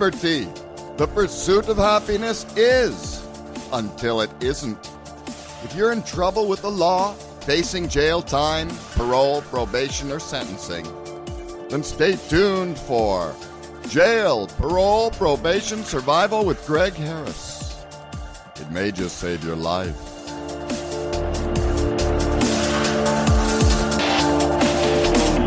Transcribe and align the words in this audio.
liberty. 0.00 0.48
The 0.96 1.06
pursuit 1.08 1.68
of 1.68 1.76
happiness 1.76 2.46
is 2.56 3.22
until 3.70 4.22
it 4.22 4.30
isn't. 4.40 4.90
If 5.62 5.74
you're 5.76 5.92
in 5.92 6.02
trouble 6.04 6.48
with 6.48 6.62
the 6.62 6.70
law, 6.70 7.12
facing 7.42 7.86
jail 7.86 8.22
time, 8.22 8.70
parole, 8.94 9.42
probation, 9.42 10.10
or 10.10 10.18
sentencing, 10.18 10.86
then 11.68 11.82
stay 11.82 12.16
tuned 12.30 12.78
for 12.78 13.34
Jail, 13.90 14.46
Parole, 14.46 15.10
Probation, 15.10 15.84
Survival 15.84 16.46
with 16.46 16.64
Greg 16.66 16.94
Harris. 16.94 17.84
It 18.56 18.70
may 18.70 18.90
just 18.92 19.18
save 19.18 19.44
your 19.44 19.56
life. 19.56 19.96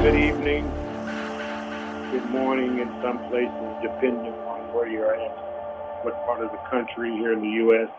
Good 0.04 0.16
evening, 0.16 0.70
good 2.12 2.30
morning 2.30 2.80
in 2.80 2.90
some 3.02 3.18
places, 3.30 3.82
depending 3.82 4.34
on 4.34 4.53
where 4.74 4.88
you're 4.90 5.14
at, 5.14 6.04
what 6.04 6.14
part 6.26 6.44
of 6.44 6.52
the 6.52 6.58
country 6.70 7.12
here 7.18 7.34
in 7.34 7.42
the 7.42 7.56
U.S., 7.70 7.90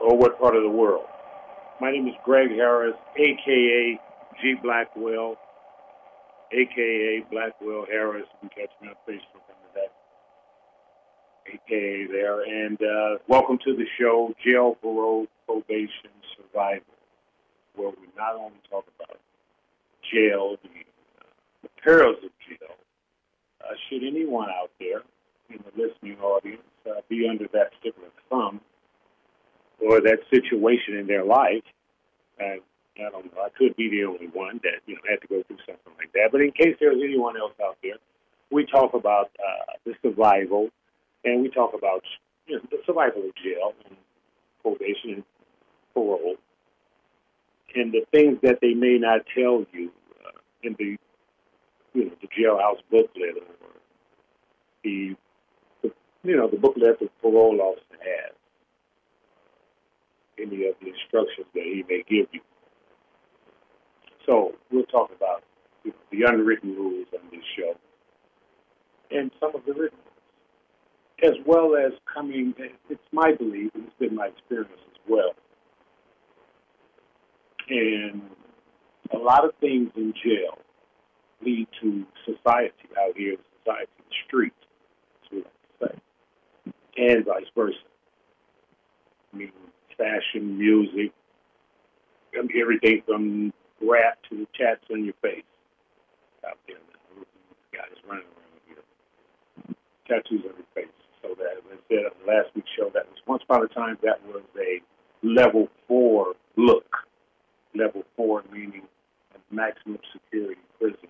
or 0.00 0.16
what 0.16 0.38
part 0.40 0.56
of 0.56 0.62
the 0.62 0.70
world. 0.70 1.04
My 1.80 1.90
name 1.90 2.08
is 2.08 2.14
Greg 2.24 2.50
Harris, 2.50 2.94
aka 3.16 4.00
G 4.40 4.54
Blackwell, 4.62 5.36
aka 6.52 7.24
Blackwell 7.30 7.86
Harris. 7.90 8.24
You 8.42 8.48
can 8.48 8.48
catch 8.48 8.72
me 8.80 8.88
on 8.88 8.94
Facebook 9.06 9.44
under 9.48 9.70
that 9.74 9.92
aka 11.52 12.06
there. 12.06 12.40
And 12.42 12.78
uh, 12.80 13.18
welcome 13.28 13.58
to 13.64 13.76
the 13.76 13.84
show, 13.98 14.34
Jail, 14.44 14.76
Parole, 14.80 15.26
Probation, 15.46 16.10
Survival, 16.36 16.84
where 17.74 17.90
we 17.90 18.08
not 18.16 18.34
only 18.36 18.56
talk 18.70 18.84
about 18.98 19.18
jail, 20.12 20.56
the, 20.62 20.68
uh, 20.68 21.26
the 21.62 21.68
perils 21.82 22.16
of 22.24 22.30
jail. 22.48 22.74
Uh, 23.60 23.74
should 23.88 24.04
anyone 24.04 24.48
out 24.48 24.70
there 24.78 25.02
in 25.50 25.58
the 25.64 25.82
listening 25.82 26.18
audience 26.20 26.62
uh, 26.88 27.00
be 27.08 27.28
under 27.28 27.46
that 27.52 27.72
particular 27.78 28.08
thumb 28.30 28.60
or 29.80 30.00
that 30.00 30.18
situation 30.32 30.96
in 30.96 31.06
their 31.06 31.24
life, 31.24 31.64
uh, 32.40 32.56
I 32.96 33.10
don't 33.10 33.26
know. 33.34 33.42
I 33.42 33.48
could 33.50 33.76
be 33.76 33.90
the 33.90 34.04
only 34.04 34.28
one 34.32 34.60
that 34.62 34.80
you 34.86 34.94
know 34.94 35.00
had 35.08 35.20
to 35.20 35.28
go 35.28 35.42
through 35.46 35.58
something 35.66 35.92
like 35.98 36.12
that. 36.14 36.30
But 36.32 36.40
in 36.40 36.52
case 36.52 36.76
there's 36.80 36.96
anyone 37.02 37.36
else 37.36 37.52
out 37.62 37.76
there, 37.82 37.96
we 38.50 38.64
talk 38.64 38.94
about 38.94 39.30
uh, 39.38 39.72
the 39.84 39.94
survival, 40.02 40.68
and 41.24 41.42
we 41.42 41.50
talk 41.50 41.74
about 41.74 42.02
you 42.46 42.56
know, 42.56 42.62
the 42.70 42.78
survival 42.86 43.22
of 43.22 43.34
jail 43.36 43.74
and 43.88 43.96
probation 44.62 45.14
and 45.14 45.24
parole, 45.92 46.36
and 47.74 47.92
the 47.92 48.04
things 48.12 48.38
that 48.42 48.58
they 48.62 48.72
may 48.72 48.98
not 48.98 49.20
tell 49.34 49.66
you 49.72 49.90
uh, 50.24 50.38
in 50.62 50.74
the 50.78 50.96
you 51.92 52.04
know 52.06 52.12
the 52.20 52.28
jailhouse 52.28 52.80
booklet 52.90 53.36
or 53.36 53.70
the, 54.82 55.14
the 55.14 55.16
you 56.28 56.36
know 56.36 56.48
the 56.48 56.56
booklet 56.56 56.98
the 56.98 57.08
parole 57.20 57.60
officer 57.60 57.98
has. 58.00 58.32
Any 60.38 60.66
of 60.66 60.74
the 60.80 60.88
instructions 60.88 61.46
that 61.54 61.62
he 61.62 61.84
may 61.88 62.04
give 62.08 62.28
you. 62.32 62.40
So 64.26 64.54
we'll 64.70 64.84
talk 64.84 65.10
about 65.16 65.42
the 65.84 66.22
unwritten 66.26 66.74
rules 66.74 67.06
on 67.14 67.20
this 67.30 67.44
show 67.56 67.74
and 69.10 69.30
some 69.40 69.54
of 69.54 69.64
the 69.64 69.72
written 69.72 69.98
rules, 71.22 71.38
as 71.38 71.46
well 71.46 71.76
as 71.76 71.92
coming. 72.12 72.54
It's 72.90 73.00
my 73.12 73.32
belief, 73.32 73.70
and 73.74 73.84
it's 73.84 73.96
been 73.98 74.14
my 74.14 74.26
experience 74.26 74.72
as 74.90 75.00
well. 75.08 75.32
And 77.68 78.22
a 79.12 79.18
lot 79.18 79.44
of 79.44 79.52
things 79.60 79.90
in 79.96 80.12
jail 80.12 80.58
lead 81.42 81.68
to 81.80 82.04
society 82.24 82.88
out 83.00 83.16
here, 83.16 83.36
society 83.64 83.90
the 83.98 84.14
streets, 84.26 84.54
that's 85.30 85.46
what 85.80 85.90
I 85.90 85.94
say, 85.94 86.00
and 86.96 87.24
vice 87.24 87.46
versa. 87.54 87.76
I 89.32 89.36
mean, 89.36 89.52
fashion, 89.96 90.58
music, 90.58 91.12
I 92.36 92.42
mean, 92.42 92.60
everything 92.60 93.02
from 93.06 93.52
rap 93.80 94.18
to 94.30 94.36
the 94.36 94.46
tats 94.58 94.84
on 94.90 95.04
your 95.04 95.14
face 95.22 95.44
out 96.46 96.58
there. 96.66 96.76
Guys 97.72 97.96
running 98.08 98.24
around 98.24 98.60
here, 98.68 99.74
tattoos 100.06 100.44
on 100.44 100.54
your 100.56 100.70
face. 100.74 100.92
So 101.22 101.34
that, 101.38 101.58
as 101.58 101.64
I 101.72 101.76
said 101.88 102.04
on 102.06 102.12
the 102.24 102.32
last 102.32 102.54
week's 102.54 102.70
show, 102.76 102.90
that 102.94 103.06
was 103.08 103.18
once 103.26 103.42
upon 103.48 103.64
a 103.64 103.68
time 103.68 103.98
that 104.02 104.24
was 104.26 104.42
a 104.58 104.80
level 105.22 105.68
four 105.88 106.34
look. 106.56 106.86
Level 107.74 108.04
four 108.16 108.42
meaning 108.52 108.82
a 109.34 109.54
maximum 109.54 109.98
security 110.12 110.60
prison, 110.78 111.08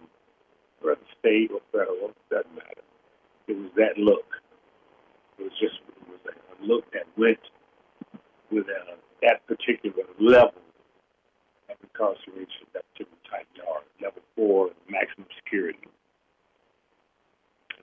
whether 0.81 0.99
state 1.19 1.51
or 1.53 1.61
federal, 1.71 2.13
doesn't 2.31 2.55
matter. 2.55 2.83
It 3.47 3.57
was 3.57 3.71
that 3.77 3.99
look. 3.99 4.25
It 5.39 5.43
was 5.43 5.53
just 5.61 5.81
was 6.09 6.21
a 6.33 6.65
look 6.65 6.91
that 6.93 7.07
went 7.17 7.39
with 8.51 8.67
a, 8.69 8.97
that 9.23 9.47
particular 9.47 10.05
level 10.21 10.63
of 11.71 11.77
incarceration, 11.83 12.67
that 12.75 12.85
particular 12.93 13.19
type 13.31 13.47
yard, 13.57 13.85
level 14.03 14.23
four, 14.35 14.71
maximum 14.89 15.29
security. 15.45 15.79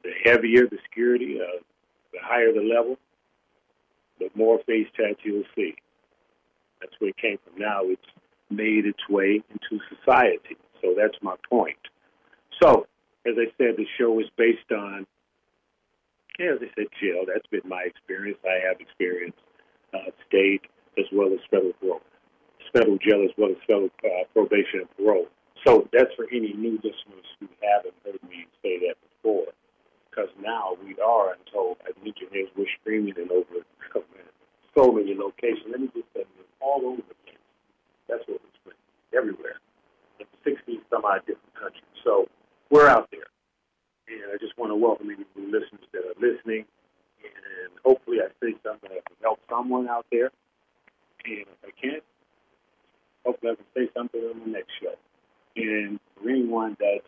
The 0.03 0.11
heavier 0.23 0.67
the 0.67 0.77
security, 0.83 1.39
uh, 1.39 1.61
the 2.11 2.19
higher 2.21 2.51
the 2.51 2.61
level, 2.61 2.97
the 4.19 4.29
more 4.35 4.59
face 4.65 4.87
tats 4.95 5.19
you'll 5.23 5.43
see. 5.55 5.75
That's 6.81 6.93
where 6.99 7.09
it 7.09 7.17
came 7.17 7.37
from. 7.43 7.59
Now 7.59 7.81
it's 7.83 8.01
made 8.49 8.85
its 8.85 9.07
way 9.09 9.41
into 9.49 9.83
society. 9.95 10.57
So 10.81 10.93
that's 10.97 11.15
my 11.21 11.35
point. 11.49 11.77
So, 12.61 12.85
as 13.25 13.35
I 13.37 13.45
said, 13.57 13.77
the 13.77 13.87
show 13.97 14.19
is 14.19 14.27
based 14.37 14.71
on, 14.71 15.07
yeah, 16.39 16.53
as 16.53 16.59
I 16.61 16.69
said, 16.75 16.87
jail. 16.99 17.25
That's 17.27 17.47
been 17.47 17.65
my 17.65 17.83
experience. 17.83 18.39
I 18.45 18.65
have 18.67 18.79
experienced 18.79 19.39
uh, 19.93 20.11
state 20.27 20.65
as 20.97 21.05
well 21.11 21.33
as 21.33 21.39
federal 21.49 21.73
parole, 21.79 22.01
federal 22.73 22.97
jail 22.97 23.23
as 23.23 23.31
well 23.37 23.51
as 23.51 23.57
federal 23.67 23.89
uh, 24.03 24.25
probation 24.33 24.85
and 24.85 24.91
parole. 24.97 25.27
So 25.65 25.87
that's 25.93 26.13
for 26.15 26.25
any 26.31 26.53
new 26.53 26.75
listeners 26.83 27.27
who 27.39 27.47
haven't 27.61 27.95
heard 28.03 28.19
me 28.29 28.47
say 28.61 28.79
that 28.87 28.95
before, 28.99 29.53
because 30.09 30.29
now 30.41 30.75
we 30.83 30.95
are, 30.99 31.31
I'm 31.31 31.45
told, 31.51 31.77
as 31.87 31.95
engineers, 32.03 32.49
we're 32.57 32.67
streaming 32.81 33.15
in 33.15 33.31
over 33.31 33.63
so 34.75 34.91
many 34.91 35.15
locations. 35.15 35.71
Let 35.71 35.79
me 35.79 35.89
just 35.95 36.07
say, 36.13 36.25
all 36.59 36.81
over 36.85 37.01
the 37.01 37.15
place. 37.23 37.43
That's 38.09 38.23
what 38.27 38.41
we're 38.41 38.57
streaming, 38.59 38.89
everywhere, 39.15 39.59
in 40.19 40.25
60 40.43 40.79
some 40.89 41.05
odd 41.05 41.21
different 41.25 41.55
countries. 41.55 41.95
So 42.03 42.27
we're 42.69 42.87
out 42.87 43.09
there. 43.11 43.27
And 44.07 44.31
I 44.33 44.37
just 44.37 44.57
want 44.57 44.71
to 44.71 44.75
welcome 44.75 45.09
any 45.09 45.23
new 45.35 45.47
listeners 45.47 45.87
that 45.93 46.03
are 46.03 46.19
listening. 46.19 46.65
And 47.23 47.71
hopefully 47.85 48.17
I 48.19 48.27
say 48.43 48.55
something 48.63 48.89
that 48.91 49.05
can 49.05 49.17
help 49.21 49.39
someone 49.49 49.82
out 49.93 50.05
there. 50.11 50.31
And 51.25 51.45
if 51.45 51.61
I 51.63 51.71
can't, 51.79 52.03
hopefully 53.25 53.53
I 53.53 53.55
can 53.55 53.69
say 53.75 53.91
something 53.93 54.21
on 54.21 54.39
the 54.45 54.51
next 54.51 54.73
show. 54.81 54.97
And 55.55 55.99
for 56.17 56.29
anyone 56.29 56.75
that's 56.79 57.05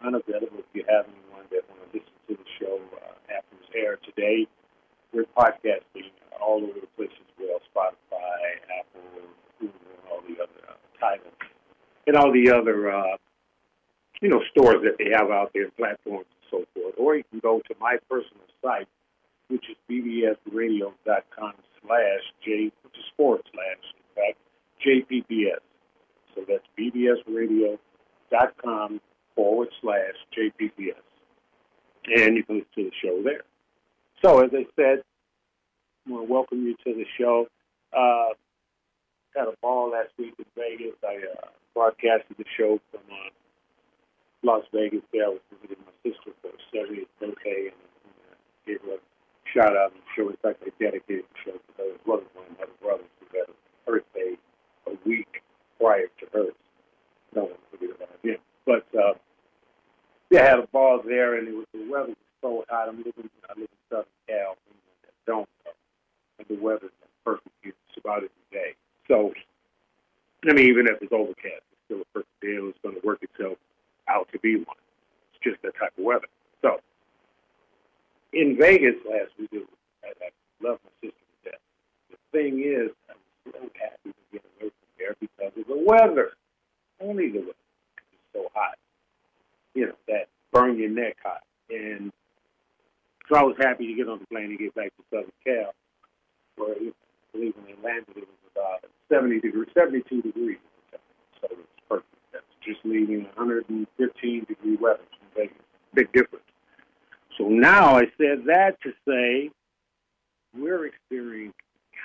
unavailable, 0.00 0.62
if 0.62 0.70
you 0.72 0.84
have 0.88 1.06
anyone 1.10 1.44
that 1.50 1.66
want 1.68 1.82
to 1.82 1.98
listen 1.98 2.14
to 2.28 2.34
the 2.38 2.48
show 2.58 2.78
uh, 3.02 3.34
after 3.34 3.56
it's 3.58 3.70
aired 3.74 3.98
today, 4.06 4.46
we're 5.12 5.26
podcasting 5.36 6.14
all 6.40 6.62
over 6.62 6.80
the 6.80 6.90
place 6.96 7.10
as 7.10 7.30
well 7.38 7.58
Spotify, 7.74 8.38
Apple, 8.78 9.02
Google, 9.58 9.74
and 9.90 10.02
all 10.10 10.22
the 10.22 10.42
other 10.42 10.60
uh, 10.68 10.74
titles, 11.00 11.34
and 12.06 12.16
all 12.16 12.32
the 12.32 12.50
other, 12.50 12.92
uh, 12.92 13.16
you 14.20 14.28
know, 14.28 14.40
stores 14.50 14.82
that 14.84 14.96
they 14.98 15.10
have 15.10 15.30
out 15.30 15.50
there, 15.54 15.70
platforms 15.70 16.26
and 16.30 16.44
so 16.50 16.64
forth. 16.74 16.94
Or 16.96 17.16
you 17.16 17.24
can 17.30 17.40
go 17.40 17.60
to 17.68 17.74
my 17.80 17.96
personal 18.08 18.46
site, 18.62 18.88
which 19.48 19.64
is 19.68 19.76
bbsradio.com 19.90 21.54
slash 21.86 22.22
J, 22.44 22.72
which 22.82 22.96
is 22.96 23.04
forward 23.16 23.42
slash, 23.52 23.78
in 23.96 24.02
fact, 24.14 24.38
JPPS. 24.84 25.62
So 26.34 26.42
that's 26.48 26.66
bbsradio.com 26.78 29.00
forward 29.34 29.68
slash 29.80 30.14
JPPS. 30.36 31.02
And 32.16 32.36
you 32.36 32.44
can 32.44 32.56
listen 32.56 32.70
to 32.76 32.84
the 32.84 32.92
show 33.02 33.22
there. 33.22 33.44
So, 34.22 34.40
as 34.40 34.50
I 34.52 34.66
said, 34.76 35.02
I 36.06 36.10
want 36.10 36.26
to 36.26 36.32
welcome 36.32 36.66
you 36.66 36.74
to 36.84 36.94
the 36.94 37.06
show. 37.18 37.48
Uh, 37.96 38.34
had 39.34 39.48
a 39.48 39.54
ball 39.60 39.90
last 39.90 40.10
week 40.18 40.34
in 40.38 40.44
Vegas. 40.56 40.94
I 41.02 41.16
uh, 41.16 41.48
broadcasted 41.74 42.36
the 42.38 42.44
show 42.56 42.80
from 42.90 43.00
uh, 43.10 43.30
Las 44.42 44.64
Vegas 44.72 45.02
there. 45.12 45.24
I 45.24 45.28
was 45.28 45.40
visiting 45.50 45.82
my 45.84 45.92
sister 46.04 46.30
for 46.42 46.48
her 46.48 46.58
70th 46.72 47.08
birthday 47.18 47.72
and 47.72 47.74
uh, 48.30 48.34
gave 48.66 48.80
her 48.82 48.96
a 48.96 48.98
shout 49.52 49.76
out 49.76 49.92
on 49.92 49.98
the 49.98 50.10
show. 50.14 50.28
In 50.28 50.36
fact, 50.36 50.62
I 50.64 50.70
dedicated 50.82 51.24
the 51.24 51.38
show 51.44 51.52
to 51.56 51.72
her 51.78 51.94
as 51.94 52.00
well 52.06 52.18
as 52.18 52.24
one 52.34 52.46
of 52.46 52.58
my 52.58 52.66
brothers 52.82 53.06
who 53.20 53.38
had 53.38 53.48
a 53.48 53.90
birthday 53.90 54.36
a 54.86 55.08
week 55.08 55.42
prior 55.80 56.06
to 56.20 56.26
hers. 56.32 56.54
No 57.34 57.44
one 57.44 57.58
forget 57.70 57.90
about 57.96 58.18
him. 58.22 58.38
But 58.66 58.86
uh, 58.94 59.14
yeah, 60.30 60.42
I 60.42 60.48
had 60.50 60.58
a 60.60 60.66
ball 60.68 61.02
there, 61.04 61.38
and 61.38 61.48
it 61.48 61.54
was 61.54 61.66
the 61.72 61.90
weather 61.90 62.14
was 62.14 62.16
so 62.40 62.64
hot. 62.68 62.88
I'm 62.88 62.98
living, 62.98 63.30
I 63.48 63.58
live 63.58 63.68
in 63.68 63.82
Southern 63.90 64.06
Cal, 64.28 64.56
that 65.02 65.14
don't 65.26 65.48
know, 65.64 65.72
and 66.38 66.48
the 66.48 66.62
weather's 66.62 66.92
perfect. 67.24 67.48
It's 67.62 67.98
about 67.98 68.18
every 68.18 68.30
day. 68.52 68.74
So, 69.08 69.32
I 70.48 70.52
mean, 70.52 70.66
even 70.66 70.86
if 70.86 71.02
it's 71.02 71.12
overcast, 71.12 71.64
it's 71.72 71.80
still 71.86 72.00
a 72.00 72.04
perfect 72.12 72.40
day, 72.40 72.56
and 72.56 72.70
it's 72.70 72.78
going 72.82 73.00
to 73.00 73.06
work 73.06 73.22
itself 73.22 73.58
out 74.08 74.28
to 74.32 74.38
be 74.38 74.56
one. 74.56 74.76
It's 75.32 75.42
just 75.42 75.62
that 75.62 75.76
type 75.78 75.92
of 75.98 76.04
weather. 76.04 76.28
So, 76.62 76.80
in 78.32 78.56
Vegas 78.58 78.96
last 79.08 79.32
week, 79.38 79.50
I, 80.02 80.08
I 80.08 80.30
love 80.74 80.80
my 80.84 80.90
sister 81.00 81.24
to 81.44 81.50
death. 81.50 81.60
The 82.10 82.18
thing 82.32 82.58
is, 82.60 82.90
I'm 83.08 83.52
so 83.52 83.70
happy 83.78 84.10
to 84.10 84.24
get 84.32 84.42
away 84.58 84.70
from 84.70 84.90
there 84.98 85.14
because 85.20 85.52
of 85.56 85.66
the 85.66 85.84
weather. 85.86 86.32
Only 87.00 87.30
the 87.30 87.40
weather. 87.40 87.66
It's 88.12 88.32
so 88.32 88.48
hot. 88.54 88.76
You 89.74 89.86
know, 89.86 89.96
that 90.08 90.26
burn 90.52 90.78
your 90.78 90.90
neck 90.90 91.16
hot. 91.22 91.42
And 91.70 92.12
so 93.28 93.36
I 93.36 93.42
was 93.42 93.56
happy 93.58 93.86
to 93.86 93.94
get 93.94 94.08
on 94.08 94.18
the 94.18 94.26
plane 94.26 94.50
and 94.50 94.58
get 94.58 94.74
back 94.74 94.90
to 94.96 95.02
Southern 95.10 95.32
Cal, 95.44 95.74
where 96.56 96.74
I 96.74 96.92
believe 97.32 97.54
when 97.56 97.66
they 97.66 97.78
landed, 97.82 98.16
it 98.16 98.26
was 98.26 98.50
about 98.54 98.84
70 99.08 99.40
degrees, 99.40 99.68
72 99.74 100.22
degrees. 100.22 100.58
So 101.40 101.48
it 101.50 101.58
was 101.58 101.66
perfect. 101.88 102.08
That's 102.32 102.44
just 102.64 102.80
leaving 102.84 103.24
115 103.36 104.44
degree 104.44 104.76
weather 104.76 105.00
Vegas. 105.36 105.56
Big 105.94 106.12
difference. 106.12 106.44
So 107.38 107.48
now 107.48 107.96
I 107.96 108.02
said 108.18 108.46
that 108.46 108.78
to 108.82 108.92
say 109.06 109.50
we're 110.64 110.86
experiencing 110.86 111.52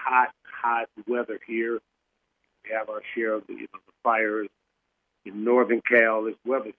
hot, 0.05 0.33
hot 0.43 0.87
weather 1.07 1.39
here. 1.47 1.79
We 2.65 2.75
have 2.75 2.89
our 2.89 3.01
share 3.15 3.35
of 3.35 3.47
the, 3.47 3.53
you 3.53 3.67
know, 3.73 3.79
the 3.87 3.93
fires 4.03 4.49
in 5.25 5.45
Northern 5.45 5.81
Cal 5.81 6.27
as 6.27 6.35
well 6.45 6.63
as, 6.67 6.73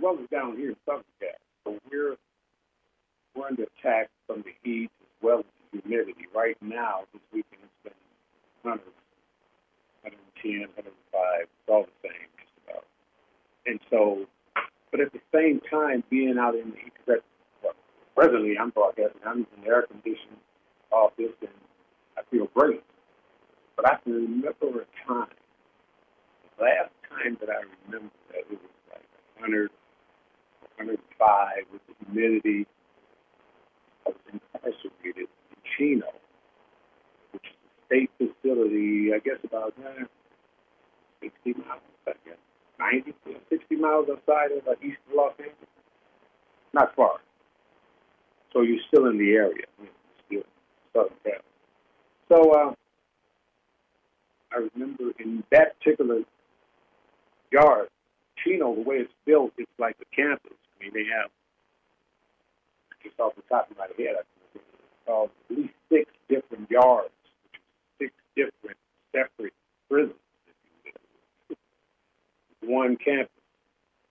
well 0.00 0.18
as 0.20 0.28
down 0.28 0.56
here 0.56 0.70
in 0.70 0.76
Southern 0.84 1.04
Cal. 1.20 1.30
So 1.64 1.78
we're 1.90 2.16
we're 3.36 3.46
under 3.46 3.62
attack 3.62 4.08
from 4.26 4.42
the 4.42 4.50
heat 4.64 4.90
as 5.00 5.08
well 5.22 5.38
as 5.40 5.44
the 5.72 5.80
humidity. 5.80 6.26
Right 6.34 6.56
now, 6.60 7.02
this 7.12 7.22
weekend 7.32 7.62
it's 7.62 7.84
been 7.84 7.92
100, 8.62 8.82
110, 10.02 10.60
105. 10.74 11.42
It's 11.42 11.50
all 11.68 11.86
the 11.86 12.08
same, 12.08 12.26
just 12.42 12.54
about. 12.66 12.84
And 13.66 13.78
so, 13.88 14.26
but 14.90 15.00
at 15.00 15.12
the 15.12 15.22
same 15.32 15.60
time, 15.70 16.02
being 16.10 16.38
out 16.38 16.56
in 16.56 16.70
the 16.70 16.76
heat, 16.76 17.22
presently 18.16 18.58
I'm 18.58 18.70
broadcasting, 18.70 19.20
I'm 19.24 19.46
in 19.56 19.68
air 19.68 19.82
conditioned 19.82 20.42
office 20.90 21.34
and 21.40 21.50
I 22.16 22.22
feel 22.30 22.46
great. 22.54 22.82
But 23.76 23.90
I 23.90 23.96
can 24.02 24.12
remember 24.12 24.82
a 24.82 25.08
time, 25.08 25.32
the 26.58 26.64
last 26.64 26.92
time 27.08 27.38
that 27.40 27.48
I 27.48 27.62
remember 27.86 28.12
that 28.28 28.40
it 28.40 28.50
was 28.50 28.76
like 28.90 29.08
100, 29.38 29.70
105 30.76 31.64
with 31.72 31.80
the 31.88 31.94
humidity. 32.04 32.66
I 34.06 34.10
was 34.10 34.18
incarcerated 34.32 35.28
in 35.28 35.56
Chino, 35.76 36.12
which 37.32 37.44
is 37.44 37.56
a 37.56 37.86
state 37.86 38.10
facility, 38.18 39.12
I 39.14 39.18
guess 39.18 39.40
about 39.44 39.74
uh, 39.80 40.04
60 41.22 41.54
miles, 41.54 41.80
I 42.06 42.12
guess, 42.24 42.40
90, 42.78 43.14
60 43.48 43.76
miles 43.76 44.08
outside 44.10 44.52
of 44.52 44.66
uh, 44.68 44.72
east 44.82 44.98
of 45.08 45.16
Los 45.16 45.32
Angeles. 45.38 45.56
Not 46.72 46.94
far. 46.94 47.20
So 48.52 48.62
you're 48.62 48.82
still 48.88 49.06
in 49.06 49.18
the 49.18 49.30
area, 49.32 49.66
you 49.78 49.86
know, 49.86 49.99
Southern. 50.92 51.10
So 52.28 52.52
uh, 52.52 52.74
I 54.52 54.68
remember 54.74 55.12
in 55.18 55.42
that 55.50 55.78
particular 55.78 56.20
yard, 57.52 57.88
Chino, 58.42 58.74
the 58.74 58.82
way 58.82 58.96
it's 58.96 59.12
built, 59.26 59.52
it's 59.58 59.70
like 59.78 59.96
a 60.00 60.16
campus. 60.16 60.52
I 60.52 60.84
mean, 60.84 60.92
they 60.94 61.04
have, 61.14 61.30
just 63.02 63.18
off 63.20 63.34
the 63.36 63.42
top 63.48 63.70
of 63.70 63.76
my 63.76 63.86
head, 63.98 64.16
I 64.18 64.22
think 64.52 64.64
uh, 65.08 65.24
at 65.24 65.56
least 65.56 65.74
six 65.88 66.10
different 66.28 66.70
yards, 66.70 67.10
six 67.98 68.12
different 68.36 68.76
separate 69.12 69.52
prisons, 69.88 70.14
one 72.62 72.96
campus. 72.96 73.30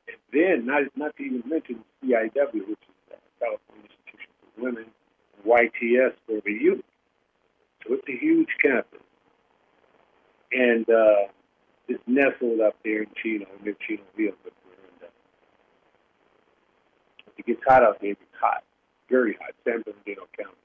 And 0.08 0.18
then, 0.34 0.66
not, 0.66 0.84
not 0.96 1.16
to 1.18 1.24
even 1.24 1.44
mention 1.48 1.84
CIW, 2.04 2.54
which 2.54 2.84
is 2.84 2.96
the 3.10 3.16
California 3.40 3.86
Institution 3.86 4.32
for 4.42 4.62
Women, 4.64 4.86
YTS 5.46 6.14
for 6.26 6.42
the 6.46 6.52
youth. 6.52 6.84
So 7.86 7.94
it's 7.94 8.08
a 8.08 8.18
huge 8.18 8.50
campus. 8.62 9.00
And 10.52 10.90
uh, 10.90 11.32
it's 11.88 12.04
nestled 12.08 12.62
up 12.62 12.76
there 12.84 13.04
in 13.04 13.10
Chino, 13.22 13.46
near 13.64 13.76
Chino 13.88 14.04
Hills 14.18 14.34
up 14.46 14.54
it 17.40 17.46
gets 17.46 17.62
hot 17.66 17.84
out 17.84 18.00
there. 18.02 18.12
It 18.12 18.20
gets 18.20 18.40
hot, 18.40 18.64
very 19.10 19.38
hot. 19.40 19.56
San 19.64 19.82
Bernardino 19.82 20.28
County, 20.38 20.60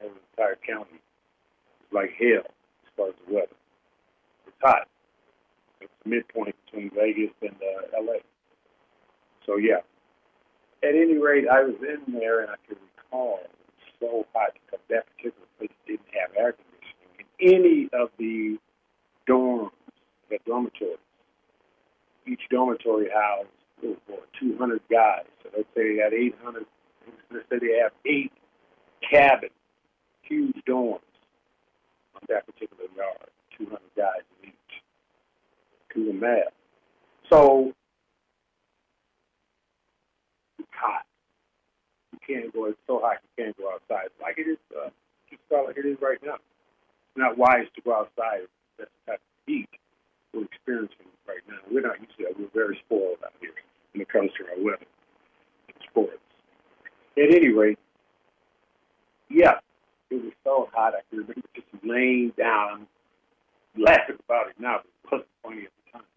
and 0.00 0.10
the 0.10 0.20
entire 0.32 0.56
county 0.66 0.96
is 0.96 1.92
like 1.92 2.10
hell 2.18 2.48
as 2.48 2.90
far 2.96 3.08
as 3.08 3.14
the 3.26 3.34
weather. 3.34 3.58
It's 4.46 4.56
hot. 4.62 4.88
It's 5.80 5.92
the 6.02 6.10
midpoint 6.10 6.56
between 6.64 6.90
Vegas 6.90 7.34
and 7.42 7.54
uh, 7.60 8.00
LA. 8.02 8.20
So 9.46 9.56
yeah. 9.56 9.84
At 10.82 10.94
any 10.94 11.18
rate, 11.18 11.44
I 11.50 11.62
was 11.62 11.74
in 11.82 12.14
there 12.14 12.40
and 12.40 12.50
I 12.50 12.54
could 12.68 12.78
recall 12.96 13.40
so 14.00 14.26
hot 14.34 14.50
because 14.54 14.84
that 14.90 15.04
particular 15.16 15.46
place 15.58 15.70
didn't 15.86 16.08
have 16.12 16.30
air 16.36 16.54
conditioning 16.54 17.26
in 17.40 17.54
any 17.54 17.88
of 17.92 18.10
the 18.18 18.58
dorms, 19.28 19.70
the 20.30 20.38
dormitories. 20.46 20.98
Each 22.26 22.42
dormitory 22.50 23.08
housed 23.12 23.48
oh, 23.84 23.96
boy, 24.06 24.20
200 24.40 24.80
guys. 24.90 25.24
So 25.42 25.50
let's 25.56 25.68
say 25.74 25.96
they 25.96 26.02
had 26.02 26.12
800. 26.12 26.66
Let's 27.30 27.44
say 27.50 27.58
they 27.58 27.78
have 27.82 27.92
eight 28.06 28.32
cabins, 29.08 29.52
huge 30.22 30.56
dorms 30.66 31.00
on 32.14 32.22
that 32.28 32.46
particular 32.46 32.84
yard, 32.96 33.30
200 33.56 33.80
guys 33.96 34.22
in 34.42 34.50
each. 34.50 34.82
Do 35.94 36.06
the 36.06 36.12
math. 36.12 36.52
So 37.30 37.72
it's 40.58 40.68
hot. 40.72 41.07
Can't 42.28 42.52
go. 42.52 42.66
It's 42.66 42.78
so 42.86 43.00
hot 43.00 43.18
you 43.24 43.44
can't 43.44 43.56
go 43.56 43.72
outside. 43.72 44.10
Like 44.20 44.38
it 44.38 44.46
is, 44.48 44.58
uh, 44.76 44.90
just 45.30 45.42
about 45.50 45.66
like 45.66 45.78
it 45.78 45.86
is 45.86 45.96
right 46.00 46.18
now. 46.22 46.36
Not 47.16 47.38
wise 47.38 47.66
to 47.74 47.80
go 47.80 47.94
outside. 47.96 48.46
That's 48.78 48.90
the 49.06 49.12
type 49.12 49.20
of 49.20 49.46
heat 49.46 49.68
we're 50.34 50.44
experiencing 50.44 51.08
right 51.26 51.42
now. 51.48 51.58
We're 51.70 51.80
not 51.80 52.00
used 52.00 52.12
to 52.18 52.24
that. 52.24 52.38
We're 52.38 52.52
very 52.54 52.78
spoiled 52.84 53.18
out 53.24 53.32
here 53.40 53.50
when 53.92 54.02
it 54.02 54.08
comes 54.08 54.30
to 54.38 54.44
our 54.44 54.62
weather 54.62 54.86
and 55.68 55.76
sports. 55.88 56.20
At 57.16 57.34
any 57.34 57.48
rate, 57.48 57.78
yeah, 59.30 59.58
it 60.10 60.22
was 60.22 60.32
so 60.44 60.68
hot. 60.72 60.94
I 60.94 61.00
can 61.10 61.20
remember 61.20 61.48
just 61.54 61.66
laying 61.82 62.32
down, 62.36 62.86
laughing 63.76 64.16
about 64.24 64.48
it 64.48 64.56
now, 64.58 64.80
but 64.84 64.86
it 64.86 65.12
wasn't 65.12 65.28
funny 65.42 65.62
at 65.64 65.72
the 65.84 65.98
time 65.98 66.08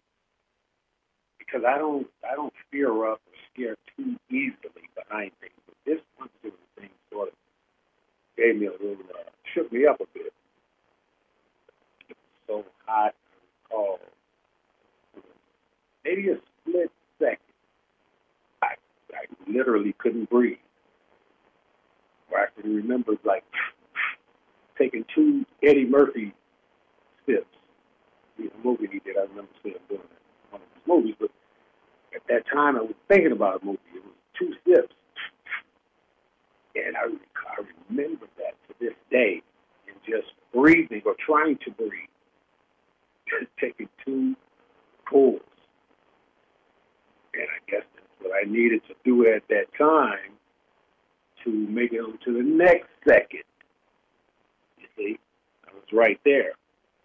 because 1.38 1.62
I 1.66 1.78
don't, 1.78 2.06
I 2.30 2.34
don't 2.36 2.52
fear 2.70 2.90
up 3.10 3.20
or 3.26 3.34
scare 3.52 3.76
too 3.96 4.16
easily 4.30 4.88
behind 4.94 5.32
things. 5.40 5.61
This 5.84 5.98
particular 6.18 6.56
thing 6.78 6.90
sort 7.12 7.28
of 7.28 7.34
gave 8.36 8.56
me 8.56 8.66
a 8.66 8.72
little, 8.72 8.96
uh, 9.14 9.30
shook 9.54 9.72
me 9.72 9.86
up 9.86 10.00
a 10.00 10.06
bit. 10.14 10.32
It 12.08 12.16
was 12.48 12.64
so 12.64 12.64
hot. 12.86 13.14
I 13.14 13.74
recall 13.74 13.98
maybe 16.04 16.28
a 16.30 16.36
split 16.60 16.90
second. 17.18 17.38
I, 18.62 18.74
I 19.12 19.26
literally 19.48 19.94
couldn't 19.98 20.30
breathe. 20.30 20.58
Or 22.30 22.40
I 22.40 22.46
can 22.60 22.74
remember 22.74 23.12
like 23.24 23.44
taking 24.78 25.04
two 25.14 25.44
Eddie 25.62 25.86
Murphy 25.86 26.32
sips. 27.26 27.46
The 28.38 28.50
movie 28.64 28.88
he 28.90 28.98
did, 29.00 29.16
I 29.16 29.22
remember 29.22 29.50
seeing 29.62 29.74
him 29.74 29.82
doing 29.88 30.00
that, 30.00 30.52
one 30.52 30.62
of 30.62 30.68
his 30.74 30.86
movies. 30.86 31.14
But 31.20 31.30
at 32.14 32.22
that 32.28 32.46
time, 32.52 32.76
I 32.76 32.80
was 32.80 32.94
thinking 33.08 33.32
about 33.32 33.62
a 33.62 33.64
movie. 33.64 33.78
It 33.94 34.02
was 34.04 34.14
two 34.38 34.54
sips. 34.66 34.94
And 36.74 36.96
I, 36.96 37.04
I 37.04 37.64
remember 37.88 38.26
that 38.38 38.54
to 38.68 38.74
this 38.80 38.94
day, 39.10 39.42
and 39.86 39.96
just 40.06 40.32
breathing 40.52 41.02
or 41.04 41.14
trying 41.24 41.58
to 41.64 41.70
breathe, 41.70 42.08
taking 43.60 43.88
two 44.04 44.34
pulls. 45.08 45.40
And 47.34 47.44
I 47.44 47.70
guess 47.70 47.84
that's 47.94 48.06
what 48.20 48.32
I 48.34 48.48
needed 48.48 48.82
to 48.88 48.94
do 49.04 49.26
at 49.26 49.42
that 49.48 49.66
time 49.76 50.36
to 51.44 51.50
make 51.50 51.92
it 51.92 51.98
on 51.98 52.18
to 52.24 52.32
the 52.32 52.42
next 52.42 52.88
second. 53.06 53.44
You 54.78 54.86
see, 54.96 55.18
I 55.66 55.74
was 55.74 55.84
right 55.92 56.20
there 56.24 56.52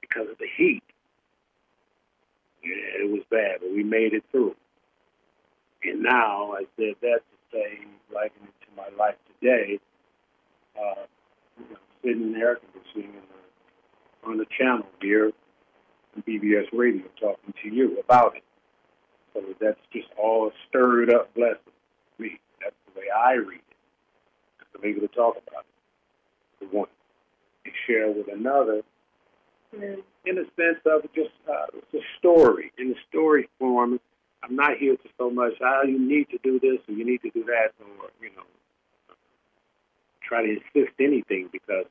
because 0.02 0.30
of 0.30 0.38
the 0.38 0.48
heat. 0.58 0.84
Yeah, 2.64 3.04
it 3.06 3.12
was 3.12 3.22
bad, 3.30 3.60
but 3.62 3.72
we 3.72 3.84
made 3.84 4.14
it 4.14 4.24
through. 4.32 4.56
And 5.84 6.04
now 6.04 6.54
I 6.54 6.66
said 6.76 6.96
that 7.02 7.22
to 7.22 7.38
say, 7.52 7.80
liken 8.14 8.42
it 8.44 8.54
to 8.57 8.57
my 8.78 8.88
life 8.98 9.16
today, 9.42 9.80
uh, 10.80 11.04
you 11.58 11.66
know, 11.72 11.80
sitting 12.04 12.34
in 12.34 12.42
air 12.42 12.58
conditioning 12.58 13.16
in 13.18 13.22
the, 13.22 14.30
on 14.30 14.38
the 14.38 14.46
channel 14.58 14.86
here 15.02 15.32
on 16.16 16.24
BBS 16.24 16.68
Radio 16.72 17.04
talking 17.20 17.54
to 17.64 17.70
you 17.70 18.00
about 18.00 18.38
it. 18.38 18.44
So 19.34 19.44
that's 19.60 19.80
just 19.92 20.08
all 20.18 20.52
stirred 20.70 21.14
up 21.14 21.34
blessing 21.34 21.58
me. 22.20 22.40
That's 22.62 22.76
the 22.94 23.00
way 23.00 23.06
I 23.10 23.34
read 23.34 23.60
it. 23.60 24.68
I'm 24.76 24.86
able 24.86 25.02
to 25.02 25.14
talk 25.14 25.38
about 25.48 25.66
it. 25.66 26.70
For 26.70 26.78
one, 26.78 26.88
and 27.66 27.74
share 27.86 28.12
with 28.12 28.28
another, 28.32 28.82
in 29.74 30.38
a 30.38 30.46
sense 30.56 30.80
of 30.86 31.04
just 31.14 31.30
uh, 31.50 31.66
it's 31.74 31.94
a 31.94 32.06
story 32.20 32.72
in 32.78 32.90
the 32.90 32.96
story 33.10 33.50
form. 33.60 34.00
I'm 34.44 34.56
not 34.56 34.78
here 34.78 34.96
to 34.96 35.10
so 35.18 35.30
much. 35.30 35.54
Ah, 35.62 35.84
you 35.84 36.00
need 36.00 36.30
to 36.30 36.38
do 36.44 36.60
this 36.60 36.80
or 36.88 36.94
you 36.94 37.06
need 37.06 37.22
to 37.24 37.30
do 37.32 37.44
that, 37.46 37.74
or 37.80 38.10
you 38.22 38.30
know, 38.36 38.44
try 40.28 40.44
to 40.44 40.50
insist 40.50 40.94
anything 41.00 41.50
because, 41.52 41.86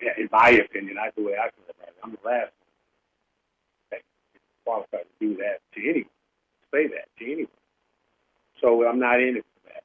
in 0.00 0.28
my 0.32 0.50
opinion, 0.50 0.96
that's 0.96 1.14
the 1.16 1.22
way 1.22 1.34
I 1.36 1.50
feel 1.52 1.68
about 1.68 1.88
it. 1.88 1.96
I'm 2.02 2.12
the 2.12 2.28
last 2.28 2.52
that 3.90 4.00
qualified 4.64 5.04
to 5.04 5.16
do 5.20 5.36
that 5.36 5.60
to 5.74 5.80
anyone, 5.80 6.18
say 6.72 6.86
that 6.88 7.08
to 7.18 7.24
anyone. 7.24 7.60
So 8.60 8.86
I'm 8.88 8.98
not 8.98 9.20
in 9.20 9.36
it 9.36 9.44
for 9.44 9.72
that. 9.72 9.84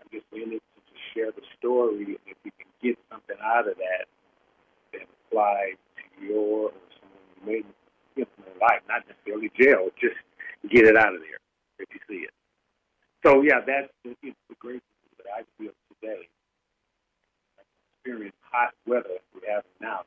I'm 0.00 0.08
just 0.12 0.26
in 0.32 0.52
it 0.52 0.62
to 0.62 0.78
just 0.92 1.02
share 1.14 1.32
the 1.32 1.42
story, 1.58 2.04
and 2.04 2.26
if 2.26 2.36
you 2.44 2.52
can 2.58 2.68
get 2.82 2.98
something 3.10 3.36
out 3.42 3.68
of 3.68 3.76
that, 3.76 4.06
then 4.92 5.08
apply 5.26 5.74
to 5.96 6.26
your 6.26 6.70
or 6.70 6.72
someone 7.00 7.24
you 7.36 7.42
may 7.46 7.62
you 8.16 8.26
know, 8.38 8.52
life, 8.60 8.82
not 8.88 9.02
necessarily 9.08 9.50
jail, 9.58 9.88
just 9.98 10.20
get 10.68 10.84
it 10.84 10.96
out 10.96 11.14
of 11.14 11.20
there 11.20 11.40
if 11.78 11.88
you 11.92 12.00
see 12.08 12.22
it. 12.24 12.34
So 13.24 13.42
yeah, 13.42 13.60
that's 13.64 13.88
the 14.04 14.14
great 14.58 14.82
thing 14.82 15.12
that 15.18 15.26
I 15.32 15.42
feel 15.58 15.72
today. 16.00 16.28
Experience 18.04 18.34
hot 18.50 18.74
weather 18.84 19.10
as 19.14 19.20
we 19.32 19.40
have 19.48 19.62
now. 19.80 20.00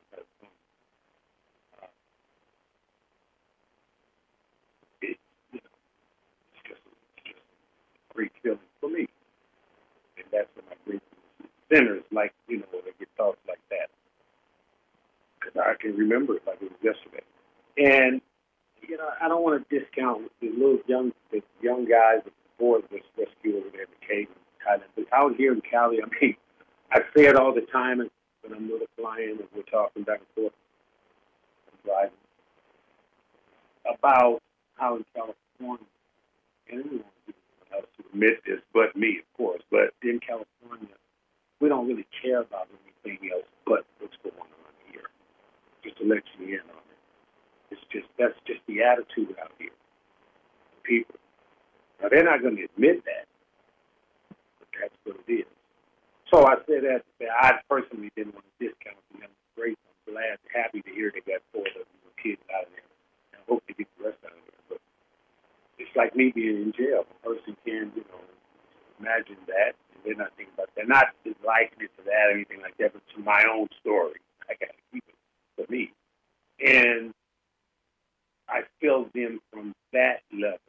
It, 5.02 5.18
you 5.54 5.60
it's 6.54 6.68
just, 6.68 6.82
a 6.84 8.14
great 8.14 8.34
feeling 8.44 8.60
for 8.82 8.90
me, 8.90 9.08
and 10.18 10.26
that's 10.30 10.50
what 10.56 10.66
my 10.70 10.76
great 10.86 11.02
centers 11.72 12.04
like. 12.12 12.34
You 12.50 12.58
know, 12.58 12.66
they 12.84 12.92
get 13.00 13.08
thoughts 13.16 13.40
like 13.48 13.62
that 13.70 13.88
because 15.40 15.56
I 15.56 15.82
can 15.82 15.96
remember 15.96 16.36
it 16.36 16.44
like 16.46 16.58
it 16.62 16.72
was 16.72 16.80
yesterday. 16.84 17.24
And 17.78 18.20
you 18.82 18.98
know, 18.98 19.08
I 19.22 19.30
don't 19.30 19.42
want 19.42 19.70
to 19.70 19.80
discount 19.80 20.30
the 20.42 20.50
little 20.50 20.80
young, 20.86 21.14
the 21.32 21.42
young 21.62 21.86
guys, 21.86 22.20
the 22.26 22.32
boys 22.60 22.84
that's 22.92 23.06
rescued 23.18 23.56
over 23.56 23.70
there 23.72 23.84
in 23.84 23.88
the 24.02 24.06
cave 24.06 24.28
in 24.28 24.68
Thailand. 24.68 24.92
But 24.98 25.06
out 25.14 25.38
here 25.38 25.54
in 25.54 25.62
Cali, 25.62 26.00
I 26.04 26.08
mean, 26.22 26.36
I 26.92 27.00
say 27.16 27.26
it 27.26 27.36
all 27.36 27.54
the 27.54 27.66
time 27.72 27.98
when 28.00 28.54
I'm 28.54 28.72
with 28.72 28.84
a 28.84 29.02
client 29.02 29.40
and 29.40 29.50
we're 29.56 29.64
talking 29.64 30.04
back 30.04 30.20
and 30.20 30.28
forth, 30.36 30.54
driving 31.84 32.12
about 33.86 34.42
how 34.76 34.98
in 34.98 35.06
California, 35.14 35.86
anyone 36.70 37.04
else 37.74 37.86
to 37.98 38.04
admit 38.12 38.42
this, 38.46 38.60
but 38.74 38.96
me, 38.96 39.20
of 39.20 39.38
course, 39.38 39.62
but 39.72 39.94
in 40.02 40.20
California, 40.20 40.96
we 41.60 41.70
don't 41.70 41.88
really 41.88 42.08
care 42.22 42.42
about 42.42 42.68
anything 43.06 43.32
else 43.32 43.46
but 43.66 43.86
what's 44.00 44.16
going 44.24 44.36
on 44.38 44.74
here. 44.92 45.10
Just 45.84 45.98
to 45.98 46.06
let 46.06 46.24
you 46.38 46.46
in 46.48 46.62
on 46.62 46.84
it. 46.92 47.00
it's 47.72 47.82
just 47.92 48.08
that's 48.18 48.38
just 48.46 48.60
the 48.68 48.84
attitude 48.84 49.36
out 49.42 49.52
here. 49.58 49.70
People. 50.84 51.16
Now 52.02 52.10
they're 52.10 52.24
not 52.24 52.42
going 52.42 52.58
to 52.58 52.64
admit 52.64 53.04
that, 53.06 53.26
but 54.60 54.68
that's 54.80 54.94
what 55.04 55.18
it 55.28 55.32
is. 55.32 55.55
So 56.32 56.46
I 56.46 56.56
said 56.66 56.84
that 56.84 57.04
I 57.30 57.60
personally 57.70 58.12
didn't 58.16 58.34
want 58.34 58.46
to 58.46 58.68
discount 58.68 58.98
the 59.14 59.20
young 59.20 59.36
great. 59.56 59.78
I'm 60.08 60.14
glad, 60.14 60.38
happy 60.54 60.82
to 60.82 60.92
hear 60.92 61.12
they 61.12 61.22
got 61.22 61.42
four 61.54 61.64
of 61.64 61.86
the 61.88 62.14
kids 62.22 62.42
out 62.54 62.68
of 62.68 62.72
there. 62.76 62.90
And 63.34 63.42
I 63.42 63.44
hope 63.48 63.64
they 63.68 63.74
get 63.74 63.88
the 63.98 64.04
rest 64.06 64.20
out 64.26 64.36
of 64.36 64.44
there. 64.46 64.64
But 64.70 64.82
it's 65.80 65.96
like 65.96 66.16
me 66.16 66.32
being 66.36 66.70
in 66.70 66.74
jail. 66.74 67.06
A 67.08 67.26
person 67.26 67.56
can, 67.66 67.92
you 67.96 68.04
know, 68.12 68.22
imagine 69.00 69.38
that. 69.48 69.76
And 69.94 70.04
they're 70.04 70.16
not 70.16 70.36
thinking 70.36 70.54
about 70.54 70.68
that. 70.76 70.76
They're 70.76 70.92
not 70.92 71.08
liking 71.46 71.88
it 71.88 71.92
to 71.98 72.04
that 72.06 72.30
or 72.30 72.36
anything 72.36 72.62
like 72.62 72.78
that, 72.78 72.94
but 72.94 73.02
to 73.16 73.22
my 73.24 73.44
own 73.50 73.68
story. 73.80 74.20
I 74.50 74.54
got 74.60 74.74
to 74.76 74.82
keep 74.92 75.04
it 75.08 75.16
for 75.56 75.72
me. 75.72 75.92
And 76.60 77.14
I 78.50 78.62
feel 78.80 79.10
them 79.14 79.40
from 79.52 79.74
that 79.94 80.22
level 80.32 80.60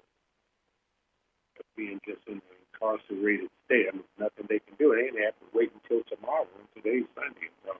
of 1.58 1.66
being 1.76 2.00
just 2.06 2.20
in 2.26 2.34
an 2.34 2.55
incarcerated 2.76 3.48
state. 3.64 3.86
I 3.88 3.96
mean, 3.96 4.04
nothing 4.18 4.46
they 4.48 4.60
can 4.60 4.76
do. 4.78 4.94
They 4.94 5.10
didn't 5.10 5.24
have 5.24 5.34
to 5.40 5.46
wait 5.52 5.72
until 5.72 6.02
tomorrow, 6.08 6.46
and 6.58 6.68
today's 6.76 7.06
Sunday. 7.14 7.48
So, 7.64 7.72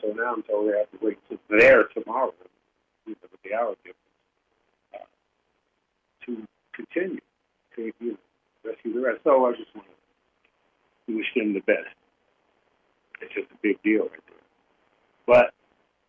so 0.00 0.12
now 0.12 0.34
I'm 0.34 0.42
told 0.42 0.68
they 0.68 0.78
have 0.78 0.90
to 0.90 0.98
wait 1.02 1.18
until 1.28 1.42
there 1.50 1.84
tomorrow, 1.94 2.32
with 3.06 3.16
the 3.20 3.54
hour 3.54 3.74
difference, 3.84 3.96
uh, 4.94 5.08
to 6.26 6.46
continue 6.72 7.20
to 7.76 7.92
you 8.00 8.12
know, 8.12 8.18
rescue 8.64 8.94
the 8.94 9.00
rest. 9.00 9.20
So 9.24 9.46
I 9.46 9.52
just 9.52 9.74
want 9.74 9.88
to 9.88 11.16
wish 11.16 11.26
them 11.34 11.54
the 11.54 11.60
best. 11.60 11.94
It's 13.20 13.34
just 13.34 13.50
a 13.50 13.58
big 13.62 13.82
deal 13.82 14.02
right 14.02 14.24
there. 14.28 14.46
But 15.26 15.54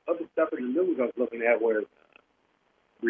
other 0.08 0.26
stuff 0.34 0.50
in 0.58 0.74
the 0.74 0.82
news 0.82 0.98
I 1.00 1.06
was 1.06 1.18
looking 1.18 1.42
at 1.42 1.62
where 1.62 1.82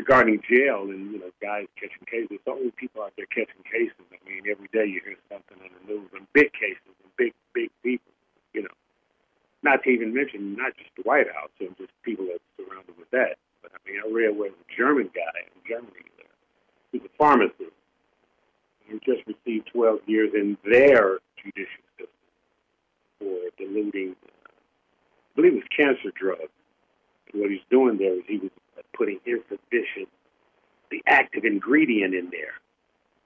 regarding 0.09 0.41
jail 0.49 0.89
and 0.89 1.11
you 1.13 1.19
know 1.19 1.29
guys 1.39 1.67
catching 1.77 2.01
cases. 2.09 2.41
So 2.43 2.55
many 2.55 2.71
people 2.71 3.03
out 3.03 3.13
there 3.15 3.27
catching 3.27 3.61
cases. 3.61 4.01
I 4.09 4.17
mean, 4.27 4.41
every 4.49 4.65
day 4.73 4.89
you 4.89 5.01
hear 5.05 5.15
something 5.29 5.57
on 5.61 5.69
the 5.69 5.93
news 5.93 6.09
and 6.17 6.25
big 6.33 6.51
cases 6.53 6.81
and 7.03 7.13
big 7.15 7.33
big 7.53 7.69
people. 7.83 8.11
You 8.53 8.63
know, 8.63 8.75
not 9.61 9.83
to 9.83 9.89
even 9.89 10.13
mention 10.13 10.55
not 10.55 10.73
just 10.77 10.89
the 10.97 11.03
White 11.03 11.29
House 11.29 11.53
and 11.59 11.77
just 11.77 11.93
people 12.01 12.25
that 12.25 12.41
surrounded 12.57 12.97
with 12.97 13.11
that. 13.11 13.37
But 13.61 13.71
I 13.77 13.77
mean, 13.85 14.01
I 14.01 14.09
read 14.09 14.35
where 14.35 14.49
a 14.49 14.65
German 14.75 15.11
guy 15.13 15.45
in 15.45 15.61
Germany, 15.69 16.09
uh, 16.17 16.25
he's 16.91 17.05
a 17.05 17.13
pharmacist. 17.17 17.77
He 18.89 18.97
just 19.05 19.21
received 19.29 19.69
12 19.71 19.99
years 20.07 20.31
in 20.33 20.57
their 20.65 21.19
judicial 21.37 21.85
system 22.01 22.17
for 23.19 23.37
diluting, 23.59 24.15
uh, 24.25 24.49
I 24.49 25.35
believe 25.35 25.53
it 25.53 25.61
was 25.61 25.69
cancer 25.69 26.09
drugs. 26.15 26.49
And 27.31 27.43
what 27.43 27.51
he's 27.51 27.61
doing 27.69 27.99
there 27.99 28.15
is 28.15 28.23
he 28.25 28.37
was 28.37 28.49
putting 28.99 29.19
insufficient, 29.25 30.11
the 30.91 31.01
active 31.07 31.45
ingredient 31.45 32.13
in 32.13 32.29
there. 32.29 32.59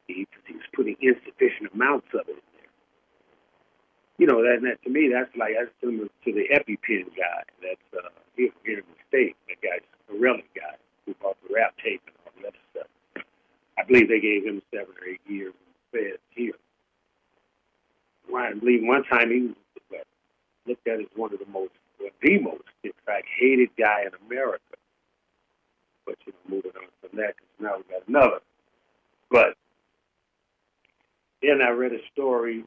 He, 0.08 0.27
he 0.46 0.53
was 0.53 0.70
putting 0.75 0.96
insufficient 1.01 1.74
amounts 1.74 2.08
of 2.13 2.30
it 2.30 2.38
in 2.38 2.50
there. 2.53 2.72
You 4.20 4.27
know, 4.27 4.44
that, 4.44 4.62
that 4.62 4.77
to 4.84 4.89
me, 4.89 5.10
that's 5.12 5.36
like 5.36 5.58
that's 5.58 5.74
similar 5.82 6.06
to 6.06 6.30
the 6.32 6.46
EpiPen 6.53 7.10
guy. 7.18 7.42
That's 7.65 7.88
uh, 7.98 8.10
here, 8.38 8.53
here 8.63 8.80
in 8.80 8.86
the 8.86 9.01
state. 9.10 9.36
That 9.50 9.60
guy, 9.65 9.82
Corelli 10.08 10.46
guy, 10.53 10.77
who 11.06 11.15
bought 11.15 11.38
the 11.42 11.56
rap 11.56 11.74
tape 11.84 12.01
and 12.06 12.15
all 12.24 12.34
the 12.39 12.48
other 12.48 12.63
stuff. 12.72 13.25
I 13.80 13.84
believe 13.84 14.08
they 14.08 14.22
gave 14.22 14.46
him 14.46 14.62
seven 14.70 14.94
or 15.01 15.08
eight 15.10 15.22
years 15.25 15.53
in 15.58 16.00
feds 16.00 16.22
here. 16.30 16.53
I 18.36 18.53
believe 18.53 18.82
one 18.84 19.03
time 19.06 19.32
he 19.32 19.42
was 19.42 20.06
looked 20.68 20.88
at 20.88 21.00
as 21.00 21.06
one 21.15 21.34
of 21.34 21.39
the 21.39 21.51
most, 21.51 21.74
the 22.00 22.39
most, 22.39 22.63
in 22.84 22.92
fact, 23.06 23.25
hated 23.39 23.70
guy 23.77 24.01
in 24.01 24.12
America 24.27 24.62
but 26.05 26.15
you 26.25 26.33
know, 26.33 26.55
moving 26.55 26.72
on 26.75 26.88
from 27.01 27.17
that 27.19 27.36
because 27.36 27.53
now 27.60 27.77
we 27.77 27.83
got 27.91 28.07
another. 28.07 28.39
But 29.29 29.55
then 31.41 31.62
I 31.62 31.72
read 31.72 31.91
a 31.93 32.00
story. 32.12 32.63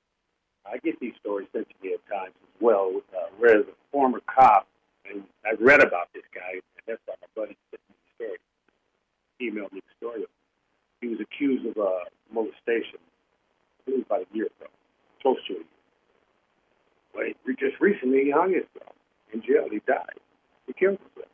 I 0.66 0.78
get 0.78 0.98
these 1.00 1.14
stories 1.20 1.48
sent 1.52 1.68
to 1.68 1.74
me 1.82 1.94
at 1.94 2.04
times 2.12 2.34
as 2.42 2.60
well. 2.60 3.00
Uh, 3.14 3.28
read 3.38 3.56
a 3.56 3.64
former 3.92 4.20
cop, 4.26 4.66
and 5.08 5.22
I 5.44 5.52
read 5.60 5.80
about 5.80 6.08
this 6.12 6.24
guy, 6.34 6.52
and 6.52 6.84
that's 6.86 7.00
why 7.06 7.14
my 7.20 7.28
buddy 7.42 7.56
sent 7.70 7.82
me 7.88 7.94
the 7.96 8.24
story. 8.24 8.38
emailed 9.40 9.72
me 9.72 9.80
the 9.80 10.06
story. 10.06 10.24
He 11.00 11.08
was 11.08 11.20
accused 11.20 11.66
of 11.66 11.76
uh, 11.78 12.04
molestation. 12.32 12.98
I 12.98 13.90
believe 13.90 14.06
about 14.06 14.22
a 14.22 14.36
year 14.36 14.46
ago, 14.46 14.66
close 15.22 15.38
to 15.48 15.54
a 15.54 15.56
year. 15.56 15.64
But 17.14 17.58
just 17.58 17.80
recently 17.80 18.24
he 18.24 18.30
hung 18.30 18.52
himself 18.52 18.94
in 19.32 19.40
jail. 19.40 19.68
He 19.70 19.80
died. 19.86 20.20
He 20.66 20.72
killed 20.72 20.98
himself. 20.98 21.30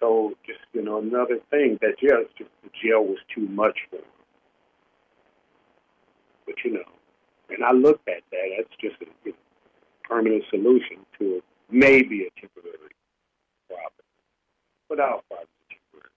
So 0.00 0.32
just 0.46 0.60
you 0.72 0.82
know 0.82 0.98
another 0.98 1.38
thing 1.50 1.78
that 1.82 1.98
jail 2.00 2.24
just 2.36 2.50
the 2.64 2.70
jail 2.82 3.04
was 3.04 3.18
too 3.34 3.46
much 3.48 3.78
for 3.90 3.96
him. 3.96 4.04
But 6.46 6.54
you 6.64 6.72
know, 6.72 6.88
and 7.50 7.62
I 7.62 7.72
looked 7.72 8.08
at 8.08 8.22
that. 8.30 8.46
That's 8.56 8.76
just 8.80 8.96
a 9.02 9.06
you 9.24 9.32
know, 9.32 9.38
permanent 10.08 10.44
solution 10.50 11.04
to 11.18 11.42
maybe 11.70 12.26
a 12.26 12.40
temporary 12.40 12.96
problem, 13.68 14.06
but 14.88 15.00
our 15.00 15.20
problem 15.28 15.48
is 15.68 15.76
temporary. 15.76 16.14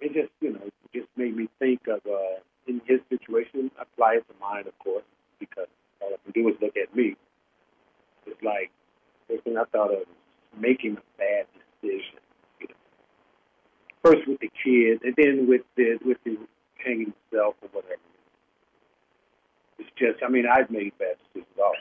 It 0.00 0.14
just 0.14 0.32
you 0.40 0.52
know 0.52 0.70
just 0.94 1.08
made 1.16 1.36
me 1.36 1.48
think 1.58 1.88
of 1.88 2.00
uh, 2.06 2.38
in 2.68 2.80
his 2.86 3.00
situation. 3.10 3.72
Apply 3.80 4.18
it 4.18 4.28
to 4.28 4.34
mine, 4.40 4.68
of 4.68 4.78
course, 4.78 5.04
because 5.40 5.66
all 6.00 6.10
I 6.14 6.16
can 6.22 6.40
do 6.40 6.48
is 6.50 6.54
look 6.62 6.76
at 6.76 6.94
me. 6.94 7.16
It's 8.26 8.42
like 8.42 8.70
the 9.28 9.38
thing 9.38 9.56
I 9.58 9.64
thought 9.64 9.92
of 9.92 10.04
making 10.56 10.96
a 10.96 11.18
bad 11.18 11.46
decision. 11.82 12.20
You 12.60 12.68
know. 12.68 12.74
First 14.02 14.28
with 14.28 14.40
the 14.40 14.50
kids, 14.62 15.02
and 15.04 15.14
then 15.16 15.48
with 15.48 15.62
the 15.76 15.98
with 16.04 16.18
the 16.24 16.36
hanging 16.86 17.12
himself 17.30 17.54
or 17.62 17.68
whatever. 17.72 18.00
It's 19.78 19.90
just, 19.98 20.22
I 20.24 20.28
mean, 20.28 20.46
I've 20.50 20.70
made 20.70 20.96
bad 20.98 21.16
decisions 21.34 21.58
also. 21.58 21.76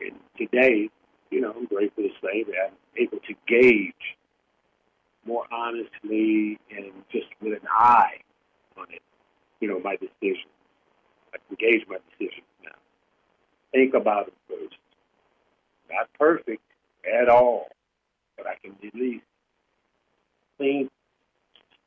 And 0.00 0.16
today, 0.36 0.90
you 1.30 1.40
know, 1.40 1.52
I'm 1.56 1.66
grateful 1.66 2.04
to 2.04 2.10
say 2.22 2.44
that 2.44 2.54
I'm 2.66 2.74
able 2.96 3.18
to 3.18 3.34
gauge 3.46 3.94
more 5.24 5.44
honestly 5.52 6.58
and 6.70 6.92
just 7.10 7.26
with 7.40 7.54
an 7.54 7.68
eye 7.68 8.20
on 8.76 8.86
it, 8.90 9.02
you 9.60 9.68
know, 9.68 9.80
my 9.80 9.96
decision. 9.96 10.50
I 11.34 11.38
can 11.46 11.56
gauge 11.58 11.86
my 11.88 11.96
decisions 12.10 12.46
now. 12.62 12.76
Think 13.72 13.94
about 13.94 14.28
it 14.28 14.34
first. 14.48 14.76
Not 15.90 16.08
perfect 16.18 16.62
at 17.04 17.28
all 17.28 17.68
but 18.36 18.46
I 18.46 18.54
can 18.62 18.76
at 18.86 18.94
least 18.94 19.24
think 20.58 20.90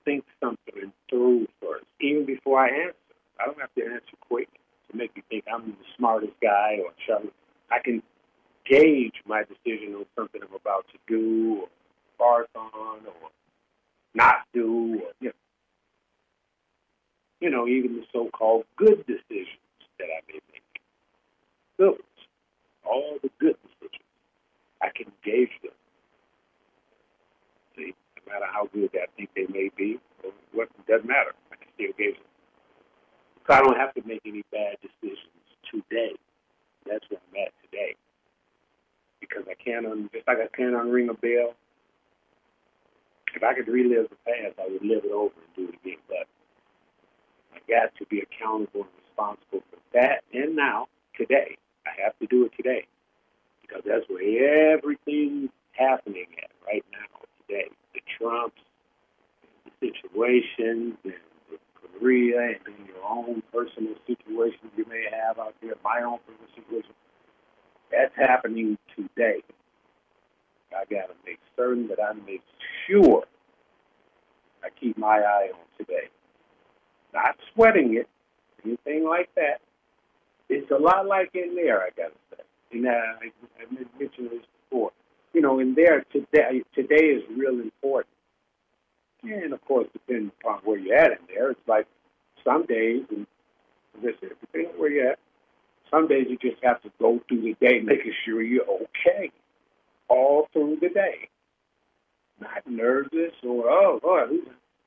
think 0.06 0.24
something 0.42 0.92
through 1.10 1.48
first, 1.62 1.86
even 2.02 2.26
before 2.26 2.60
I 2.60 2.70
answer. 2.70 2.96
I 3.40 3.46
don't 3.46 3.60
have 3.60 3.74
to 3.76 3.84
answer 3.84 4.18
quick. 4.28 4.50
to 4.92 4.98
make 4.98 5.16
me 5.16 5.24
think 5.30 5.46
I'm 5.52 5.66
the 5.68 5.76
smartest 5.98 6.34
guy 6.42 6.80
or 6.84 6.92
shall 7.06 7.22
I 7.72 7.80
can 7.80 8.02
gauge 8.66 9.16
my 9.26 9.44
decision 9.44 9.96
on 9.96 10.06
something 10.16 10.42
I'm 10.42 10.56
about 10.56 10.86
to 10.92 10.98
do 11.08 11.62
or 11.62 11.68
embark 12.14 12.50
on 12.56 13.06
or 13.06 13.30
not 14.14 14.46
do 14.54 15.02
or 15.04 15.12
you 15.20 15.28
know, 15.28 15.32
you 17.40 17.50
know 17.50 17.68
even 17.68 17.96
the 17.96 18.06
so-called 18.12 18.66
good 18.76 19.06
decisions 19.06 19.60
that 20.00 20.06
I 20.06 20.22
may 20.28 20.40
make. 20.52 20.82
Ones, 21.78 22.00
all 22.84 23.18
the 23.22 23.30
good 23.40 23.56
decisions, 23.64 24.04
I 24.82 24.90
can 24.96 25.12
gauge 25.24 25.52
them. 25.64 25.72
Matter 28.30 28.46
how 28.52 28.70
good 28.72 28.92
I 28.94 29.08
think 29.18 29.30
they 29.36 29.48
may 29.50 29.70
be, 29.76 30.00
what 30.54 30.70
doesn't 30.88 31.08
matter. 31.08 31.34
I 31.52 31.56
can 31.56 31.68
still 31.74 31.94
gauge 31.98 32.16
them. 32.16 32.30
So 33.48 33.54
I 33.54 33.62
don't 33.62 33.78
have 33.78 33.94
to 33.96 34.02
make 34.06 34.22
any 34.26 34.44
bad 34.52 34.78
decisions 34.82 35.42
today. 35.66 36.14
That's 36.86 37.04
where 37.10 37.20
I'm 37.20 37.42
at 37.42 37.54
today. 37.66 37.96
Because 39.20 39.44
I 39.50 39.56
can't, 39.56 39.86
un- 39.86 40.10
just 40.14 40.28
like 40.28 40.38
I 40.38 40.48
can't 40.56 40.76
unring 40.76 41.10
a 41.10 41.16
bell, 41.16 41.56
if 43.36 43.44
I 43.44 43.54
could 43.54 43.68
relive 43.68 44.10
the 44.10 44.18
past, 44.26 44.60
I 44.60 44.72
would 44.72 44.84
live 44.84 45.06
it 45.06 45.12
over 45.12 45.34
and 45.34 45.56
do 45.56 45.74
it 45.74 45.76
again. 45.82 46.02
But 46.08 46.28
I 47.54 47.60
got 47.68 47.96
to 47.98 48.06
be 48.06 48.22
accountable 48.22 48.82
and 48.86 48.94
responsible 49.06 49.64
for 49.70 49.80
that 49.94 50.22
and 50.34 50.56
now, 50.56 50.88
today. 51.18 51.58
I 51.86 52.02
have 52.04 52.18
to 52.20 52.28
do 52.28 52.46
it 52.46 52.52
today. 52.56 52.86
Because 53.62 53.82
that's 53.86 54.06
where 54.10 54.74
everything's 54.78 55.50
happening 55.72 56.28
at 56.42 56.52
right 56.66 56.86
now, 56.92 57.26
today. 57.48 57.70
The 58.00 58.12
Trumps, 58.18 58.62
the 59.66 59.72
situations, 59.88 60.96
and 61.04 61.14
the 61.50 61.58
Korea, 62.00 62.42
and 62.42 62.60
then 62.66 62.86
your 62.88 63.04
own 63.06 63.44
personal 63.52 63.96
situations 64.08 64.72
you 64.78 64.86
may 64.88 65.06
have 65.12 65.38
out 65.40 65.56
there, 65.62 65.74
my 65.84 66.02
own 66.02 66.20
personal 66.26 66.50
situation. 66.56 66.94
That's 67.92 68.16
happening 68.16 68.78
today. 68.96 69.42
I 70.72 70.86
got 70.86 71.08
to 71.08 71.16
make 71.26 71.40
certain 71.58 71.88
that 71.88 72.00
I 72.02 72.14
make 72.14 72.44
sure 72.88 73.24
I 74.64 74.70
keep 74.80 74.98
my 74.98 75.18
eye 75.18 75.50
on 75.54 75.60
today. 75.78 76.10
Not 77.14 77.36
sweating 77.54 77.96
it, 77.96 78.08
anything 78.64 79.08
like 79.08 79.34
that. 79.36 79.62
It's 80.48 80.70
a 80.72 80.78
lot 80.78 81.08
like 81.08 81.32
in 81.34 81.56
there, 81.56 81.82
I 81.82 81.90
got 81.98 82.10
to 82.10 82.38
say. 82.38 82.44
And 82.72 82.88
uh, 82.88 82.92
I, 82.92 83.32
I 83.60 83.88
mentioned 84.00 84.30
this 84.32 84.46
before. 84.70 84.92
You 85.34 85.42
know, 85.42 85.60
in 85.60 85.76
there, 85.76 86.04
today, 86.12 86.64
today 86.74 87.06
is 87.06 87.24
real 87.36 87.60
important. 87.60 88.14
And 89.24 89.54
of 89.54 89.64
course, 89.66 89.88
depending 89.94 90.32
upon 90.42 90.60
where 90.64 90.78
you're 90.78 90.98
at 90.98 91.12
in 91.12 91.18
there, 91.28 91.52
it's 91.52 91.68
like 91.68 91.88
some 92.44 92.66
days, 92.66 93.04
and 93.10 93.28
as 93.98 94.16
I 94.16 94.20
said, 94.20 94.30
depending 94.42 94.72
on 94.72 94.80
where 94.80 94.92
you're 94.92 95.12
at, 95.12 95.20
some 95.92 96.08
days 96.08 96.28
you 96.30 96.38
just 96.38 96.64
have 96.64 96.82
to 96.84 96.92
go 97.00 97.20
through 97.28 97.42
the 97.42 97.56
day 97.60 97.80
making 97.80 98.14
sure 98.26 98.42
you're 98.42 98.66
okay 98.66 99.32
all 100.08 100.48
through 100.54 100.78
the 100.82 100.90
day. 100.90 101.30
Not 102.40 102.66
nervous 102.68 103.34
or, 103.44 103.70
oh, 103.70 104.00
Lord, 104.04 104.32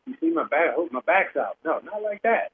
you 0.07 0.15
see 0.21 0.31
my 0.31 0.45
back, 0.45 0.75
oh, 0.77 0.89
my 0.91 1.01
back's 1.01 1.37
out. 1.37 1.57
No, 1.65 1.81
not 1.85 2.03
like 2.03 2.23
that. 2.23 2.51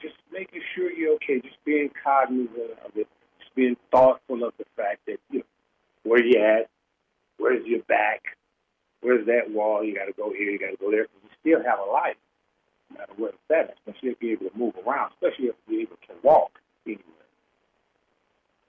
Just 0.00 0.14
making 0.32 0.60
sure 0.74 0.90
you're 0.92 1.14
okay, 1.14 1.40
just 1.40 1.56
being 1.64 1.90
cognizant 2.04 2.78
of 2.84 2.96
it, 2.96 3.08
just 3.40 3.54
being 3.54 3.76
thoughtful 3.90 4.44
of 4.44 4.52
the 4.58 4.64
fact 4.76 5.00
that, 5.06 5.18
you 5.30 5.40
know, 5.40 5.44
where 6.04 6.24
you're 6.24 6.60
at, 6.60 6.68
where's 7.38 7.64
your 7.66 7.82
back, 7.82 8.22
where's 9.00 9.26
that 9.26 9.50
wall, 9.50 9.82
you 9.82 9.94
got 9.94 10.06
to 10.06 10.12
go 10.12 10.32
here, 10.32 10.50
you 10.50 10.58
got 10.58 10.70
to 10.70 10.76
go 10.76 10.90
there, 10.90 11.04
because 11.04 11.22
you 11.24 11.30
still 11.40 11.62
have 11.64 11.78
a 11.78 11.90
life, 11.90 12.16
no 12.90 12.98
matter 12.98 13.12
where 13.16 13.30
it's 13.30 13.50
at, 13.50 13.76
especially 13.78 14.10
if 14.10 14.16
you're 14.20 14.32
able 14.32 14.50
to 14.50 14.58
move 14.58 14.74
around, 14.86 15.12
especially 15.12 15.46
if 15.46 15.54
you're 15.68 15.82
able 15.82 15.96
to 16.08 16.14
walk 16.22 16.58
anywhere. 16.86 17.04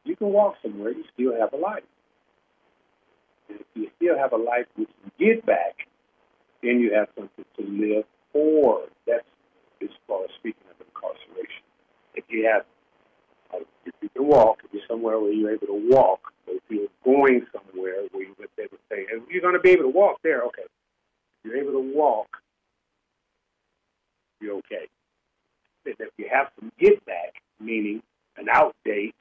You 0.05 0.15
can 0.15 0.29
walk 0.29 0.55
somewhere, 0.61 0.91
you 0.91 1.03
still 1.13 1.33
have 1.39 1.53
a 1.53 1.57
life. 1.57 1.83
And 3.49 3.59
if 3.59 3.65
you 3.73 3.89
still 3.97 4.17
have 4.17 4.33
a 4.33 4.37
life 4.37 4.65
which 4.75 4.89
you 5.03 5.33
get 5.35 5.45
back, 5.45 5.87
then 6.61 6.79
you 6.79 6.93
have 6.93 7.07
something 7.15 7.45
to 7.57 7.63
live 7.63 8.05
for. 8.31 8.81
That's 9.07 9.25
as 9.81 9.89
far 10.07 10.23
as 10.23 10.29
speaking 10.37 10.63
of 10.69 10.85
incarceration. 10.85 11.63
If 12.15 12.25
you 12.29 12.49
have, 12.51 12.65
if 13.85 13.93
you 14.01 14.09
can 14.09 14.27
walk, 14.27 14.59
if 14.63 14.73
you're 14.73 14.83
somewhere 14.87 15.19
where 15.19 15.31
you're 15.31 15.51
able 15.51 15.67
to 15.67 15.89
walk, 15.89 16.33
or 16.47 16.55
if 16.55 16.63
you're 16.69 16.87
going 17.03 17.45
somewhere 17.51 18.03
where 18.11 18.23
you 18.23 18.35
would, 18.37 18.49
they 18.57 18.67
would 18.71 18.79
say, 18.89 19.05
hey, 19.09 19.17
you're 19.29 19.41
going 19.41 19.55
to 19.55 19.59
be 19.59 19.71
able 19.71 19.83
to 19.83 19.89
walk 19.89 20.19
there, 20.23 20.43
okay. 20.43 20.63
If 20.63 21.51
you're 21.51 21.57
able 21.57 21.73
to 21.73 21.93
walk, 21.95 22.37
you're 24.41 24.57
okay. 24.57 24.87
And 25.85 25.95
if 25.99 26.09
you 26.17 26.29
have 26.31 26.47
some 26.59 26.71
get 26.79 27.03
back, 27.05 27.41
meaning 27.59 28.01
an 28.37 28.47
outdate, 28.47 29.13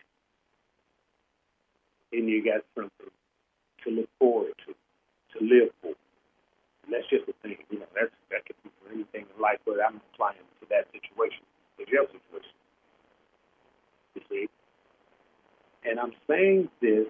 then 2.13 2.29
you 2.29 2.45
got 2.45 2.63
something 2.75 3.11
to 3.85 3.91
look 3.91 4.09
forward 4.19 4.53
to, 4.67 4.75
to 5.39 5.45
live 5.45 5.71
for. 5.83 5.93
And 6.85 6.93
that's 6.93 7.09
just 7.09 7.27
the 7.27 7.35
thing, 7.43 7.57
you 7.71 7.81
know, 7.81 7.87
that's 7.95 8.13
that 8.31 8.47
could 8.47 8.57
be 8.65 8.71
for 8.81 8.93
anything 8.93 9.27
in 9.29 9.43
life, 9.43 9.59
but 9.65 9.77
I'm 9.77 10.01
applying 10.13 10.39
to 10.61 10.67
that 10.71 10.89
situation, 10.93 11.45
the 11.79 11.85
jail 11.85 12.07
situation. 12.07 12.58
You 14.15 14.23
see? 14.31 14.49
And 15.85 15.99
I'm 15.99 16.13
saying 16.29 16.69
this 16.81 17.07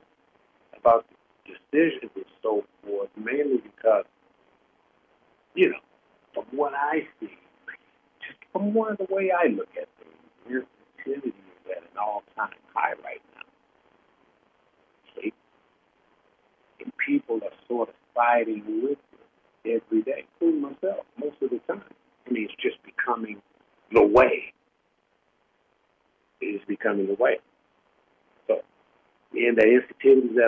about 0.79 1.07
decisions 1.47 2.13
and 2.15 2.25
so 2.43 2.65
forth, 2.85 3.09
mainly 3.17 3.59
because, 3.59 4.05
you 5.55 5.71
know, 5.71 5.79
from 6.35 6.45
what 6.57 6.75
I 6.75 7.07
see, 7.21 7.37
just 8.21 8.39
from 8.53 8.75
one 8.75 8.93
of 8.93 8.99
the 8.99 9.07
way 9.13 9.31
I 9.33 9.49
look 9.49 9.69
things, 9.73 10.65
sensitivity 11.09 11.29
is 11.29 11.71
at 11.71 11.83
an 11.83 11.99
all 12.01 12.23
time 12.37 12.51
high 12.75 12.93
right 13.05 13.23
now. 13.35 13.43
See? 15.17 15.33
And 16.81 16.93
people 17.05 17.41
are 17.43 17.57
sort 17.67 17.89
of 17.89 17.95
fighting 18.15 18.63
with 18.83 18.99
it 19.65 19.83
every 19.87 20.03
day, 20.03 20.25
including 20.41 20.63
myself, 20.63 21.05
most 21.19 21.37
of 21.43 21.51
the 21.51 21.61
time. 21.73 21.83
I 22.27 22.31
mean, 22.31 22.45
it's 22.45 22.63
just 22.63 22.77
becoming 22.85 23.41
the 23.93 24.03
way. 24.03 24.53
It 26.41 26.47
is 26.47 26.61
becoming 26.69 27.07
the 27.07 27.15
way. 27.15 27.39
So, 28.47 28.61
and 29.33 29.57
the 29.57 29.63
sensitivity 29.63 30.29
is 30.29 30.39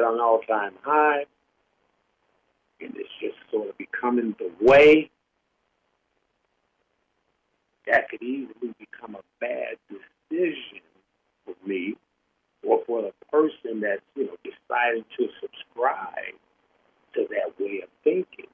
at 0.51 0.57
an 0.57 0.61
all 0.61 0.61
time. 0.61 0.73
High, 0.83 1.25
and 2.81 2.97
it's 2.97 3.09
just 3.21 3.37
sort 3.51 3.69
of 3.69 3.79
becoming 3.79 4.35
the 4.39 4.51
way. 4.65 5.11
That 7.87 8.09
could 8.09 8.23
easily 8.23 8.75
become 8.79 9.17
a 9.17 9.23
bad 9.41 9.77
decision 9.89 10.81
for 11.45 11.55
me 11.67 11.97
or 12.63 12.83
for 12.87 13.03
the 13.03 13.13
person 13.31 13.81
that's, 13.81 14.03
you 14.15 14.27
know, 14.27 14.37
deciding 14.45 15.05
to 15.19 15.29
subscribe 15.41 16.35
to 17.15 17.27
that 17.31 17.59
way 17.59 17.81
of 17.83 17.89
thinking. 18.05 18.47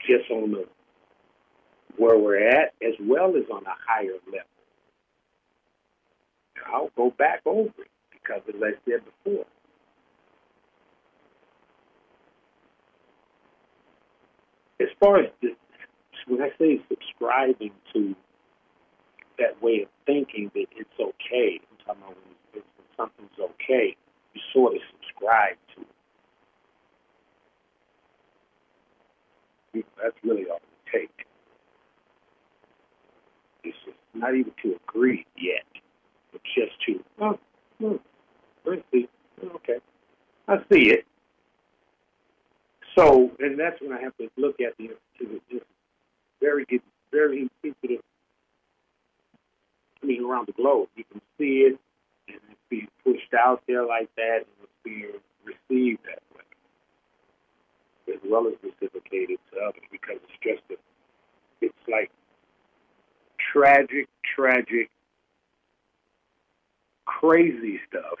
Just 0.00 0.30
on 0.30 0.52
the 0.52 0.66
where 1.96 2.18
we're 2.18 2.46
at 2.48 2.74
as 2.82 2.94
well 3.00 3.34
as 3.36 3.44
on 3.50 3.64
a 3.64 3.74
higher 3.88 4.18
level. 4.26 4.46
I'll 6.66 6.90
go 6.96 7.10
back 7.10 7.40
over 7.46 7.70
it 7.78 7.90
because 8.10 8.42
as 8.48 8.60
I 8.62 8.72
said 8.84 9.00
before. 9.24 9.46
As 14.78 14.88
far 15.00 15.20
as 15.20 15.30
this, 15.40 15.52
when 16.26 16.42
I 16.42 16.50
say 16.58 16.80
subscribing 16.88 17.72
to 17.94 18.14
that 19.38 19.62
way 19.62 19.82
of 19.82 19.88
thinking 20.04 20.50
that 20.54 20.66
it's 20.76 20.90
okay, 21.00 21.60
I'm 21.70 21.78
talking 21.84 22.02
about 22.02 22.16
when, 22.52 22.62
when 22.62 22.86
something's 22.96 23.38
okay, 23.38 23.96
you 24.34 24.40
sort 24.52 24.74
of 24.74 24.80
subscribe 24.92 25.56
to 25.74 25.80
it. 29.80 29.86
That's 30.02 30.16
really 30.22 30.46
all 30.48 30.56
it 30.56 30.90
takes. 30.90 31.12
It's 33.64 33.76
just 33.84 33.98
not 34.14 34.34
even 34.34 34.52
to 34.62 34.78
agree 34.88 35.26
yet, 35.36 35.64
but 36.32 36.40
just 36.44 36.80
to, 36.86 37.04
oh, 37.20 37.38
oh 37.82 38.00
I 38.66 38.82
see. 38.92 39.08
Okay. 39.42 39.78
I 40.48 40.56
see 40.72 40.90
it. 40.90 41.04
So, 42.96 43.30
and 43.40 43.58
that's 43.58 43.80
when 43.82 43.92
I 43.92 44.00
have 44.00 44.16
to 44.16 44.30
look 44.38 44.60
at 44.60 44.76
the, 44.78 44.88
to 45.18 45.40
the 45.50 45.60
very, 46.40 46.64
very 47.12 47.42
insensitive 47.42 48.02
I 50.02 50.06
mean, 50.06 50.24
around 50.24 50.46
the 50.46 50.52
globe. 50.52 50.88
You 50.94 51.04
can 51.10 51.20
see 51.36 51.66
it, 51.66 51.78
and 52.28 52.38
it's 52.50 52.60
being 52.68 52.88
pushed 53.04 53.34
out 53.34 53.62
there 53.66 53.84
like 53.84 54.08
that, 54.16 54.44
and 54.46 54.46
it's 54.62 54.72
being 54.84 55.12
received 55.44 56.00
that 56.04 56.22
way, 56.34 58.14
as 58.14 58.20
well 58.36 58.52
as 58.52 58.54
reciprocated 58.62 59.38
to 59.52 59.60
others, 59.60 59.82
because 59.90 60.16
it's 60.16 60.42
just 60.42 60.62
a, 60.70 60.74
it's 61.64 61.74
like 61.88 62.10
tragic, 63.52 64.08
tragic, 64.36 64.90
crazy 67.04 67.80
stuff. 67.88 68.18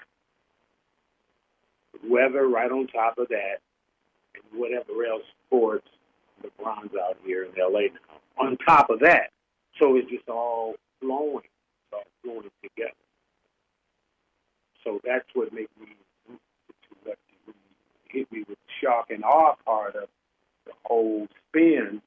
Weather 2.08 2.46
right 2.46 2.70
on 2.70 2.86
top 2.86 3.18
of 3.18 3.28
that, 3.28 3.58
and 4.34 4.60
whatever 4.60 5.04
else 5.04 5.22
sports, 5.46 5.88
LeBron's 6.42 6.94
out 6.94 7.16
here 7.24 7.44
in 7.44 7.50
LA 7.58 7.80
now. 7.80 8.44
On 8.44 8.56
top 8.66 8.90
of 8.90 9.00
that, 9.00 9.30
so 9.78 9.96
it's 9.96 10.10
just 10.10 10.28
all 10.28 10.74
flowing 11.00 11.42
all 11.92 12.02
flowing 12.22 12.50
together. 12.62 12.92
So 14.84 15.00
that's 15.04 15.24
what 15.34 15.52
made 15.52 15.68
me 15.80 15.96
hit 18.08 18.30
me 18.32 18.44
with 18.48 18.58
the 18.58 18.86
shock 18.86 19.10
and 19.10 19.24
awe 19.24 19.54
part 19.64 19.96
of 19.96 20.08
the 20.66 20.72
whole 20.84 21.28
spin, 21.48 22.00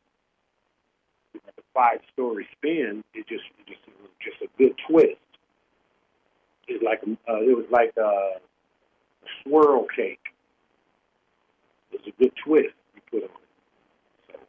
the 1.33 1.39
five 1.73 1.99
story 2.13 2.47
spin. 2.57 3.03
It 3.13 3.27
just, 3.27 3.43
it 3.59 3.67
just, 3.67 3.81
it 3.87 3.93
was 4.01 4.11
just 4.21 4.41
a 4.41 4.47
good 4.57 4.75
twist. 4.89 5.17
It's 6.67 6.83
like 6.83 7.01
uh, 7.03 7.41
it 7.41 7.55
was 7.57 7.65
like 7.71 7.93
a 7.97 8.39
swirl 9.43 9.85
cake. 9.95 10.19
It 11.91 12.01
was 12.01 12.13
a 12.13 12.23
good 12.23 12.33
twist 12.45 12.75
you 12.95 13.01
put 13.09 13.23
on 13.23 13.29
it. 14.33 14.39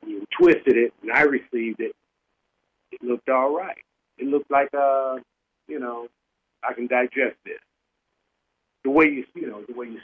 So 0.00 0.08
you 0.08 0.26
twisted 0.36 0.76
it, 0.76 0.92
and 1.02 1.12
I 1.12 1.22
received 1.22 1.80
it, 1.80 1.94
it 2.90 3.02
looked 3.02 3.28
all 3.28 3.56
right. 3.56 3.78
It 4.18 4.26
looked 4.26 4.50
like 4.50 4.74
uh, 4.74 5.16
you 5.68 5.78
know, 5.78 6.08
I 6.68 6.72
can 6.72 6.88
digest 6.88 7.36
this. 7.44 7.60
The 8.88 8.94
way 8.94 9.04
you, 9.04 9.26
you 9.34 9.50
know, 9.50 9.60
the 9.68 9.74
way 9.74 9.84
you, 9.88 10.00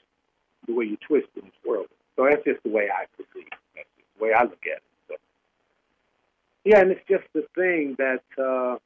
the 0.66 0.74
way 0.74 0.84
you 0.84 0.98
twist 1.08 1.28
and 1.40 1.50
swirl 1.62 1.84
it. 1.84 1.90
So 2.16 2.28
that's 2.28 2.44
just 2.44 2.62
the 2.64 2.68
way 2.68 2.90
I 2.92 3.06
perceive. 3.16 3.46
It. 3.46 3.58
That's 3.74 3.88
the 4.18 4.22
way 4.22 4.34
I 4.34 4.42
look 4.42 4.60
at 4.70 4.76
it. 4.76 4.82
So, 5.08 5.14
yeah, 6.66 6.80
and 6.80 6.90
it's 6.90 7.00
just 7.08 7.24
the 7.32 7.46
thing 7.54 7.96
that 7.96 8.20
uh, 8.36 8.76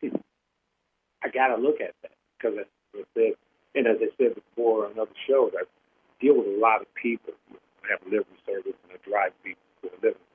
I 1.22 1.28
got 1.28 1.54
to 1.54 1.60
look 1.60 1.82
at 1.82 1.92
that 2.00 2.12
because, 2.38 2.56
as 2.60 2.66
I 2.94 3.04
said, 3.12 3.32
and 3.74 3.86
as 3.86 3.98
I 4.00 4.08
said 4.16 4.36
before 4.36 4.86
on 4.86 4.92
other 4.98 5.10
shows, 5.28 5.52
I 5.54 5.64
deal 6.18 6.38
with 6.38 6.46
a 6.46 6.58
lot 6.58 6.80
of 6.80 6.86
people. 6.94 7.34
I 7.84 7.88
have 7.90 8.00
a 8.00 8.08
livery 8.08 8.40
service 8.46 8.72
and 8.88 8.92
I 8.94 8.96
drive 9.06 9.32
people 9.44 9.60
for 9.82 9.88
a 9.88 10.00
living, 10.00 10.28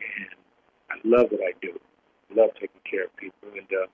and 0.00 0.26
I 0.90 0.96
love 1.04 1.30
what 1.30 1.42
I 1.42 1.52
do. 1.62 1.78
I 2.32 2.34
love 2.34 2.50
taking 2.54 2.80
care 2.82 3.04
of 3.04 3.16
people, 3.16 3.48
and 3.54 3.68
uh, 3.70 3.86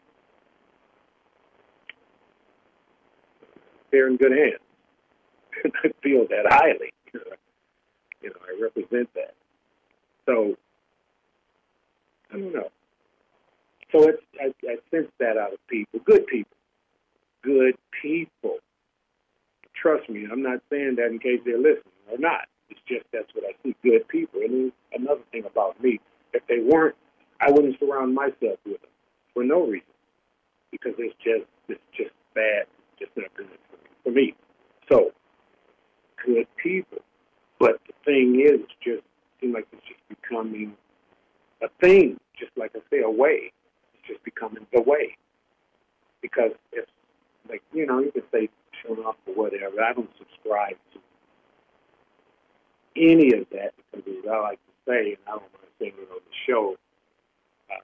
they're 3.90 4.08
in 4.08 4.16
good 4.16 4.32
hands. 4.32 5.72
I 5.84 5.90
feel 6.02 6.26
that 6.28 6.46
highly. 6.48 6.92
you 8.22 8.30
know, 8.30 8.36
I 8.46 8.62
represent 8.62 9.08
that. 9.14 9.34
So 10.26 10.56
I 12.32 12.38
don't 12.38 12.52
know. 12.52 12.70
So 13.92 14.06
it's, 14.06 14.22
I, 14.40 14.52
I 14.68 14.76
sense 14.90 15.10
that 15.18 15.38
out 15.38 15.54
of 15.54 15.66
people, 15.66 16.00
good 16.04 16.26
people, 16.26 16.56
good 17.42 17.74
people. 18.02 18.58
Trust 19.74 20.08
me, 20.10 20.26
I'm 20.30 20.42
not 20.42 20.60
saying 20.70 20.96
that 20.96 21.06
in 21.06 21.18
case 21.18 21.40
they're 21.44 21.56
listening 21.56 22.04
or 22.10 22.18
not. 22.18 22.48
It's 22.68 22.80
just 22.86 23.04
that's 23.12 23.28
what 23.34 23.44
I 23.44 23.52
see, 23.62 23.74
good 23.82 24.06
people. 24.08 24.40
And 24.42 24.72
another 24.92 25.22
thing 25.32 25.44
about 25.46 25.82
me, 25.82 26.00
if 26.34 26.46
they 26.48 26.58
weren't, 26.60 26.96
I 27.40 27.50
wouldn't 27.50 27.78
surround 27.78 28.14
myself 28.14 28.58
with 28.66 28.80
them 28.82 28.90
for 29.32 29.42
no 29.42 29.64
reason, 29.64 29.88
because 30.70 30.92
it's 30.98 31.14
just 31.24 31.48
it's 31.68 31.80
just 31.96 32.10
bad, 32.34 32.66
just 32.98 33.12
not 33.16 33.34
good 33.36 33.48
for 34.04 34.10
me. 34.10 34.34
So, 34.90 35.12
good 36.26 36.46
people. 36.62 36.98
But 37.58 37.80
the 37.86 37.94
thing 38.04 38.40
is, 38.44 38.60
it's 38.60 38.72
just 38.84 38.98
it 38.98 39.40
seems 39.40 39.54
like 39.54 39.66
it's 39.72 39.86
just 39.88 40.20
becoming 40.20 40.74
a 41.62 41.68
thing, 41.80 42.20
just 42.38 42.52
like 42.58 42.72
I 42.76 42.80
say, 42.90 43.00
a 43.00 43.10
way 43.10 43.52
just 44.08 44.24
becoming 44.24 44.66
the 44.72 44.80
way. 44.80 45.16
Because 46.22 46.52
it's 46.72 46.90
like, 47.48 47.62
you 47.72 47.86
know, 47.86 48.00
you 48.00 48.10
can 48.10 48.22
say 48.32 48.48
showing 48.82 49.00
off 49.00 49.16
or 49.26 49.34
whatever. 49.34 49.82
I 49.82 49.92
don't 49.92 50.10
subscribe 50.18 50.76
to 50.94 50.98
any 53.08 53.32
of 53.32 53.48
that 53.50 53.72
because 53.92 54.06
as 54.06 54.30
I 54.30 54.40
like 54.40 54.58
to 54.58 54.72
say, 54.86 55.16
and 55.16 55.22
I 55.26 55.30
don't 55.30 55.42
want 55.42 55.64
to 55.64 55.72
say 55.78 55.86
it 55.88 56.08
on 56.10 56.20
the 56.20 56.36
show, 56.46 56.76
uh, 57.70 57.82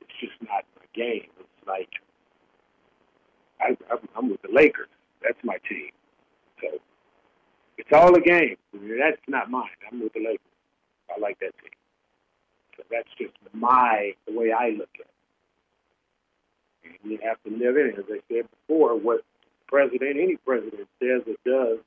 it's 0.00 0.20
just 0.20 0.40
not 0.42 0.64
my 0.76 0.86
game. 0.94 1.28
It's 1.38 1.66
like 1.66 1.90
I, 3.60 3.76
I'm 4.16 4.30
with 4.30 4.42
the 4.42 4.52
Lakers. 4.52 4.88
That's 5.22 5.38
my 5.44 5.58
team. 5.68 5.90
So 6.60 6.68
it's 7.78 7.92
all 7.92 8.14
a 8.14 8.20
game. 8.20 8.56
That's 8.72 9.22
not 9.28 9.50
mine. 9.50 9.68
I'm 9.90 10.02
with 10.02 10.12
the 10.14 10.20
Lakers. 10.20 10.40
I 11.14 11.20
like 11.20 11.38
that 11.40 11.56
team. 11.62 11.72
So 12.76 12.84
that's 12.90 13.08
just 13.18 13.32
my 13.52 14.12
the 14.26 14.38
way 14.38 14.52
I 14.52 14.70
look 14.70 14.90
at 14.94 15.06
it. 16.84 17.00
And 17.02 17.12
you 17.12 17.18
have 17.22 17.42
to 17.44 17.50
live 17.50 17.76
in 17.76 17.92
it. 17.94 17.98
As 17.98 18.04
I 18.10 18.20
said 18.28 18.48
before, 18.50 18.98
what 18.98 19.22
president, 19.68 20.16
any 20.16 20.36
president 20.36 20.88
says 20.98 21.22
or 21.26 21.36
does, 21.44 21.78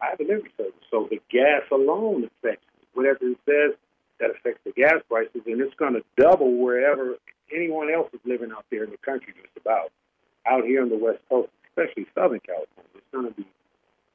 I 0.00 0.10
have 0.10 0.20
a 0.20 0.24
living 0.24 0.50
service. 0.56 0.72
So 0.90 1.08
the 1.10 1.20
gas 1.30 1.62
alone 1.70 2.24
affects 2.24 2.66
me. 2.78 2.88
Whatever 2.94 3.18
it 3.22 3.38
says, 3.46 3.76
that 4.18 4.30
affects 4.30 4.60
the 4.64 4.72
gas 4.72 5.00
prices, 5.08 5.42
and 5.46 5.60
it's 5.60 5.74
going 5.76 5.94
to 5.94 6.02
double 6.18 6.54
wherever 6.56 7.16
anyone 7.54 7.90
else 7.90 8.08
is 8.12 8.20
living 8.24 8.50
out 8.52 8.64
there 8.70 8.84
in 8.84 8.90
the 8.90 8.98
country, 8.98 9.32
just 9.34 9.56
about. 9.56 9.92
Out 10.46 10.64
here 10.64 10.82
on 10.82 10.88
the 10.88 10.96
West 10.96 11.20
Coast, 11.28 11.50
especially 11.68 12.06
Southern 12.14 12.40
California, 12.40 12.90
it's 12.94 13.04
going 13.12 13.26
to 13.26 13.32
be 13.32 13.46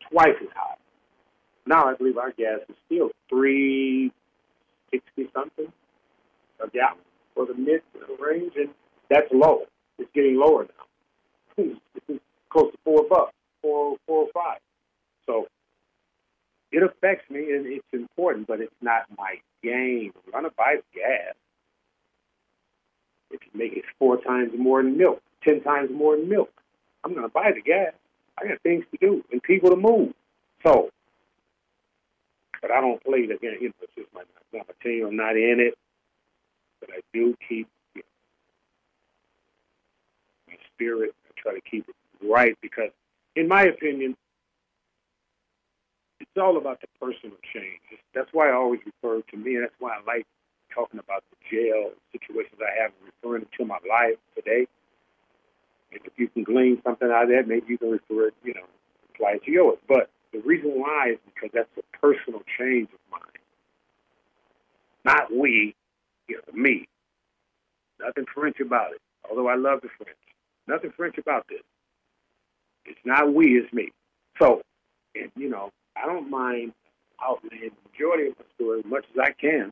twice 0.10 0.36
as 0.42 0.50
high. 0.56 0.76
Now 1.68 1.86
I 1.86 1.94
believe 1.96 2.18
our 2.18 2.32
gas 2.32 2.60
is 2.68 2.76
still 2.88 3.12
three 3.30 4.12
sixty 4.92 5.30
something 5.34 5.72
a 6.64 6.70
gallon 6.70 6.98
for 7.34 7.46
the 7.46 7.54
mid 7.54 7.82
range, 8.20 8.54
and 8.56 8.70
that's 9.10 9.28
low. 9.32 9.64
It's 9.98 10.10
getting 10.14 10.38
lower 10.38 10.64
now. 10.64 11.66
It's 12.08 12.22
close 12.50 12.72
to 12.72 12.78
four 12.84 13.06
bucks, 13.10 13.34
four, 13.62 13.98
four 14.08 14.24
or 14.24 14.30
five. 14.34 14.60
So 15.26 15.48
it 16.72 16.84
affects 16.84 17.30
me, 17.30 17.52
and 17.52 17.66
it's 17.66 17.86
important, 17.94 18.48
but 18.48 18.60
it's 18.60 18.74
not 18.82 19.04
my 19.18 19.36
game. 19.64 20.12
I'm 20.28 20.32
going 20.32 20.44
to 20.46 20.52
buy 20.58 20.78
gas. 20.94 21.36
It 23.32 23.42
can 23.42 23.58
make 23.58 23.74
it 23.74 23.86
four 24.00 24.22
times 24.22 24.52
more 24.58 24.84
than 24.84 24.98
milk, 24.98 25.22
ten 25.44 25.62
times 25.62 25.90
more 25.94 26.16
than 26.16 26.30
milk. 26.30 26.52
I'm 27.04 27.12
going 27.14 27.26
to 27.26 27.34
buy 27.34 27.52
the 27.54 27.62
gas. 27.62 27.94
I 28.38 28.48
got 28.48 28.62
things 28.62 28.84
to 28.92 28.98
do 29.00 29.24
and 29.32 29.42
people 29.42 29.70
to 29.70 29.76
move. 29.76 30.14
So, 30.66 30.90
but 32.62 32.72
I 32.72 32.82
don't 32.82 33.04
play 33.04 33.26
the 33.26 33.36
game. 33.36 33.58
You 33.62 33.68
know, 33.70 33.74
it's 33.82 33.96
just 33.96 34.14
my, 34.14 34.24
my 34.54 34.62
team. 34.84 35.06
I'm 35.08 35.16
not 35.16 35.38
in 35.38 35.60
it 35.60 35.76
but 36.86 36.98
I 36.98 37.02
do 37.14 37.36
keep 37.48 37.68
you 37.96 38.02
know, 38.02 38.08
my 40.48 40.58
spirit. 40.76 41.12
I 41.28 41.42
try 41.42 41.54
to 41.54 41.62
keep 41.62 41.88
it 41.90 41.96
right 42.28 42.58
because, 42.62 42.92
in 43.36 43.48
my 43.48 43.64
opinion, 43.64 44.16
it's 46.20 46.38
all 46.38 46.58
about 46.58 46.82
the 46.82 46.88
personal 47.00 47.38
change. 47.54 47.82
That's 48.14 48.30
why 48.32 48.50
I 48.50 48.54
always 48.54 48.80
refer 48.86 49.22
to 49.22 49.38
me, 49.38 49.56
and 49.56 49.64
that's 49.64 49.76
why 49.80 49.98
I 49.98 50.02
like 50.06 50.26
talking 50.74 51.00
about 51.00 51.24
the 51.32 51.38
jail 51.50 51.92
situations 52.12 52.60
I 52.60 52.82
have, 52.82 52.92
referring 53.06 53.46
to 53.58 53.66
my 53.66 53.80
life 53.88 54.18
today. 54.36 54.68
And 55.92 56.02
if 56.04 56.14
you 56.18 56.28
can 56.28 56.44
glean 56.44 56.82
something 56.84 57.10
out 57.10 57.24
of 57.24 57.30
that, 57.30 57.48
maybe 57.48 57.66
you 57.70 57.78
can 57.78 57.92
refer 57.92 58.28
it, 58.28 58.34
you 58.44 58.54
know, 58.54 58.68
apply 59.14 59.34
it 59.36 59.44
to 59.46 59.52
yours. 59.52 59.78
But 59.88 60.10
the 60.34 60.40
reason 60.40 60.72
why 60.72 61.12
is 61.14 61.20
because 61.34 61.52
that's 61.54 61.70
a 61.78 61.98
personal 61.98 62.42
change 62.58 62.90
of 62.92 63.00
mine. 63.12 63.22
Not 65.06 65.32
we, 65.32 65.76
you 66.28 66.42
me. 66.54 66.88
Nothing 68.00 68.26
French 68.34 68.60
about 68.60 68.92
it. 68.92 69.02
Although 69.30 69.48
I 69.48 69.56
love 69.56 69.82
the 69.82 69.90
French. 69.98 70.18
Nothing 70.68 70.92
French 70.96 71.18
about 71.18 71.46
this. 71.48 71.62
It's 72.86 73.00
not 73.06 73.34
we, 73.34 73.58
it's 73.58 73.72
me. 73.74 73.92
So, 74.42 74.62
and, 75.16 75.32
you 75.36 75.50
know, 75.50 75.72
I 75.96 76.06
don't 76.06 76.30
mind 76.30 76.74
outlaying 77.22 77.72
the 77.72 77.90
majority 77.92 78.30
of 78.30 78.38
my 78.38 78.46
story 78.56 78.80
as 78.80 78.86
much 78.86 79.06
as 79.14 79.20
I 79.22 79.32
can 79.32 79.72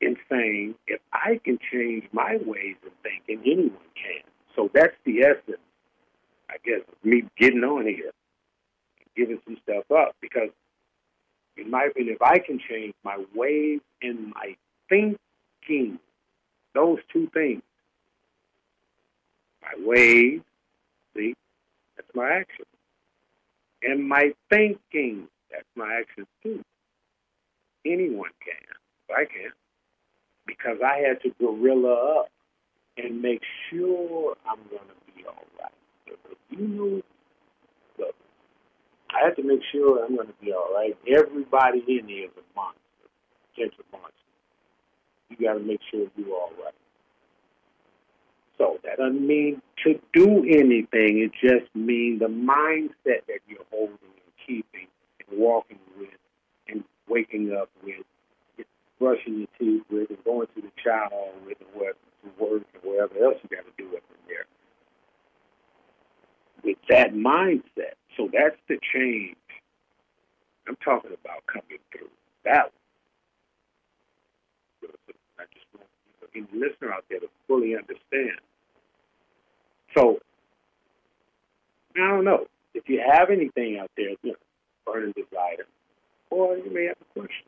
in 0.00 0.16
saying 0.30 0.74
if 0.86 1.00
I 1.12 1.40
can 1.44 1.58
change 1.72 2.04
my 2.12 2.38
ways 2.44 2.76
of 2.84 2.92
thinking, 3.02 3.40
anyone 3.50 3.78
can. 3.94 4.22
So 4.56 4.70
that's 4.72 4.94
the 5.04 5.20
essence, 5.22 5.60
I 6.50 6.56
guess, 6.64 6.80
of 6.88 7.04
me 7.04 7.24
getting 7.38 7.64
on 7.64 7.86
here, 7.86 8.12
giving 9.16 9.40
some 9.44 9.56
stuff 9.62 9.84
up. 9.90 10.14
Because, 10.20 10.50
in 11.56 11.70
my 11.70 11.84
opinion, 11.90 12.16
if 12.16 12.22
I 12.22 12.38
can 12.38 12.58
change 12.68 12.94
my 13.04 13.22
ways 13.34 13.80
and 14.02 14.32
my 14.34 14.56
thinking, 14.88 15.98
those 16.74 16.98
two 17.12 17.28
things, 17.32 17.62
my 19.64 19.86
ways, 19.86 20.40
see, 21.16 21.34
that's 21.96 22.08
my 22.14 22.30
action. 22.30 22.64
And 23.82 24.08
my 24.08 24.32
thinking, 24.50 25.28
that's 25.50 25.66
my 25.76 26.00
action 26.00 26.26
too. 26.42 26.62
Anyone 27.84 28.30
can. 28.44 29.16
I 29.16 29.24
can. 29.24 29.52
Because 30.46 30.78
I 30.84 30.98
had 31.06 31.22
to 31.22 31.30
gorilla 31.38 32.20
up 32.20 32.28
and 32.96 33.20
make 33.20 33.42
sure 33.70 34.36
I'm 34.48 34.60
going 34.70 34.88
to 34.88 35.12
be 35.16 35.26
all 35.26 35.44
right. 35.60 35.72
You 36.50 36.68
know, 36.68 37.02
look, 37.98 38.14
I 39.10 39.24
had 39.24 39.36
to 39.36 39.42
make 39.42 39.60
sure 39.72 40.04
I'm 40.04 40.16
going 40.16 40.28
to 40.28 40.34
be 40.42 40.52
all 40.52 40.72
right. 40.74 40.96
Everybody 41.08 41.84
in 41.88 42.08
here 42.08 42.26
is 42.26 42.30
a 42.36 42.56
monster, 42.56 42.80
potential 43.54 43.84
monster 43.92 44.24
you 45.38 45.46
got 45.46 45.54
to 45.54 45.60
make 45.60 45.80
sure 45.90 46.06
you're 46.16 46.34
all 46.34 46.52
right. 46.62 46.74
So 48.58 48.78
that 48.84 48.98
doesn't 48.98 49.26
mean 49.26 49.60
to 49.84 49.98
do 50.12 50.44
anything. 50.44 51.18
It 51.18 51.32
just 51.40 51.74
means 51.74 52.20
the 52.20 52.26
mindset 52.26 53.26
that 53.26 53.40
you're 53.48 53.66
holding 53.70 53.98
and 54.02 54.34
keeping 54.46 54.86
and 55.20 55.38
walking 55.38 55.78
with 55.98 56.10
and 56.68 56.84
waking 57.08 57.52
up 57.52 57.70
with. 57.82 57.96
Brushing 59.00 59.38
your 59.38 59.48
teeth 59.58 59.82
with 59.90 60.08
and 60.08 60.24
going 60.24 60.46
to 60.54 60.62
the 60.62 60.70
hall 60.86 61.32
with 61.44 61.58
and 61.60 61.68
what 61.74 61.96
to 62.22 62.30
work 62.42 62.62
and 62.72 62.82
wherever 62.84 63.12
else 63.24 63.36
you 63.42 63.48
got 63.54 63.64
to 63.66 63.72
do 63.76 63.88
up 63.96 64.02
in 64.08 64.16
there. 64.28 64.46
With 66.62 66.78
that 66.88 67.12
mindset. 67.12 67.98
So 68.16 68.30
that's 68.32 68.56
the 68.68 68.78
change 68.94 69.36
I'm 70.68 70.76
talking 70.76 71.10
about 71.12 71.44
coming 71.46 71.82
through. 71.92 72.08
That 72.44 72.72
one. 74.80 74.92
I 75.38 75.44
just 75.52 75.66
want 75.76 75.90
any 76.34 76.46
listener 76.52 76.92
out 76.92 77.04
there 77.08 77.20
to 77.20 77.28
fully 77.46 77.76
understand. 77.76 78.38
So 79.96 80.18
I 81.96 82.08
don't 82.08 82.24
know. 82.24 82.46
If 82.74 82.88
you 82.88 83.00
have 83.06 83.30
anything 83.30 83.78
out 83.78 83.90
there, 83.96 84.10
you 84.10 84.32
know, 84.32 84.34
burning 84.84 85.12
desire, 85.12 85.66
or 86.30 86.56
you 86.56 86.72
may 86.72 86.86
have 86.86 86.96
a 87.00 87.18
question. 87.18 87.46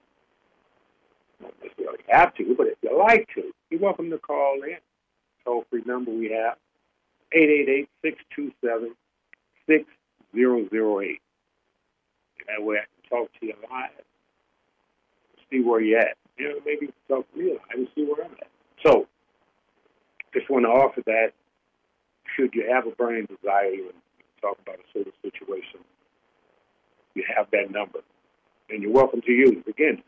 Don't 1.42 1.54
necessarily 1.62 1.98
have 2.08 2.34
to, 2.36 2.54
but 2.56 2.68
if 2.68 2.78
you 2.82 2.96
like 2.96 3.28
to, 3.34 3.52
you're 3.70 3.80
welcome 3.80 4.10
to 4.10 4.18
call 4.18 4.60
in. 4.62 4.78
Toll 5.44 5.64
free 5.70 5.82
number 5.84 6.10
we 6.10 6.30
have 6.30 6.56
888 7.32 7.88
627 8.02 8.94
6008. 9.66 11.20
That 12.46 12.64
way 12.64 12.76
I 12.76 12.86
can 12.86 13.18
talk 13.18 13.30
to 13.40 13.46
you 13.46 13.54
live, 13.70 13.90
see 15.50 15.60
where 15.60 15.80
you're 15.80 16.00
at. 16.00 16.16
You 16.38 16.48
know, 16.48 16.54
maybe 16.64 16.92
talk 17.08 17.30
to 17.32 17.38
me 17.38 17.50
live 17.52 17.60
and 17.74 17.88
see 17.94 18.04
where 18.04 18.24
I'm 18.24 18.32
at. 18.32 18.48
So, 18.86 19.06
just 20.32 20.48
want 20.48 20.64
to 20.64 20.68
offer 20.68 21.02
that. 21.06 21.32
Should 22.36 22.54
you 22.54 22.70
have 22.70 22.86
a 22.86 22.90
burning 22.90 23.26
desire 23.26 23.72
and 23.72 23.94
talk 24.40 24.58
about 24.62 24.76
a 24.76 24.82
certain 24.92 25.12
situation, 25.22 25.80
you 27.14 27.24
have 27.34 27.50
that 27.50 27.70
number. 27.70 28.00
And 28.68 28.82
you're 28.82 28.92
welcome 28.92 29.22
to 29.22 29.32
use 29.32 29.56
it. 29.56 29.68
Again, 29.68 30.02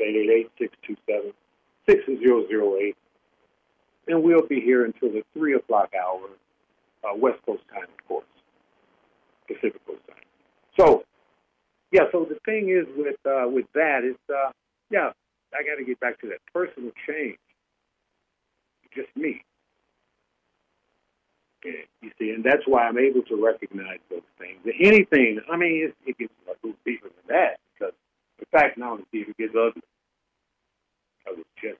888-627-6008. 1.88 2.94
And 4.08 4.22
we'll 4.22 4.46
be 4.46 4.60
here 4.60 4.84
until 4.84 5.10
the 5.10 5.24
3 5.34 5.54
o'clock 5.54 5.92
hour, 5.94 6.28
uh, 7.04 7.16
West 7.16 7.38
Coast 7.46 7.62
time, 7.72 7.84
of 7.84 8.08
course, 8.08 8.26
Pacific 9.46 9.84
Coast 9.86 10.02
time. 10.08 10.16
So, 10.78 11.04
yeah, 11.90 12.02
so 12.12 12.26
the 12.28 12.38
thing 12.44 12.68
is 12.68 12.86
with 12.96 13.16
uh, 13.26 13.48
with 13.48 13.66
that 13.74 14.04
is, 14.04 14.16
uh, 14.28 14.52
yeah, 14.90 15.12
I 15.54 15.62
got 15.64 15.76
to 15.78 15.84
get 15.84 15.98
back 16.00 16.20
to 16.20 16.28
that 16.28 16.40
personal 16.52 16.92
change. 17.06 17.38
Just 18.94 19.14
me. 19.16 19.44
You 21.64 22.11
see, 22.18 22.31
and 22.31 22.44
that's 22.44 22.62
why 22.66 22.85
I'm 22.87 22.98
able 22.98 23.22
to 23.22 23.44
recognize 23.44 23.98
those 24.11 24.22
things. 24.38 24.59
Anything, 24.81 25.40
I 25.51 25.57
mean, 25.57 25.88
it, 25.88 25.94
it 26.07 26.18
gets 26.18 26.33
a 26.46 26.51
little 26.51 26.79
deeper 26.85 27.09
than 27.09 27.37
that 27.37 27.59
because, 27.74 27.94
in 28.38 28.46
fact, 28.53 28.79
now 28.79 28.98
it 29.12 29.37
gets 29.37 29.55
ugly. 29.55 29.83
Because 31.24 31.40
it's 31.40 31.62
just 31.62 31.79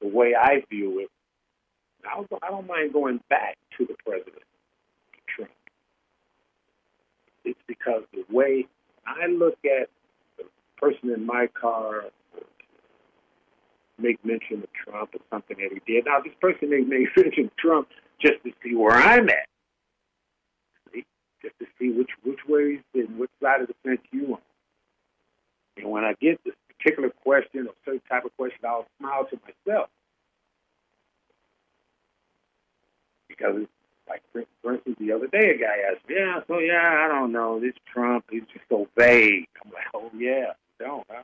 the 0.00 0.08
way 0.08 0.34
I 0.34 0.64
view 0.70 1.00
it. 1.00 1.10
I 2.10 2.16
don't, 2.16 2.28
I 2.42 2.48
don't 2.48 2.66
mind 2.66 2.92
going 2.92 3.20
back 3.28 3.56
to 3.78 3.86
the 3.86 3.94
president, 4.04 4.42
Trump. 5.28 5.50
It's 7.44 7.60
because 7.66 8.02
the 8.12 8.24
way 8.34 8.66
I 9.06 9.26
look 9.26 9.58
at 9.64 9.88
the 10.38 10.44
person 10.78 11.10
in 11.10 11.26
my 11.26 11.46
car 11.48 12.06
make 13.98 14.24
mention 14.24 14.62
of 14.62 14.68
Trump 14.72 15.14
or 15.14 15.20
something 15.30 15.56
that 15.58 15.72
he 15.72 15.92
did. 15.92 16.06
Now, 16.06 16.20
this 16.20 16.34
person 16.40 16.70
may 16.70 16.80
make 16.80 17.08
mention 17.16 17.46
of 17.46 17.56
Trump 17.56 17.88
just 18.20 18.42
to 18.44 18.52
see 18.62 18.74
where 18.74 18.92
I'm 18.92 19.28
at, 19.28 19.48
see? 20.92 21.04
just 21.42 21.58
to 21.58 21.66
see 21.78 21.90
which 21.90 22.10
which 22.24 22.40
way 22.48 22.72
he's 22.72 23.06
been, 23.06 23.18
which 23.18 23.30
side 23.42 23.60
of 23.62 23.68
the 23.68 23.74
fence 23.84 24.00
you 24.12 24.34
on. 24.34 24.40
And 25.76 25.90
when 25.90 26.04
I 26.04 26.14
get 26.20 26.42
this 26.44 26.54
particular 26.78 27.10
question 27.10 27.66
or 27.66 27.74
certain 27.84 28.02
type 28.08 28.24
of 28.24 28.36
question, 28.36 28.60
I'll 28.64 28.86
smile 28.98 29.26
to 29.26 29.38
myself 29.66 29.88
because 33.28 33.66
like 34.08 34.22
for 34.62 34.74
instance, 34.74 34.96
the 34.98 35.12
other 35.12 35.26
day 35.26 35.50
a 35.50 35.58
guy 35.58 35.76
asked 35.90 36.08
me, 36.08 36.16
"Yeah, 36.16 36.40
so 36.46 36.58
yeah, 36.58 37.04
I 37.04 37.08
don't 37.08 37.32
know, 37.32 37.60
this 37.60 37.74
Trump, 37.92 38.26
he's 38.30 38.42
just 38.52 38.64
so 38.68 38.88
vague." 38.96 39.48
I'm 39.64 39.72
like, 39.72 39.86
"Oh 39.94 40.10
yeah, 40.16 40.52
don't, 40.78 41.06
huh?" 41.10 41.22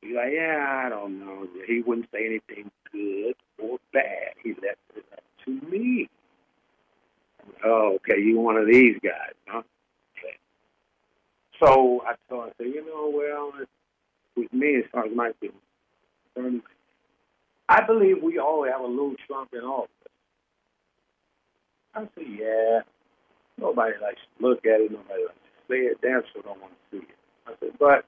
He's 0.00 0.14
like, 0.14 0.32
"Yeah, 0.32 0.82
I 0.86 0.88
don't 0.88 1.18
know. 1.20 1.46
He 1.66 1.80
wouldn't 1.80 2.08
say 2.12 2.26
anything 2.26 2.70
good 2.92 3.34
or 3.58 3.78
bad. 3.92 4.34
He 4.42 4.50
left 4.50 4.78
it 4.96 5.04
up 5.12 5.22
to 5.44 5.50
me." 5.68 6.08
oh, 7.64 7.96
okay, 7.96 8.20
you 8.20 8.38
one 8.38 8.56
of 8.56 8.66
these 8.66 8.96
guys, 9.02 9.34
huh? 9.46 9.62
Okay. 10.18 10.36
So 11.62 12.02
I 12.06 12.14
I 12.34 12.50
said, 12.58 12.66
you 12.66 12.84
know, 12.86 13.12
well, 13.14 13.52
with 14.36 14.52
me, 14.52 14.76
as 14.76 14.84
far 14.92 15.06
as 15.06 15.14
my 15.14 15.32
concerned, 16.34 16.62
I 17.68 17.84
believe 17.84 18.22
we 18.22 18.38
all 18.38 18.64
have 18.64 18.80
a 18.80 18.86
little 18.86 19.14
Trump 19.26 19.50
in 19.52 19.60
all 19.60 19.84
of 19.84 19.84
us. 19.84 20.12
I 21.94 22.00
said, 22.14 22.26
yeah. 22.38 22.80
Nobody 23.58 23.94
likes 24.00 24.20
to 24.38 24.46
look 24.46 24.64
at 24.64 24.80
it. 24.80 24.92
Nobody 24.92 25.24
likes 25.24 25.34
to 25.34 25.72
say 25.72 25.78
it. 25.80 25.98
Damn 26.00 26.22
sure 26.32 26.42
don't 26.42 26.60
want 26.60 26.72
to 26.72 26.98
see 26.98 27.02
it. 27.02 27.16
I 27.46 27.52
said, 27.60 27.70
but, 27.78 28.04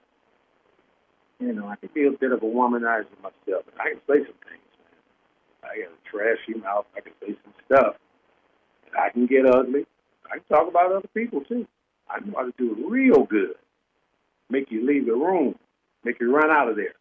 you 1.41 1.53
know, 1.53 1.67
I 1.69 1.77
can 1.77 1.89
be 1.95 2.07
a 2.07 2.13
bit 2.13 2.33
of 2.33 2.43
a 2.43 2.47
womanizer 2.47 3.07
myself. 3.23 3.65
And 3.73 3.81
I 3.81 3.91
can 3.91 4.01
say 4.07 4.25
some 4.25 4.41
things. 4.47 4.61
I 5.65 5.79
got 5.79 5.91
a 5.91 6.11
trashy 6.11 6.59
mouth. 6.61 6.87
I 6.97 7.01
can 7.01 7.13
say 7.21 7.37
some 7.43 7.55
stuff. 7.67 7.97
And 8.87 8.97
I 8.97 9.11
can 9.11 9.27
get 9.27 9.47
ugly. 9.47 9.87
I 10.27 10.39
can 10.39 10.45
talk 10.49 10.69
about 10.69 10.93
other 10.93 11.09
people, 11.15 11.41
too. 11.43 11.67
I 12.09 12.21
know 12.21 12.35
how 12.37 12.45
to 12.45 12.53
do 12.59 12.73
it 12.73 12.91
real 12.91 13.25
good. 13.25 13.55
Make 14.51 14.71
you 14.71 14.87
leave 14.87 15.07
the 15.07 15.13
room. 15.13 15.55
Make 16.05 16.21
you 16.21 16.35
run 16.35 16.51
out 16.51 16.69
of 16.69 16.77
there. 16.77 16.95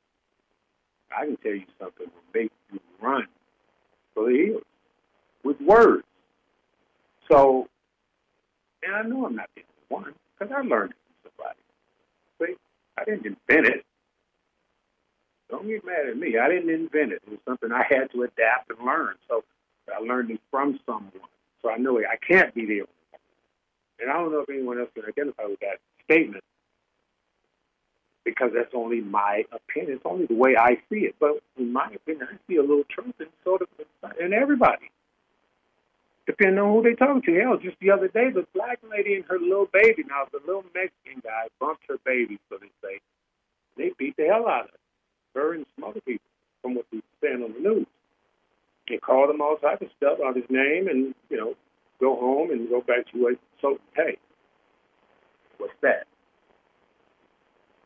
I 1.16 1.26
can 1.26 1.38
tell 1.38 1.54
you 1.54 1.66
something 1.80 2.06
will 2.08 2.42
make 2.42 2.52
you 2.72 2.80
run 3.02 3.26
for 4.14 4.26
the 4.30 4.38
hills 4.38 4.64
with 5.44 5.60
words. 5.62 6.04
So, 7.32 7.68
and 8.84 8.96
I 8.96 9.02
know 9.04 9.26
I'm 9.26 9.36
not 9.36 9.50
the 9.56 9.64
only 9.92 10.04
one 10.04 10.14
because 10.38 10.54
I 10.56 10.62
learned 10.62 10.92
it 10.92 10.98
from 11.24 11.32
somebody. 11.38 11.60
See, 12.40 12.58
I 12.98 13.04
didn't 13.06 13.26
invent 13.26 13.76
it. 13.76 13.86
Don't 15.50 15.68
get 15.68 15.86
mad 15.86 16.08
at 16.08 16.18
me. 16.18 16.38
I 16.38 16.48
didn't 16.48 16.70
invent 16.70 17.14
it. 17.14 17.22
It 17.26 17.30
was 17.30 17.40
something 17.46 17.72
I 17.72 17.84
had 17.90 18.12
to 18.12 18.24
adapt 18.24 18.70
and 18.70 18.86
learn. 18.86 19.16
So 19.28 19.44
I 19.94 20.00
learned 20.00 20.32
it 20.32 20.42
from 20.52 20.80
someone. 20.86 21.12
So 21.62 21.70
I 21.70 21.78
know 21.78 21.98
I 22.00 22.18
can't 22.18 22.54
be 22.54 22.66
the 22.66 22.82
only 22.82 23.00
one. 23.12 23.22
And 24.00 24.12
I 24.12 24.14
don't 24.14 24.32
know 24.32 24.42
if 24.42 24.50
anyone 24.50 24.80
else 24.80 24.90
can 24.94 25.06
identify 25.06 25.46
with 25.46 25.60
that 25.60 25.80
statement 26.06 26.44
because 28.24 28.52
that's 28.54 28.74
only 28.74 29.02
my 29.02 29.44
opinion. 29.52 29.96
It's 29.96 30.06
only 30.06 30.28
the 30.28 30.36
way 30.36 30.56
I 30.56 30.76
see 30.90 31.02
it. 31.06 31.16
But 31.20 31.42
in 31.58 31.74
my 31.74 31.90
opinion, 31.94 32.28
I 32.32 32.38
see 32.48 32.58
a 32.58 32.62
little 32.62 32.86
truth 32.90 33.16
in 33.20 33.28
sort 33.44 33.62
of 33.64 33.68
in 34.20 34.34
everybody 34.34 34.92
depending 36.30 36.60
on 36.60 36.72
who 36.72 36.84
they 36.84 36.94
talking 36.94 37.24
to. 37.24 37.42
Hell, 37.42 37.58
just 37.58 37.78
the 37.82 37.90
other 37.90 38.08
day, 38.08 38.30
the 38.30 38.46
black 38.54 38.78
lady 38.88 39.16
and 39.16 39.26
her 39.26 39.40
little 39.40 39.68
baby. 39.74 40.04
Now, 40.08 40.26
the 40.32 40.40
little 40.46 40.64
Mexican 40.76 41.22
guy 41.24 41.50
bumped 41.60 41.82
her 41.90 41.98
baby, 42.06 42.38
so 42.50 42.58
they 42.62 42.70
say. 42.84 43.00
They 43.78 43.92
beat 43.98 44.16
the 44.16 44.28
hell 44.28 44.48
out 44.48 44.66
of 44.66 44.70
her, 44.70 44.78
her 45.40 45.54
and 45.54 45.66
some 45.76 45.90
other 45.90 46.02
people, 46.02 46.26
from 46.62 46.76
what 46.76 46.86
we 46.92 47.02
saying 47.22 47.44
on 47.44 47.54
the 47.54 47.60
news. 47.60 47.88
They 48.88 48.98
called 48.98 49.30
him 49.30 49.42
all 49.42 49.58
type 49.58 49.82
of 49.82 49.90
stuff 49.98 50.20
out 50.26 50.36
his 50.36 50.50
name, 50.50 50.88
and 50.88 51.14
you 51.30 51.38
know, 51.38 51.56
go 52.00 52.16
home 52.16 52.52
and 52.52 52.70
go 52.70 52.82
back 52.82 53.12
to 53.14 53.28
it. 53.28 53.40
So, 53.62 53.78
hey, 53.96 54.18
what's 55.58 55.74
that? 55.82 56.08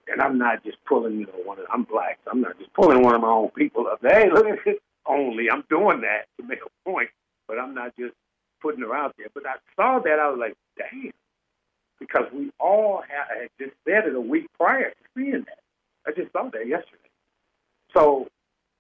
And 0.08 0.22
I'm 0.22 0.38
not 0.38 0.64
just 0.64 0.78
pulling, 0.86 1.20
you 1.20 1.26
know, 1.26 1.40
one 1.46 1.60
of 1.60 1.66
I'm 1.74 1.84
black. 1.84 2.20
So 2.26 2.32
I'm 2.32 2.42
not 2.42 2.58
just 2.60 2.74
pulling 2.74 3.02
one 3.02 3.16
of 3.16 3.22
my 3.22 3.30
own 3.30 3.50
people 3.50 3.88
up. 3.88 4.00
Hey, 4.02 4.30
look 4.32 4.46
at 4.46 4.60
this. 4.66 4.76
Only 5.06 5.50
I'm 5.52 5.64
doing 5.70 6.02
that 6.02 6.28
to 6.40 6.48
make 6.48 6.60
a 6.66 6.90
point, 6.90 7.10
but 7.48 7.60
I'm 7.60 7.74
not 7.74 7.96
just 7.98 8.14
putting 8.62 8.82
her 8.82 8.96
out 8.96 9.14
there. 9.18 9.28
But 9.34 9.44
I 9.46 9.56
saw 9.76 10.00
that, 10.00 10.20
I 10.20 10.30
was 10.30 10.40
like, 10.40 10.56
damn. 10.78 11.12
Because 12.00 12.26
we 12.34 12.52
all 12.60 13.02
had, 13.08 13.42
had 13.42 13.50
just 13.60 13.76
said 13.86 14.08
it 14.08 14.16
a 14.16 14.22
week 14.22 14.48
prior 14.58 14.90
to 14.90 14.96
seeing 15.16 15.46
that. 15.46 15.60
I 16.08 16.12
just 16.12 16.32
saw 16.32 16.50
that 16.52 16.68
yesterday. 16.68 17.03
So 17.96 18.28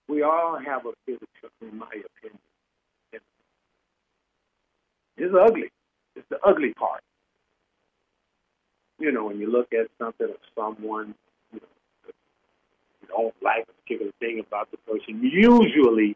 we 0.07 0.23
all 0.23 0.57
have 0.57 0.85
a 0.85 0.91
bit 1.05 1.19
in 1.61 1.77
my 1.77 1.85
opinion. 1.85 2.39
It's 5.15 5.33
ugly. 5.33 5.71
It's 6.15 6.27
the 6.29 6.39
ugly 6.43 6.73
part. 6.73 7.01
You 8.99 9.11
know, 9.11 9.25
when 9.25 9.39
you 9.39 9.51
look 9.51 9.73
at 9.73 9.87
something 9.99 10.27
or 10.27 10.35
someone, 10.55 11.13
you, 11.53 11.59
know, 11.59 12.11
you 13.01 13.07
don't 13.07 13.35
like 13.41 13.63
a 13.63 13.73
particular 13.81 14.11
thing 14.19 14.43
about 14.45 14.71
the 14.71 14.77
person, 14.77 15.21
usually 15.23 16.15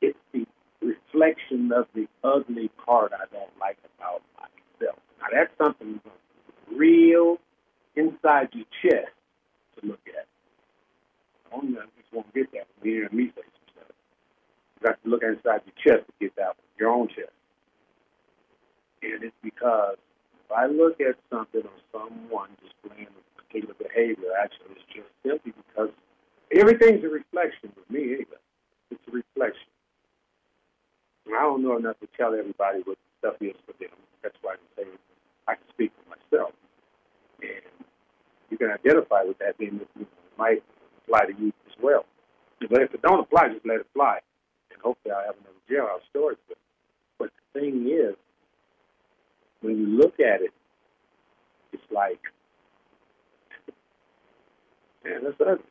it's 0.00 0.18
the 0.32 0.46
reflection 0.80 1.72
of 1.72 1.86
the 1.94 2.06
ugly 2.22 2.70
part 2.84 3.12
I 3.12 3.24
don't 3.32 3.50
like 3.60 3.78
about 3.98 4.22
myself. 4.38 4.98
Now 5.20 5.26
that's 5.32 5.50
something 5.58 6.00
real 6.70 7.38
inside 7.96 8.50
your 8.52 8.66
chest 8.82 9.12
to 9.80 9.86
look 9.86 10.00
at. 10.06 10.26
I 11.52 11.56
don't 11.56 11.97
won't 12.12 12.32
get 12.34 12.50
that 12.52 12.66
from 12.74 12.88
hearing 12.88 13.08
me 13.12 13.32
say 13.34 13.42
some 13.42 13.68
stuff. 13.74 13.92
You 14.80 14.88
have 14.88 15.02
to 15.02 15.08
look 15.08 15.22
inside 15.22 15.62
your 15.66 15.78
chest 15.78 16.06
to 16.06 16.12
get 16.20 16.36
that 16.36 16.56
from 16.56 16.70
your 16.78 16.90
own 16.90 17.08
chest. 17.08 17.34
And 19.02 19.22
it's 19.22 19.36
because 19.42 19.96
if 20.44 20.52
I 20.52 20.66
look 20.66 21.00
at 21.00 21.16
something 21.30 21.62
or 21.62 21.78
someone 21.92 22.50
displaying 22.62 23.08
a 23.08 23.42
particular 23.42 23.74
behavior, 23.74 24.32
actually 24.42 24.76
it's 24.76 24.88
just 24.92 25.10
simply 25.22 25.52
because 25.52 25.90
everything's 26.52 27.04
a 27.04 27.08
reflection 27.08 27.72
with 27.76 27.88
me 27.90 28.14
anyway. 28.14 28.42
It's 28.90 29.02
a 29.08 29.12
reflection. 29.12 29.68
I 31.28 31.42
don't 31.42 31.62
know 31.62 31.76
enough 31.76 32.00
to 32.00 32.08
tell 32.16 32.34
everybody 32.34 32.80
what 32.84 32.96
stuff 33.20 33.36
is 33.40 33.54
for 33.66 33.74
them. 33.78 33.92
That's 34.22 34.36
why 34.42 34.54
I 34.54 34.82
say 34.82 34.88
I 35.46 35.54
can 35.54 35.68
speak 35.70 35.92
for 35.92 36.08
myself. 36.10 36.52
And 37.42 37.84
you 38.50 38.56
can 38.56 38.70
identify 38.70 39.22
with 39.24 39.38
that, 39.38 39.54
then 39.58 39.80
it 40.00 40.06
might 40.38 40.62
apply 41.04 41.26
to 41.26 41.34
you 41.38 41.52
well. 41.82 42.04
But 42.60 42.82
if 42.82 42.94
it 42.94 43.02
don't 43.02 43.20
apply, 43.20 43.48
just 43.52 43.66
let 43.66 43.80
it 43.80 43.86
fly. 43.94 44.18
And 44.72 44.80
hopefully 44.82 45.14
I'll 45.14 45.26
have 45.26 45.36
another 45.36 45.58
jailhouse 45.70 46.08
story. 46.10 46.36
But, 46.48 46.58
but 47.18 47.30
the 47.54 47.60
thing 47.60 47.88
is, 47.88 48.14
when 49.60 49.76
you 49.78 49.86
look 49.86 50.14
at 50.20 50.42
it, 50.42 50.52
it's 51.72 51.82
like, 51.90 52.20
man, 55.04 55.24
that's 55.24 55.40
ugly. 55.40 55.64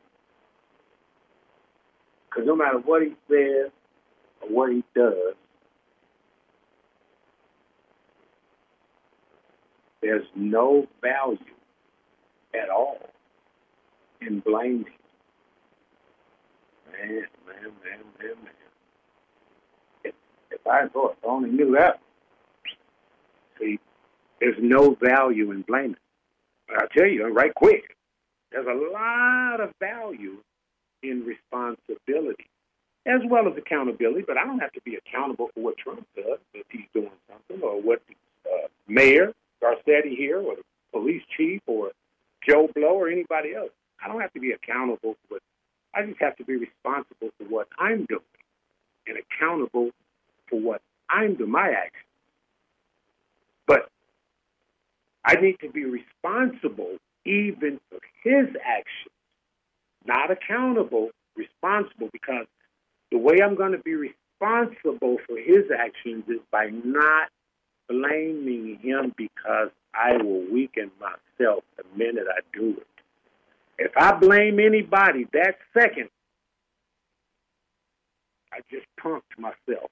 Because 2.28 2.46
no 2.46 2.56
matter 2.56 2.78
what 2.78 3.02
he 3.02 3.14
says 3.28 3.70
or 4.42 4.48
what 4.48 4.70
he 4.70 4.84
does, 4.94 5.34
there's 10.00 10.26
no 10.34 10.86
value 11.02 11.38
at 12.54 12.70
all 12.70 12.98
in 14.20 14.40
blaming. 14.40 14.86
Man, 16.98 17.10
man, 17.46 17.62
man, 17.62 18.00
man, 18.18 18.34
man. 18.44 20.12
If, 20.50 20.66
I 20.66 20.88
thought 20.88 21.16
I 21.22 21.26
only 21.26 21.50
knew 21.50 21.76
that, 21.78 22.00
see, 23.58 23.78
there's 24.40 24.56
no 24.60 24.96
value 25.00 25.50
in 25.52 25.62
blaming. 25.62 25.96
I'll 26.70 26.88
tell 26.88 27.06
you 27.06 27.26
right 27.28 27.54
quick, 27.54 27.96
there's 28.50 28.66
a 28.66 28.92
lot 28.92 29.60
of 29.60 29.72
value 29.80 30.38
in 31.02 31.24
responsibility 31.24 32.46
as 33.06 33.20
well 33.24 33.48
as 33.48 33.56
accountability, 33.56 34.24
but 34.26 34.36
I 34.36 34.44
don't 34.44 34.58
have 34.58 34.72
to 34.72 34.80
be 34.82 34.96
accountable 34.96 35.48
for 35.54 35.60
what 35.60 35.78
Trump 35.78 36.06
does 36.14 36.38
if 36.52 36.66
he's 36.70 36.86
doing 36.92 37.10
something 37.30 37.62
or 37.62 37.80
what 37.80 38.02
uh, 38.46 38.68
Mayor 38.86 39.32
Garcetti 39.62 40.16
here 40.16 40.38
or 40.40 40.56
the 40.56 40.62
police 40.92 41.22
chief 41.36 41.62
or 41.66 41.92
Joe 42.46 42.68
Blow 42.74 42.94
or 42.94 43.08
anybody 43.08 43.54
else. 43.54 43.70
I 44.04 44.08
don't 44.08 44.20
have 44.20 44.32
to 44.34 44.40
be 44.40 44.52
accountable 44.52 45.16
for 45.28 45.34
what 45.34 45.42
I 45.98 46.06
just 46.06 46.20
have 46.20 46.36
to 46.36 46.44
be 46.44 46.54
responsible 46.54 47.30
for 47.38 47.44
what 47.48 47.66
I'm 47.76 48.06
doing 48.08 48.20
and 49.08 49.18
accountable 49.18 49.90
for 50.48 50.60
what 50.60 50.80
I'm 51.10 51.34
doing, 51.34 51.50
my 51.50 51.70
actions. 51.70 52.04
But 53.66 53.90
I 55.24 55.34
need 55.34 55.56
to 55.60 55.70
be 55.70 55.84
responsible 55.84 56.98
even 57.24 57.80
for 57.90 57.98
his 58.22 58.46
actions, 58.64 59.14
not 60.06 60.30
accountable, 60.30 61.10
responsible, 61.36 62.10
because 62.12 62.46
the 63.10 63.18
way 63.18 63.38
I'm 63.44 63.56
going 63.56 63.72
to 63.72 63.78
be 63.78 63.94
responsible 63.94 65.16
for 65.26 65.36
his 65.36 65.64
actions 65.76 66.24
is 66.28 66.40
by 66.52 66.70
not 66.84 67.28
blaming 67.88 68.78
him 68.80 69.12
because 69.16 69.70
I 69.92 70.16
will 70.22 70.44
weaken 70.52 70.92
myself 71.00 71.64
the 71.76 71.82
minute 71.96 72.26
I 72.30 72.40
do 72.56 72.76
it. 72.78 72.97
If 73.78 73.92
I 73.96 74.12
blame 74.12 74.58
anybody 74.58 75.26
that 75.32 75.56
second, 75.72 76.08
I 78.52 78.60
just 78.70 78.86
punked 79.00 79.38
myself. 79.38 79.90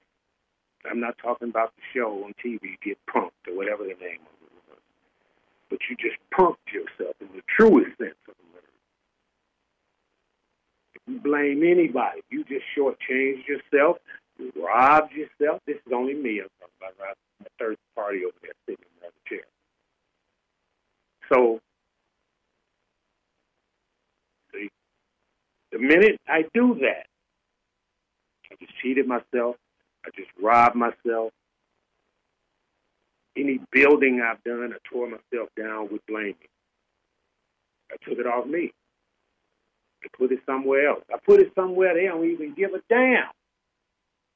I'm 0.91 1.01
not 1.01 1.17
talking 1.19 1.49
about 1.49 1.73
the 1.77 1.83
show 1.95 2.25
on 2.25 2.33
TV, 2.45 2.77
Get 2.83 2.99
Punked, 3.09 3.49
or 3.49 3.57
whatever 3.57 3.83
the 3.83 3.99
name 4.01 4.23
of 4.23 4.37
it 4.43 4.53
was. 4.69 4.79
But 5.71 5.79
you 5.91 5.97
just 5.97 6.17
punked 6.33 6.73
yourself 6.73 7.17
in 7.21 7.29
the 7.35 7.43
truest 7.49 7.97
sense 7.99 8.15
of 8.29 8.35
the 8.35 8.47
word. 8.55 8.71
If 10.95 11.03
you 11.07 11.21
blame 11.21 11.63
anybody, 11.63 12.23
you 12.31 12.45
just 12.45 12.65
shortchanged 12.77 13.47
yourself, 13.47 13.99
you 14.39 14.53
robbed 14.57 15.13
yourself. 15.13 15.61
This 15.67 15.77
is 15.87 15.93
only 15.93 16.15
me. 16.15 16.41
I'm 16.41 16.49
talking 16.61 16.97
about 16.99 17.17
the 17.43 17.51
third 17.59 17.77
party 17.95 18.25
over 18.25 18.37
there 18.43 18.53
sitting 18.67 18.85
in 19.03 19.09
the 19.09 19.29
chair. 19.29 19.47
So, 21.33 21.61
see, 24.53 24.69
the 25.77 25.83
minute 25.83 26.21
I 26.29 26.45
do 26.55 26.79
that, 26.81 27.07
I 28.51 28.55
just 28.61 28.73
cheated 28.83 29.07
myself. 29.07 29.57
I 30.05 30.11
just 30.17 30.31
robbed 30.41 30.77
myself. 30.77 31.33
Any 33.37 33.61
building 33.71 34.23
I've 34.23 34.43
done, 34.45 34.73
I 34.73 34.79
tore 34.91 35.09
myself 35.09 35.51
down 35.59 35.89
with 35.93 36.01
blaming. 36.07 36.35
I 37.91 37.97
took 38.09 38.19
it 38.19 38.27
off 38.27 38.47
me. 38.47 38.73
I 40.03 40.09
put 40.17 40.33
it 40.33 40.41
somewhere 40.47 40.89
else. 40.89 41.03
I 41.13 41.19
put 41.19 41.41
it 41.41 41.53
somewhere 41.55 41.95
they 41.95 42.07
don't 42.07 42.25
even 42.25 42.55
give 42.55 42.73
a 42.73 42.81
damn 42.89 43.27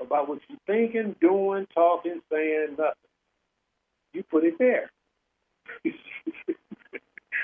about 0.01 0.29
what 0.29 0.41
you're 0.49 0.59
thinking, 0.67 1.15
doing, 1.21 1.67
talking, 1.75 2.21
saying, 2.31 2.77
nothing. 2.79 2.95
You 4.13 4.25
put 4.25 4.45
it 4.45 4.59
there. 4.59 4.91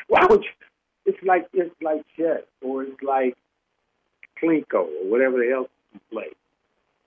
Why 0.09 0.27
would 0.29 0.43
you? 0.43 0.51
It's 1.07 1.23
like 1.23 1.47
it's 1.53 1.75
like 1.81 2.03
chess 2.17 2.43
or 2.61 2.83
it's 2.83 3.01
like 3.03 3.37
Plinko 4.43 4.87
or 4.87 5.11
whatever 5.11 5.39
the 5.39 5.49
hell 5.51 5.69
you 5.93 6.01
play. 6.11 6.29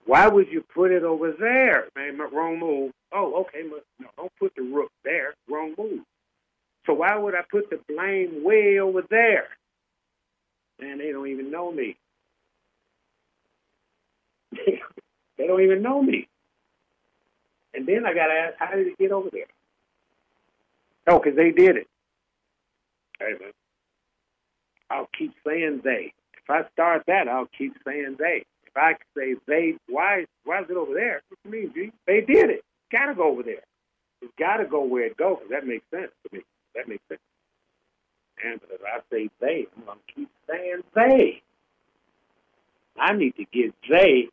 Why 0.06 0.28
would 0.28 0.48
you 0.52 0.64
put 0.74 0.92
it 0.92 1.04
over 1.04 1.32
there? 1.32 1.86
Man, 1.96 2.18
wrong 2.34 2.60
move. 2.60 2.92
Oh, 3.14 3.42
okay. 3.42 3.64
No, 3.68 4.08
don't 4.18 4.32
put 4.40 4.54
the 4.56 4.64
rook 4.64 4.92
there. 5.04 5.36
Wrong 5.50 5.76
move. 5.78 6.02
So 6.86 6.94
why 6.94 7.16
would 7.16 7.36
I 7.36 7.42
put 7.50 7.70
the 7.70 7.80
blame 7.88 8.44
way 8.44 8.80
over 8.80 9.04
there? 9.10 9.48
Man, 10.82 10.98
they 10.98 11.12
don't 11.12 11.28
even 11.28 11.52
know 11.52 11.72
me. 11.72 11.96
they 14.52 15.48
don't 15.48 15.62
even 15.62 15.82
know 15.82 16.02
me. 16.02 16.28
And 17.74 17.86
then 17.86 18.06
I 18.06 18.14
got 18.14 18.28
to 18.28 18.34
ask, 18.34 18.56
how 18.58 18.76
did 18.76 18.88
it 18.88 18.98
get 18.98 19.12
over 19.12 19.30
there? 19.32 19.46
Oh, 21.08 21.20
because 21.20 21.36
they 21.36 21.52
did 21.52 21.78
it. 21.78 21.88
Hey, 23.20 23.34
man. 23.40 23.52
I'll 24.90 25.10
keep 25.18 25.34
saying 25.46 25.82
they. 25.84 26.14
If 26.50 26.66
I 26.66 26.70
start 26.72 27.04
that, 27.06 27.28
I'll 27.28 27.48
keep 27.56 27.76
saying 27.86 28.16
they. 28.18 28.44
If 28.66 28.76
I 28.76 28.94
say 29.16 29.36
they, 29.48 29.76
why 29.88 30.26
why 30.46 30.62
is 30.62 30.70
it 30.70 30.78
over 30.78 30.96
there? 30.96 31.22
What 31.30 31.38
do 31.44 31.58
you 31.58 31.64
mean, 31.64 31.74
G? 31.76 31.92
They 32.08 32.22
did 32.22 32.50
it. 32.50 32.64
Got 32.92 33.06
to 33.06 33.14
go 33.14 33.30
over 33.30 33.44
there. 33.44 33.62
It's 34.22 34.34
got 34.40 34.58
to 34.58 34.66
go 34.66 34.84
where 34.84 35.06
it 35.06 35.18
goes. 35.18 35.38
That 35.52 35.68
makes 35.68 35.86
sense 35.92 36.12
to 36.24 36.38
me. 36.38 36.44
That 36.74 36.88
makes 36.88 37.04
sense. 37.08 37.22
And 38.44 38.60
if 38.72 38.82
I 38.82 39.00
say 39.12 39.30
they, 39.40 39.68
I'm 39.78 39.86
going 39.86 39.98
to 40.08 40.14
keep 40.14 40.30
saying 40.50 40.82
they. 40.96 41.44
I 42.98 43.14
need 43.14 43.36
to 43.36 43.46
get 43.54 43.76
they 43.88 44.30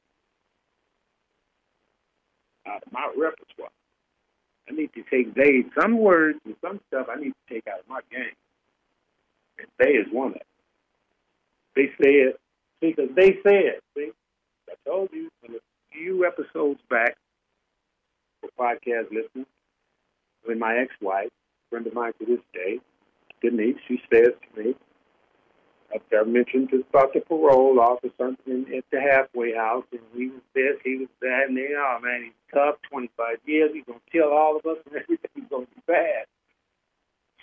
out 2.67 2.83
of 2.87 2.93
my 2.93 3.13
repertoire. 3.17 3.69
I 4.69 4.73
need 4.73 4.91
to 4.95 5.03
take 5.11 5.35
they, 5.35 5.65
some 5.79 5.99
words 5.99 6.39
and 6.47 6.57
some 6.63 6.81
stuff 6.89 7.09
I 7.11 7.21
need 7.21 7.33
to 7.33 7.55
take 7.55 7.67
out 7.69 7.81
of 7.81 7.89
my 7.89 8.01
game. 8.11 8.35
And 9.59 9.69
they 9.79 9.91
is 9.91 10.07
one 10.11 10.29
of 10.29 10.35
them. 10.35 10.56
They 11.77 11.93
said, 12.03 12.35
because 12.81 13.11
they 13.15 13.39
said, 13.47 13.81
see, 13.95 14.11
I 14.69 14.75
told 14.89 15.11
you 15.13 15.29
in 15.47 15.55
a 15.55 15.59
few 15.93 16.27
episodes 16.27 16.81
back 16.89 17.17
for 18.41 18.49
podcast 18.59 19.11
listeners, 19.13 19.47
when 20.45 20.59
my 20.59 20.79
ex-wife, 20.79 21.29
friend 21.71 21.87
of 21.87 21.93
mine 21.93 22.13
to 22.19 22.25
this 22.25 22.41
day, 22.55 22.81
Denise, 23.43 23.77
she 23.87 24.01
says 24.11 24.31
to 24.31 24.63
me, 24.63 24.75
I 25.93 26.25
mentioned 26.25 26.73
about 26.73 27.13
the 27.13 27.21
parole 27.21 27.79
officer 27.79 28.35
in, 28.47 28.67
at 28.75 28.85
the 28.91 29.01
halfway 29.01 29.55
house, 29.55 29.85
and 29.93 30.01
he 30.15 30.29
was 30.29 30.41
this, 30.55 30.77
he 30.83 30.97
was 30.97 31.09
that, 31.21 31.45
and 31.49 31.57
they, 31.57 31.69
oh 31.77 31.99
man, 32.03 32.25
he's 32.25 32.33
tough, 32.53 32.77
25 32.91 33.37
years, 33.45 33.71
he's 33.75 33.85
going 33.85 34.01
to 34.01 34.11
kill 34.11 34.33
all 34.33 34.57
of 34.57 34.67
us, 34.67 34.79
and 34.87 35.03
everything's 35.03 35.49
going 35.51 35.67
to 35.67 35.75
be 35.75 35.83
bad. 35.87 36.25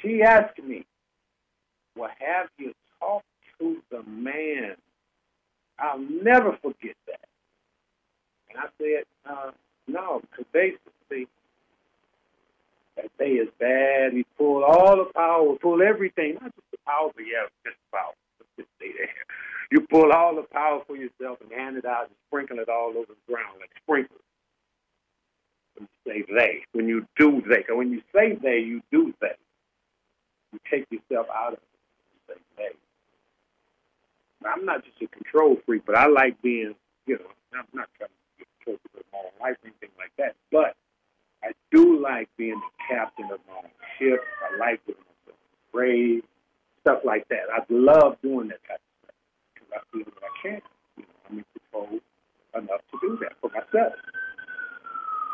She 0.02 0.22
asked 0.22 0.60
me, 0.62 0.86
well, 1.96 2.10
have 2.20 2.50
you 2.58 2.74
talked 3.00 3.26
to 3.64 3.82
the 3.90 4.04
man? 4.04 4.76
I'll 5.80 6.00
never 6.00 6.58
forget 6.62 6.96
that. 7.08 7.28
And 8.50 8.60
I 8.60 8.68
said, 8.78 9.04
uh, 9.30 9.52
no, 9.88 10.22
because 10.22 10.46
basically, 10.54 11.28
that 12.96 13.10
day 13.18 13.32
is 13.32 13.50
bad. 13.60 14.14
He 14.14 14.26
pulled 14.38 14.64
all 14.64 14.98
the 14.98 15.12
power, 15.16 15.56
pulled 15.62 15.82
everything, 15.82 16.36
not 16.36 16.54
just 16.56 16.72
the 16.72 16.78
power, 16.86 17.10
but 17.16 17.24
yeah, 17.24 17.48
just 17.66 17.78
the 17.92 17.98
power. 17.98 18.14
Just 18.58 18.70
stay 18.78 18.92
there. 18.98 19.10
You 19.72 19.82
pull 19.90 20.12
all 20.12 20.36
the 20.36 20.44
power 20.44 20.82
for 20.86 20.96
yourself 20.96 21.40
and 21.42 21.52
hand 21.52 21.78
it 21.78 21.86
out 21.86 22.06
and 22.06 22.16
sprinkle 22.28 22.60
it 22.60 22.70
all 22.70 22.90
over 22.90 23.08
the 23.10 23.34
ground 23.34 23.58
like 23.60 23.72
sprinklers. 23.82 24.22
When 25.76 25.88
you 25.90 26.12
say 26.12 26.34
they, 26.36 26.62
when 26.74 26.88
you 26.88 27.08
do 27.18 27.42
they, 27.42 27.66
when 27.74 27.92
you 27.92 28.02
say 28.16 28.36
they, 28.36 28.60
you 28.60 28.82
do 28.92 29.14
they. 29.20 29.36
You 30.52 30.60
take 30.70 30.86
yourself 30.92 31.28
out 31.34 31.54
of 31.54 31.60
it. 31.60 31.70
You 32.30 32.36
say 32.36 32.42
they. 32.58 32.83
I'm 34.46 34.66
not 34.66 34.84
just 34.84 35.02
a 35.02 35.08
control 35.08 35.58
freak, 35.66 35.84
but 35.86 35.96
I 35.96 36.08
like 36.08 36.42
being, 36.42 36.76
you 37.06 37.18
know, 37.18 37.32
I'm 37.54 37.66
not 37.74 37.90
trying 37.98 38.10
to 38.10 38.38
be 38.38 38.46
control 38.58 38.80
of 38.96 39.04
my 39.12 39.20
own 39.20 39.32
life 39.42 39.58
or 39.64 39.68
anything 39.68 39.96
like 39.98 40.12
that. 40.18 40.36
But 40.52 40.76
I 41.44 41.52
do 41.72 42.02
like 42.02 42.30
being 42.38 42.60
the 42.60 42.72
captain 42.88 43.26
of 43.26 43.40
my 43.48 43.58
own 43.58 43.72
ship. 44.00 44.22
I 44.42 44.58
like 44.58 44.86
being 44.86 44.98
brave, 45.72 46.24
stuff 46.82 47.00
like 47.04 47.28
that. 47.30 47.52
I 47.52 47.64
love 47.70 48.18
doing 48.22 48.50
that 48.50 48.64
type 48.68 48.80
of 48.80 48.96
stuff 49.04 49.16
because 49.54 49.70
I 49.76 49.80
feel 49.92 50.06
that 50.06 50.24
I 50.24 50.34
can. 50.42 50.62
You 50.98 51.04
know, 51.04 51.14
I'm 51.30 51.38
in 51.40 51.46
control 51.60 52.00
enough 52.56 52.82
to 52.92 52.98
do 53.02 53.18
that 53.22 53.34
for 53.42 53.50
myself. 53.50 53.94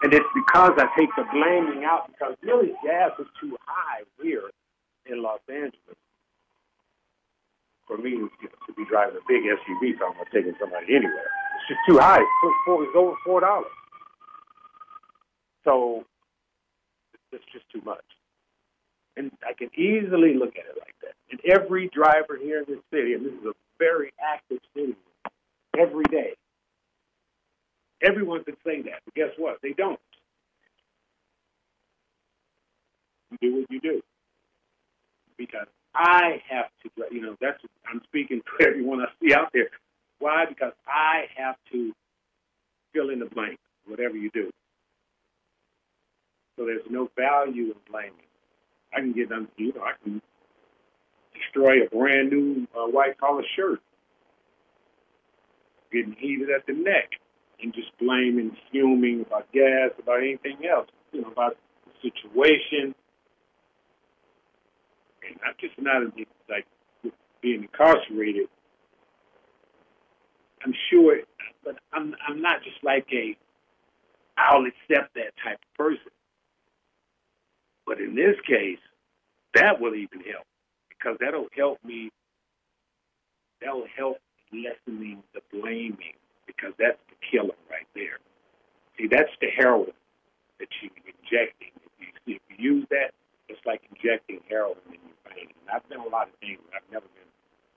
And 0.02 0.14
it's 0.14 0.30
because 0.34 0.72
I 0.78 0.88
take 0.98 1.10
the 1.18 1.26
blaming 1.32 1.84
out 1.84 2.08
because 2.08 2.36
really 2.42 2.72
jazz 2.86 3.12
is 3.20 3.28
too 3.40 3.58
high 3.66 4.04
here 4.22 4.50
in 5.06 5.22
Los 5.22 5.42
Angeles 5.50 6.00
for 7.90 7.98
me 7.98 8.12
to 8.22 8.74
be 8.78 8.86
driving 8.86 9.18
a 9.18 9.26
big 9.28 9.42
SUV 9.50 9.98
talking 9.98 10.22
about 10.22 10.32
taking 10.32 10.54
somebody 10.62 10.96
anywhere. 10.96 11.26
It's 11.58 11.68
just 11.68 11.82
too 11.90 11.98
high. 11.98 12.22
It's 12.22 12.96
over 12.96 13.16
four 13.26 13.42
dollars. 13.42 13.74
So 15.66 16.06
it's 17.32 17.44
just 17.52 17.66
too 17.74 17.82
much. 17.84 18.06
And 19.18 19.32
I 19.44 19.54
can 19.54 19.70
easily 19.74 20.36
look 20.36 20.56
at 20.56 20.70
it 20.70 20.78
like 20.80 20.94
that. 21.02 21.16
And 21.32 21.42
every 21.44 21.90
driver 21.90 22.38
here 22.40 22.60
in 22.60 22.66
this 22.68 22.84
city, 22.94 23.14
and 23.14 23.26
this 23.26 23.34
is 23.34 23.46
a 23.46 23.54
very 23.80 24.14
active 24.24 24.60
city, 24.76 24.96
every 25.78 26.06
day, 26.06 26.36
everyone 28.02 28.44
can 28.44 28.56
say 28.64 28.84
that. 28.84 29.02
But 29.04 29.16
guess 29.16 29.32
what? 29.38 29.58
They 29.62 29.74
don't. 29.74 30.00
You 33.32 33.38
do 33.42 33.56
what 33.58 33.72
you 33.72 33.82
do. 33.82 34.02
Because 35.38 35.68
I 35.96 36.42
have 36.50 36.68
to, 36.84 37.04
you 37.14 37.22
know, 37.22 37.36
that's, 37.42 37.60
I'm 37.92 38.02
speaking 38.06 38.42
to 38.42 38.68
everyone 38.68 39.02
I 39.02 39.06
see 39.22 39.34
out 39.34 39.50
there. 39.54 39.70
Why? 40.20 40.46
Because 40.48 40.74
I 40.88 41.26
have 41.38 41.56
to 41.72 41.94
fill 42.94 43.10
in 43.10 43.20
the 43.20 43.26
blank, 43.26 43.58
whatever 43.88 44.18
you 44.18 44.30
do. 44.34 44.50
So 46.58 46.66
there's 46.66 46.84
no 46.90 47.10
value 47.16 47.66
in 47.66 47.80
blaming. 47.90 48.14
I 48.94 49.00
can 49.00 49.14
get 49.14 49.30
them, 49.30 49.48
you 49.58 49.74
know, 49.74 49.82
I 49.82 49.94
can 50.04 50.22
destroy 51.34 51.86
a 51.86 51.90
brand 51.90 52.32
new 52.32 52.68
uh, 52.76 52.88
white 52.88 53.18
collar 53.18 53.44
shirt, 53.56 53.80
getting 55.92 56.16
heated 56.20 56.50
at 56.50 56.66
the 56.66 56.74
neck, 56.74 57.12
and 57.62 57.74
just 57.74 57.98
blaming, 58.00 58.56
fuming 58.72 59.22
about 59.22 59.52
gas, 59.54 59.92
about 60.02 60.20
anything 60.20 60.58
else, 60.70 60.88
you 61.14 61.22
know, 61.22 61.30
about 61.32 61.56
the 61.86 62.10
situation. 62.10 62.94
And 65.30 65.40
I'm 65.46 65.56
just 65.60 65.74
not 65.80 66.04
like 66.50 66.66
being 67.42 67.64
incarcerated. 67.64 68.48
I'm 70.66 70.74
sure, 70.90 71.20
but 71.64 71.78
I'm 71.94 72.16
I'm 72.28 72.42
not 72.42 72.64
just 72.64 72.84
like 72.84 73.08
a 73.14 73.38
I'll 74.38 74.66
accept 74.66 75.14
that 75.16 75.34
type 75.44 75.60
of 75.62 75.78
person. 75.78 76.12
But 77.86 78.00
in 78.00 78.16
this 78.16 78.36
case, 78.48 78.80
that 79.56 79.80
will 79.80 79.96
even 79.96 80.22
help 80.22 80.46
because 80.90 81.18
that'll 81.20 81.48
help 81.56 81.80
me. 81.84 82.12
That'll 83.62 83.88
help 83.98 84.18
lessening 84.54 85.24
the 85.34 85.42
blaming 85.52 86.16
because 86.48 86.74
that's 86.80 87.00
the 87.10 87.16
killer 87.32 87.56
right 87.70 87.88
there. 87.96 88.20
See, 88.98 89.08
that's 89.08 89.32
the 89.42 89.48
heroin 89.56 89.92
that 90.60 90.68
you're 90.82 90.92
injecting. 91.06 91.72
If 92.00 92.14
you, 92.26 92.36
if 92.36 92.42
you 92.50 92.72
use 92.76 92.86
that, 92.90 93.12
it's 93.48 93.60
like 93.66 93.82
injecting 93.92 94.40
heroin 94.50 94.78
in 94.88 95.00
your 95.04 95.19
vein. 95.34 95.50
And 95.50 95.70
I've 95.70 95.88
done 95.90 96.02
a 96.02 96.10
lot 96.10 96.28
of 96.28 96.36
things, 96.40 96.60
but 96.66 96.78
I've 96.78 96.92
never 96.92 97.08
been, 97.14 97.30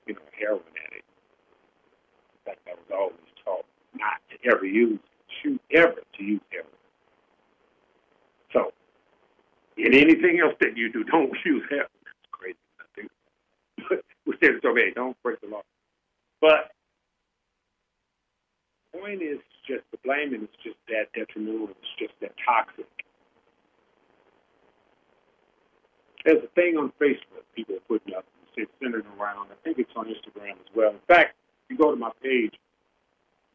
you 0.07 0.15
know, 0.15 0.25
a 0.25 0.35
heroin 0.37 0.73
addict. 0.89 1.07
In 1.07 2.41
fact, 2.45 2.61
I 2.67 2.75
was 2.75 2.91
always 2.93 3.33
taught 3.45 3.67
not 3.95 4.21
to 4.31 4.37
ever 4.51 4.67
use, 4.67 5.01
shoot 5.43 5.61
ever 5.73 6.01
to 6.01 6.23
use 6.23 6.41
heroin. 6.51 6.81
So 8.53 8.73
and 9.79 9.95
anything 9.95 10.41
else 10.41 10.55
that 10.61 10.77
you 10.77 10.93
do, 10.93 11.05
don't 11.11 11.33
use 11.45 11.63
hell. 11.71 11.89
It's 12.03 12.31
crazy. 12.31 12.59
I 12.81 12.85
think. 12.95 13.11
we 14.27 14.35
said 14.41 14.57
it's 14.57 14.65
okay. 14.65 14.93
Don't 14.95 15.17
break 15.23 15.41
the 15.41 15.49
law. 15.49 15.63
But 16.41 16.73
the 18.93 18.99
point 18.99 19.23
is 19.23 19.39
just 19.67 19.83
the 19.91 19.99
blaming 20.05 20.43
is 20.43 20.55
just 20.63 20.77
that 20.89 21.13
detrimental. 21.15 21.71
It's 21.71 21.95
just 21.99 22.13
that 22.21 22.33
toxic. 22.45 22.87
There's 26.25 26.43
a 26.45 26.49
thing 26.55 26.77
on 26.77 26.93
Facebook 27.01 27.43
people 27.55 27.77
are 27.77 27.87
putting 27.89 28.15
up. 28.15 28.25
It's 28.57 28.71
centered 28.83 29.07
around. 29.19 29.49
I 29.51 29.57
think 29.65 29.79
it's 29.79 29.91
on 29.97 30.07
Instagram 30.07 30.53
as 30.53 30.71
well. 30.75 30.91
In 30.91 31.01
fact, 31.09 31.35
if 31.65 31.71
you 31.71 31.79
go 31.79 31.91
to 31.91 31.97
my 31.97 32.11
page, 32.23 32.53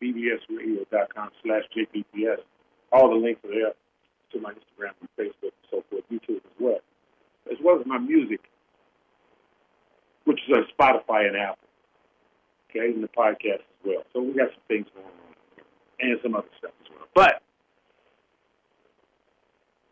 bbsradio.com 0.02 1.30
slash 1.44 1.64
jpps. 1.76 2.38
All 2.92 3.10
the 3.10 3.16
links 3.16 3.42
are 3.46 3.50
there 3.50 3.74
to 4.32 4.40
my 4.40 4.52
Instagram 4.52 4.94
and 5.02 5.10
Facebook 5.18 5.54
and 5.54 5.68
so 5.70 5.84
forth, 5.90 6.04
YouTube 6.12 6.38
as 6.38 6.58
well, 6.60 6.80
as 7.52 7.58
well 7.64 7.80
as 7.80 7.86
my 7.86 7.98
music, 7.98 8.42
which 10.26 10.40
is 10.48 10.56
on 10.56 10.66
Spotify 10.78 11.28
and 11.28 11.38
Apple, 11.38 11.68
okay, 12.70 12.94
and 12.94 13.04
the 13.04 13.08
podcast 13.10 13.62
as 13.62 13.80
well. 13.86 14.04
So 14.14 14.22
we 14.22 14.34
got 14.34 14.50
some 14.52 14.64
things 14.68 14.88
going 14.94 15.06
on 15.06 15.36
and 16.00 16.20
some 16.24 16.36
other 16.36 16.48
stuff 16.58 16.72
as 16.82 16.90
well. 16.90 17.08
But 17.14 17.42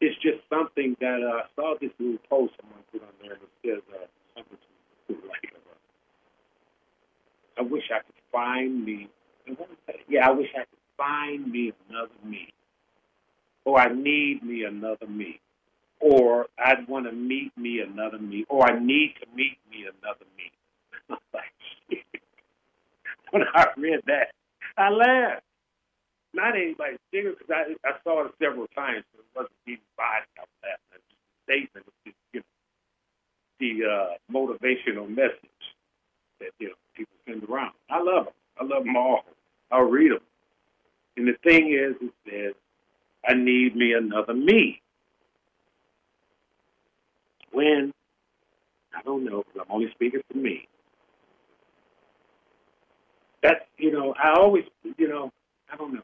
it's 0.01 0.19
just 0.21 0.39
something 0.49 0.97
that 0.99 1.23
uh, 1.23 1.43
I 1.43 1.45
saw 1.55 1.75
this 1.79 1.91
little 1.99 2.17
post 2.29 2.53
someone 2.61 2.83
put 2.91 3.01
on 3.01 3.13
there 3.21 3.37
that 3.37 3.49
says 3.63 3.81
uh, 3.93 4.05
something 4.35 4.57
to 5.07 5.13
like, 5.27 5.53
uh, 5.53 5.59
I 7.59 7.61
wish 7.63 7.89
I 7.91 7.99
could 7.99 8.21
find 8.31 8.85
me. 8.85 9.09
Yeah, 10.09 10.27
I 10.27 10.31
wish 10.31 10.49
I 10.55 10.59
could 10.59 10.79
find 10.97 11.51
me 11.51 11.73
another 11.89 12.13
me 12.23 12.53
or 13.65 13.79
I 13.79 13.91
need 13.91 14.43
me 14.43 14.63
another 14.63 15.07
me, 15.07 15.41
or 15.99 16.45
I'd 16.57 16.87
want 16.87 17.07
to 17.07 17.11
meet 17.11 17.51
me 17.57 17.79
another 17.79 18.19
me, 18.19 18.45
or 18.47 18.71
I 18.71 18.79
need 18.79 19.15
to 19.21 19.27
meet 19.35 19.57
me 19.69 19.85
another 19.85 20.25
me. 20.37 20.51
Like, 21.33 21.43
when 23.31 23.43
I 23.53 23.67
read 23.77 24.01
that, 24.07 24.29
I 24.77 24.89
laughed. 24.89 25.43
Not 26.35 26.55
anybody 26.57 26.97
serious 27.11 27.37
because 27.39 27.55
I, 27.55 27.87
I 27.87 27.93
saw 28.03 28.25
it 28.25 28.33
several 28.41 28.67
times, 28.75 29.05
so 29.13 29.21
it 29.21 29.25
wasn't 29.35 29.55
even 29.67 29.85
body. 29.95 30.27
I 30.37 30.41
was 30.41 30.73
at 30.73 30.79
the 30.91 30.99
statement, 31.47 31.85
just, 32.05 32.17
you 32.33 32.41
know, 32.41 32.45
the 33.59 33.85
uh, 33.87 34.33
motivational 34.33 35.07
message 35.07 35.39
that 36.41 36.49
you 36.59 36.67
know 36.67 36.73
people 36.93 37.15
send 37.27 37.43
around. 37.45 37.73
I 37.89 38.01
love 38.01 38.25
them. 38.25 38.33
I 38.59 38.65
love 38.65 38.83
them 38.83 38.97
all. 38.97 39.23
I'll 39.71 39.83
read 39.83 40.11
them. 40.11 40.19
And 41.17 41.27
the 41.27 41.35
thing 41.43 41.71
is, 41.73 41.95
it 42.01 42.13
says, 42.29 42.53
I 43.27 43.33
need 43.33 43.75
me 43.75 43.93
another 43.93 44.33
me. 44.33 44.81
When, 47.51 47.93
I 48.93 49.01
don't 49.03 49.23
know, 49.23 49.43
because 49.43 49.65
I'm 49.67 49.73
only 49.75 49.91
speaking 49.91 50.21
for 50.29 50.37
me. 50.37 50.67
That's, 53.41 53.61
you 53.77 53.91
know, 53.91 54.13
I 54.21 54.33
always, 54.37 54.65
you 54.97 55.07
know, 55.07 55.31
I 55.71 55.77
don't 55.77 55.93
know. 55.93 56.03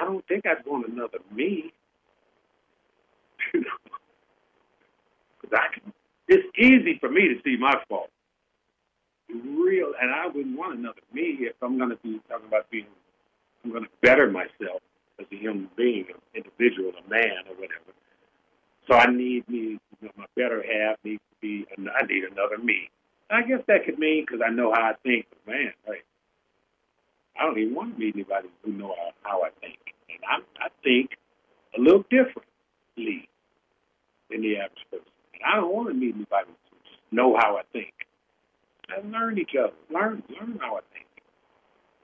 I 0.00 0.04
don't 0.04 0.26
think 0.26 0.46
I'd 0.46 0.64
want 0.66 0.88
another 0.88 1.18
me. 1.34 1.72
Because 5.40 5.60
I 5.60 5.74
can, 5.74 5.92
it's 6.26 6.48
easy 6.56 6.96
for 6.98 7.10
me 7.10 7.28
to 7.28 7.34
see 7.44 7.58
my 7.60 7.74
fault. 7.86 8.08
Real, 9.28 9.92
and 10.00 10.10
I 10.10 10.26
wouldn't 10.26 10.56
want 10.56 10.78
another 10.78 11.02
me 11.12 11.36
if 11.40 11.54
I'm 11.60 11.76
going 11.76 11.90
to 11.90 11.96
be 11.96 12.18
talking 12.30 12.48
about 12.48 12.70
being, 12.70 12.86
I'm 13.62 13.70
going 13.70 13.84
to 13.84 13.90
better 14.00 14.30
myself 14.30 14.80
as 15.20 15.26
a 15.30 15.36
human 15.36 15.68
being, 15.76 16.06
an 16.08 16.20
individual, 16.34 16.92
a 16.96 17.10
man, 17.10 17.44
or 17.48 17.56
whatever. 17.56 17.92
So 18.88 18.94
I 18.94 19.06
need 19.06 19.48
me, 19.48 19.58
you 19.58 19.78
know, 20.02 20.10
my 20.16 20.26
better 20.36 20.62
half 20.62 20.96
needs 21.04 21.22
to 21.30 21.36
be, 21.42 21.66
I 21.72 22.06
need 22.06 22.24
another 22.24 22.56
me. 22.56 22.90
I 23.30 23.42
guess 23.42 23.60
that 23.68 23.84
could 23.84 23.98
mean 23.98 24.24
because 24.26 24.42
I 24.46 24.50
know 24.50 24.72
how 24.72 24.82
I 24.82 24.94
think, 25.02 25.26
but 25.30 25.52
man, 25.52 25.72
right? 25.88 26.04
I 27.38 27.44
don't 27.46 27.58
even 27.58 27.74
want 27.74 27.94
to 27.94 28.00
meet 28.00 28.14
anybody 28.14 28.48
who 28.64 28.72
know 28.72 28.94
how, 28.96 29.30
how 29.30 29.42
I 29.42 29.50
think, 29.60 29.78
and 30.14 30.22
I, 30.26 30.66
I 30.66 30.68
think 30.82 31.10
a 31.76 31.80
little 31.80 32.04
differently 32.10 33.28
than 34.30 34.42
the 34.42 34.56
average 34.56 34.84
person. 34.90 35.06
And 35.34 35.42
I 35.46 35.56
don't 35.56 35.74
want 35.74 35.88
to 35.88 35.94
meet 35.94 36.14
anybody 36.14 36.48
who 36.48 36.76
just 36.84 37.02
know 37.12 37.36
how 37.36 37.56
I 37.56 37.62
think. 37.72 37.92
I 38.88 39.00
learn 39.06 39.38
each 39.38 39.56
other, 39.58 39.74
learn, 39.90 40.22
learn 40.28 40.58
how 40.60 40.76
I 40.76 40.80
think. 40.92 41.06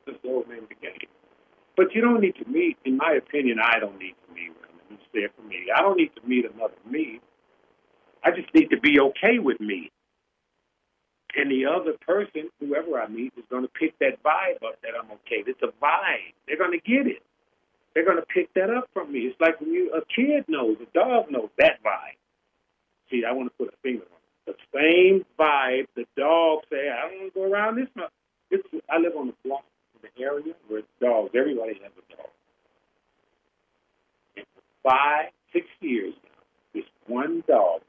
That's 0.06 0.18
the 0.22 0.28
old 0.28 0.46
the 0.46 0.74
game. 0.80 1.08
But 1.76 1.94
you 1.94 2.00
don't 2.00 2.20
need 2.20 2.36
to 2.36 2.48
meet, 2.48 2.76
in 2.84 2.96
my 2.96 3.12
opinion, 3.16 3.58
I 3.62 3.78
don't 3.78 3.98
need 3.98 4.14
to 4.26 4.34
meet 4.34 4.50
women. 4.50 4.84
It's 4.90 5.02
there 5.14 5.28
for 5.36 5.42
me. 5.46 5.68
I 5.74 5.82
don't 5.82 5.96
need 5.96 6.10
to 6.20 6.26
meet 6.26 6.44
another 6.44 6.74
me. 6.88 7.20
I 8.24 8.30
just 8.30 8.52
need 8.54 8.70
to 8.70 8.80
be 8.80 9.00
okay 9.00 9.38
with 9.38 9.60
me. 9.60 9.90
And 11.36 11.50
the 11.50 11.66
other 11.66 11.92
person, 12.06 12.50
whoever 12.58 13.00
I 13.00 13.06
meet, 13.06 13.32
is 13.36 13.44
going 13.50 13.62
to 13.62 13.68
pick 13.68 13.98
that 14.00 14.22
vibe 14.22 14.66
up 14.66 14.80
that 14.82 14.92
I'm 14.98 15.10
okay. 15.12 15.44
It's 15.46 15.62
a 15.62 15.68
vibe. 15.82 16.34
They're 16.46 16.58
going 16.58 16.72
to 16.72 16.80
get 16.80 17.06
it. 17.06 17.22
They're 17.94 18.04
going 18.04 18.18
to 18.18 18.26
pick 18.26 18.52
that 18.54 18.70
up 18.70 18.88
from 18.94 19.12
me. 19.12 19.20
It's 19.20 19.40
like 19.40 19.60
when 19.60 19.72
you 19.72 19.92
a 19.92 20.00
kid 20.14 20.44
knows, 20.48 20.76
a 20.80 20.86
dog 20.96 21.30
knows 21.30 21.48
that 21.58 21.82
vibe. 21.82 22.18
See, 23.10 23.24
I 23.28 23.32
want 23.32 23.50
to 23.50 23.64
put 23.64 23.74
a 23.74 23.76
finger 23.82 24.02
on 24.02 24.54
it. 24.54 24.56
The 24.72 24.78
same 24.78 25.24
vibe 25.38 25.86
the 25.96 26.06
dog 26.16 26.60
say, 26.70 26.88
I 26.88 27.08
don't 27.08 27.20
want 27.20 27.34
to 27.34 27.40
go 27.40 27.50
around 27.50 27.76
this. 27.76 27.88
Much. 27.96 28.10
It's, 28.50 28.66
I 28.88 28.98
live 28.98 29.16
on 29.16 29.28
the 29.28 29.34
block 29.44 29.64
in 29.94 30.08
the 30.08 30.22
area 30.22 30.54
where 30.68 30.82
dogs, 31.00 31.30
everybody 31.34 31.74
has 31.74 31.92
a 31.92 32.16
dog. 32.16 32.30
And 34.36 34.46
for 34.54 34.90
five, 34.90 35.30
six 35.52 35.66
years 35.80 36.14
now, 36.22 36.42
this 36.74 36.84
one 37.06 37.42
dog, 37.48 37.80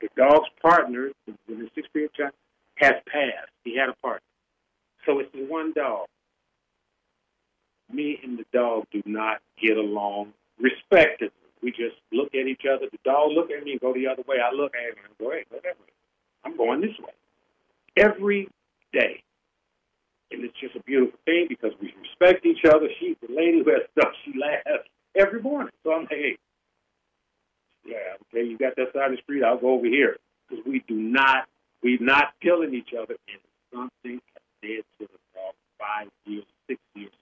the 0.00 0.08
dog's 0.16 0.48
partner 0.62 1.10
in 1.26 1.38
the 1.48 1.82
period 1.92 2.10
time 2.18 2.32
has 2.76 2.94
passed. 3.06 3.50
He 3.64 3.76
had 3.76 3.88
a 3.88 3.94
partner. 3.94 4.20
So 5.06 5.18
it's 5.20 5.32
the 5.32 5.44
one 5.44 5.72
dog. 5.72 6.06
Me 7.92 8.18
and 8.22 8.38
the 8.38 8.44
dog 8.52 8.86
do 8.92 9.02
not 9.06 9.40
get 9.60 9.76
along 9.76 10.32
respectively. 10.58 11.30
We 11.62 11.70
just 11.70 11.96
look 12.12 12.34
at 12.34 12.46
each 12.46 12.62
other. 12.70 12.86
The 12.90 12.98
dog 13.04 13.32
look 13.32 13.50
at 13.50 13.64
me 13.64 13.72
and 13.72 13.80
go 13.80 13.94
the 13.94 14.06
other 14.06 14.22
way. 14.26 14.36
I 14.40 14.54
look 14.54 14.72
at 14.74 14.96
him 14.96 15.04
and 15.04 15.18
go, 15.18 15.32
hey, 15.32 15.44
way. 15.50 15.74
I'm 16.44 16.56
going 16.56 16.80
this 16.80 16.96
way. 17.00 17.14
Every 17.96 18.48
day. 18.92 19.22
And 20.30 20.44
it's 20.44 20.54
just 20.60 20.76
a 20.76 20.82
beautiful 20.82 21.18
thing 21.24 21.46
because 21.48 21.72
we 21.80 21.94
respect 22.02 22.44
each 22.44 22.64
other. 22.66 22.88
She's 23.00 23.16
the 23.26 23.34
lady 23.34 23.62
who 23.64 23.70
has 23.70 23.82
stuff 23.96 24.12
she 24.24 24.32
laughs 24.38 24.86
every 25.14 25.40
morning. 25.40 25.72
So 25.82 25.92
I'm 25.92 26.02
like, 26.02 26.10
hey, 26.10 26.38
yeah, 27.86 28.18
okay, 28.28 28.46
you 28.46 28.58
got 28.58 28.74
that 28.76 28.92
side 28.92 29.10
of 29.12 29.16
the 29.16 29.22
street, 29.22 29.44
I'll 29.44 29.58
go 29.58 29.74
over 29.74 29.86
here. 29.86 30.16
Because 30.48 30.64
we 30.66 30.84
do 30.86 30.94
not, 30.94 31.46
we're 31.82 31.98
not 32.00 32.34
killing 32.42 32.74
each 32.74 32.90
other. 32.92 33.14
And 33.28 33.40
something 33.72 34.20
dead 34.62 34.82
to 34.98 35.06
the 35.06 35.18
dog 35.34 35.54
five 35.78 36.08
years, 36.24 36.44
six 36.68 36.80
years. 36.94 37.12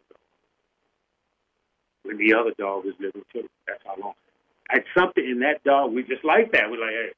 When 2.04 2.18
the 2.18 2.34
other 2.34 2.52
dog 2.58 2.84
was 2.84 2.94
living 3.00 3.24
too. 3.32 3.48
That's 3.66 3.82
how 3.84 3.96
long. 4.00 4.14
Like 4.72 4.86
something 4.96 5.24
in 5.24 5.40
that 5.40 5.64
dog, 5.64 5.92
we 5.92 6.02
just 6.02 6.24
like 6.24 6.52
that. 6.52 6.70
We're 6.70 6.80
like, 6.80 6.90
hey, 6.90 7.12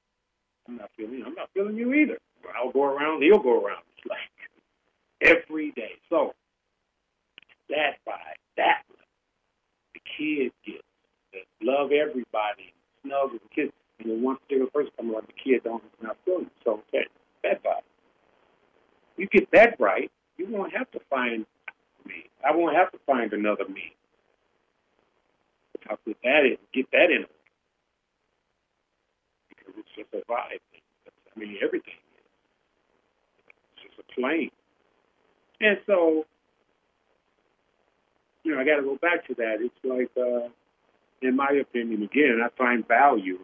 I'm 0.68 0.76
not 0.76 0.90
feeling 0.96 1.18
you. 1.18 1.26
I'm 1.26 1.34
not 1.34 1.50
feeling 1.54 1.76
you 1.76 1.92
either. 1.94 2.18
I'll 2.54 2.70
go 2.72 2.84
around, 2.84 3.22
he'll 3.22 3.38
go 3.38 3.64
around. 3.64 3.82
It's 3.98 4.06
like 4.06 4.18
every 5.20 5.72
day. 5.72 5.92
So 6.08 6.34
that 7.68 7.98
by 8.04 8.18
that 8.56 8.82
the 9.94 10.00
kid 10.16 10.52
gets 10.64 10.82
love 11.62 11.90
everybody, 11.92 12.72
snug 13.02 13.32
with 13.32 13.42
the 13.42 13.48
kids. 13.54 13.72
And 13.98 14.10
then 14.10 14.22
one 14.22 14.36
particular 14.36 14.70
person 14.70 14.92
comes 14.96 15.10
along, 15.10 15.22
the 15.26 15.32
kid 15.32 15.64
don't 15.64 15.82
not 16.02 16.16
feeling 16.24 16.50
So 16.64 16.82
okay, 16.88 17.06
that 17.42 17.62
vibe. 17.62 17.82
You 19.16 19.26
get 19.26 19.50
that 19.52 19.80
right, 19.80 20.10
you 20.36 20.46
won't 20.48 20.76
have 20.76 20.90
to 20.92 21.00
find 21.10 21.46
me. 22.06 22.28
I 22.46 22.54
won't 22.54 22.76
have 22.76 22.92
to 22.92 22.98
find 23.06 23.32
another 23.32 23.66
me. 23.68 23.95
I'll 25.88 25.98
put 25.98 26.16
that 26.22 26.44
in, 26.44 26.56
get 26.72 26.90
that 26.92 27.10
in. 27.10 27.26
Because 29.48 29.74
it's 29.78 29.88
just 29.96 30.08
a 30.14 30.30
vibe. 30.30 30.60
I 31.36 31.38
mean, 31.38 31.56
everything 31.62 31.94
is. 31.94 32.24
It's 33.74 33.94
just 33.96 34.08
a 34.08 34.20
plane. 34.20 34.50
And 35.60 35.78
so, 35.86 36.26
you 38.44 38.54
know, 38.54 38.60
I 38.60 38.64
got 38.64 38.76
to 38.76 38.82
go 38.82 38.96
back 38.96 39.26
to 39.28 39.34
that. 39.34 39.56
It's 39.60 39.74
like, 39.84 40.10
uh, 40.16 40.48
in 41.22 41.36
my 41.36 41.50
opinion, 41.60 42.02
again, 42.02 42.40
I 42.44 42.48
find 42.56 42.86
value 42.86 43.38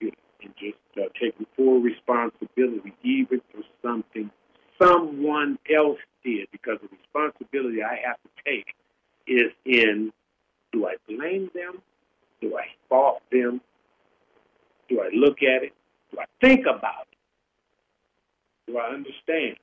in 0.00 0.54
just 0.58 0.78
uh, 0.96 1.08
taking 1.20 1.46
full 1.56 1.80
responsibility, 1.80 2.94
even 3.02 3.40
for 3.52 3.62
something 3.82 4.30
someone 4.80 5.58
else 5.74 5.98
did, 6.24 6.48
because 6.52 6.78
the 6.80 6.88
responsibility 6.96 7.82
I 7.82 7.98
have 8.06 8.16
to 8.22 8.28
take 8.44 8.74
is 9.26 9.52
in 9.64 10.12
do 10.78 10.86
I 10.86 10.94
blame 11.08 11.50
them? 11.54 11.82
Do 12.40 12.56
I 12.56 12.66
fault 12.88 13.22
them? 13.32 13.60
Do 14.88 15.00
I 15.00 15.10
look 15.12 15.38
at 15.42 15.64
it? 15.64 15.72
Do 16.12 16.20
I 16.20 16.24
think 16.40 16.66
about 16.66 17.08
it? 17.10 18.70
Do 18.70 18.78
I 18.78 18.94
understand? 18.94 19.56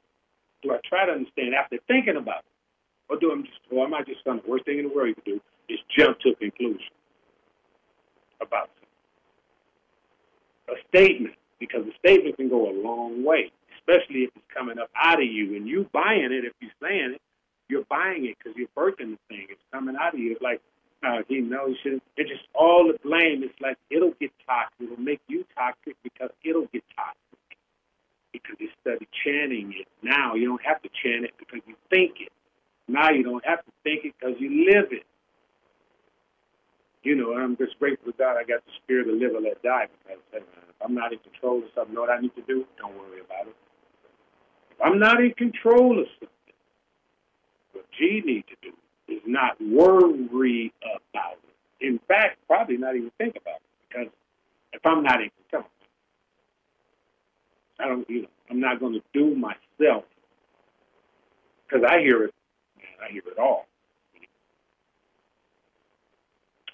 Do 0.62 0.72
I 0.72 0.80
try 0.88 1.06
to 1.06 1.14
understand 1.14 1.54
after 1.56 1.78
thinking 1.88 2.18
about 2.18 2.40
it? 2.40 2.52
Or 3.10 3.20
do 3.20 3.32
I 3.32 3.42
just, 3.42 3.60
or 3.72 3.86
am 3.86 3.94
I 3.94 4.02
just 4.04 4.24
going, 4.26 4.42
the 4.44 4.50
worst 4.50 4.66
thing 4.66 4.80
in 4.80 4.90
the 4.90 4.94
world 4.94 5.10
you 5.10 5.16
can 5.16 5.34
do 5.36 5.42
is 5.70 5.80
jump 5.98 6.20
to 6.22 6.30
a 6.32 6.36
conclusion 6.36 6.92
about 8.42 8.70
something? 10.68 10.76
A 10.76 10.88
statement, 10.90 11.36
because 11.60 11.86
a 11.86 11.96
statement 12.00 12.36
can 12.38 12.50
go 12.50 12.70
a 12.70 12.74
long 12.74 13.24
way, 13.24 13.52
especially 13.80 14.24
if 14.24 14.32
it's 14.36 14.46
coming 14.54 14.80
up 14.80 14.90
out 15.00 15.22
of 15.22 15.28
you 15.28 15.56
and 15.56 15.68
you 15.68 15.88
buying 15.94 16.32
it. 16.32 16.44
If 16.44 16.54
you're 16.60 16.72
saying 16.82 17.14
it, 17.16 17.22
you're 17.70 17.86
buying 17.86 18.26
it 18.26 18.36
because 18.38 18.58
you're 18.58 18.68
birthing 18.76 19.16
the 19.16 19.20
thing. 19.30 19.48
It's 19.50 19.62
coming 19.72 19.96
out 19.96 20.14
of 20.14 20.20
you. 20.20 20.32
It's 20.34 20.42
like, 20.42 20.62
uh, 21.06 21.22
he 21.28 21.40
knows 21.40 21.76
shit. 21.84 22.02
It's 22.18 22.30
just 22.30 22.48
all 22.56 22.92
the 22.92 22.98
blame. 23.08 23.44
It's 23.44 23.54
like 23.62 23.78
it'll 23.92 24.16
get 24.20 24.32
toxic. 24.48 24.90
It'll 24.90 24.98
make 24.98 25.22
you 25.28 25.46
toxic 25.56 25.96
because 26.04 26.32
it'll 26.44 26.66
get 26.74 26.84
toxic. 26.96 27.22
Because 28.34 28.56
you 28.60 28.70
study 28.82 29.08
chanting 29.24 29.74
it. 29.78 29.88
Now 30.02 30.34
you 30.34 30.48
don't 30.48 30.66
have 30.66 30.82
to 30.82 30.90
chant 30.90 31.26
it 31.26 31.34
because 31.38 31.62
you 31.68 31.76
think 31.90 32.18
it. 32.22 32.32
Now 32.88 33.12
you 33.12 33.24
don't 33.24 33.46
have 33.46 33.64
to 33.66 33.72
think 33.84 34.06
it 34.06 34.14
because 34.20 34.36
you 34.40 34.66
live 34.66 34.92
it. 34.92 35.06
You 37.04 37.16
know, 37.16 37.38
I'm 37.38 37.56
just 37.56 37.78
grateful 37.78 38.12
to 38.12 38.18
God 38.18 38.38
I 38.38 38.44
got 38.44 38.66
the 38.66 38.72
spirit 38.82 39.06
to 39.06 39.14
live 39.14 39.36
or 39.36 39.42
let 39.42 39.62
die 39.62 39.88
because 39.94 40.22
if 40.34 40.44
I'm 40.82 40.96
not 40.96 41.14
in 41.14 41.20
control 41.20 41.60
of 41.60 41.70
something, 41.76 41.94
know 41.94 42.02
what 42.02 42.10
I 42.10 42.20
need 42.20 42.34
to 42.36 42.42
do? 42.42 42.66
Don't 42.80 42.98
worry 42.98 43.22
about 43.22 43.46
it. 43.46 43.56
If 44.72 44.82
I'm 44.82 44.98
not 44.98 45.22
in 45.22 45.32
control 45.38 46.02
of 46.02 46.08
something, 46.18 46.56
what 47.74 47.86
G 47.94 48.24
need 48.26 48.46
to 48.48 48.56
do 48.62 48.76
is 49.08 49.22
not 49.26 49.58
worry 49.62 50.74
about 50.82 51.38
it. 51.44 51.86
In 51.88 52.00
fact, 52.08 52.38
probably 52.48 52.78
not 52.78 52.96
even 52.96 53.12
think 53.18 53.36
about 53.38 53.56
it 53.58 53.62
because 53.90 54.08
if 54.74 54.86
I'm 54.86 55.04
not 55.04 55.22
in 55.22 55.32
control, 55.50 55.70
I 57.80 57.88
don't, 57.88 58.10
you 58.10 58.24
know, 58.24 58.28
I'm 58.50 58.60
not 58.60 58.80
going 58.80 58.94
to 58.94 59.04
do 59.14 59.36
myself 59.36 60.06
because 61.68 61.86
I 61.88 62.00
hear 62.00 62.24
it 62.26 62.34
I 63.04 63.12
hear 63.12 63.22
it 63.28 63.40
all. 63.40 63.66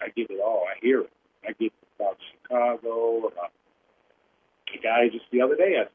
I 0.01 0.09
get 0.15 0.29
it 0.31 0.39
all. 0.41 0.65
I 0.69 0.79
hear 0.81 1.01
it. 1.01 1.11
I 1.47 1.53
get 1.53 1.73
about 1.99 2.17
Chicago, 2.31 3.19
about 3.19 3.51
the 4.71 4.79
guy 4.79 5.09
just 5.11 5.25
the 5.31 5.41
other 5.41 5.55
day 5.55 5.75
me, 5.77 5.85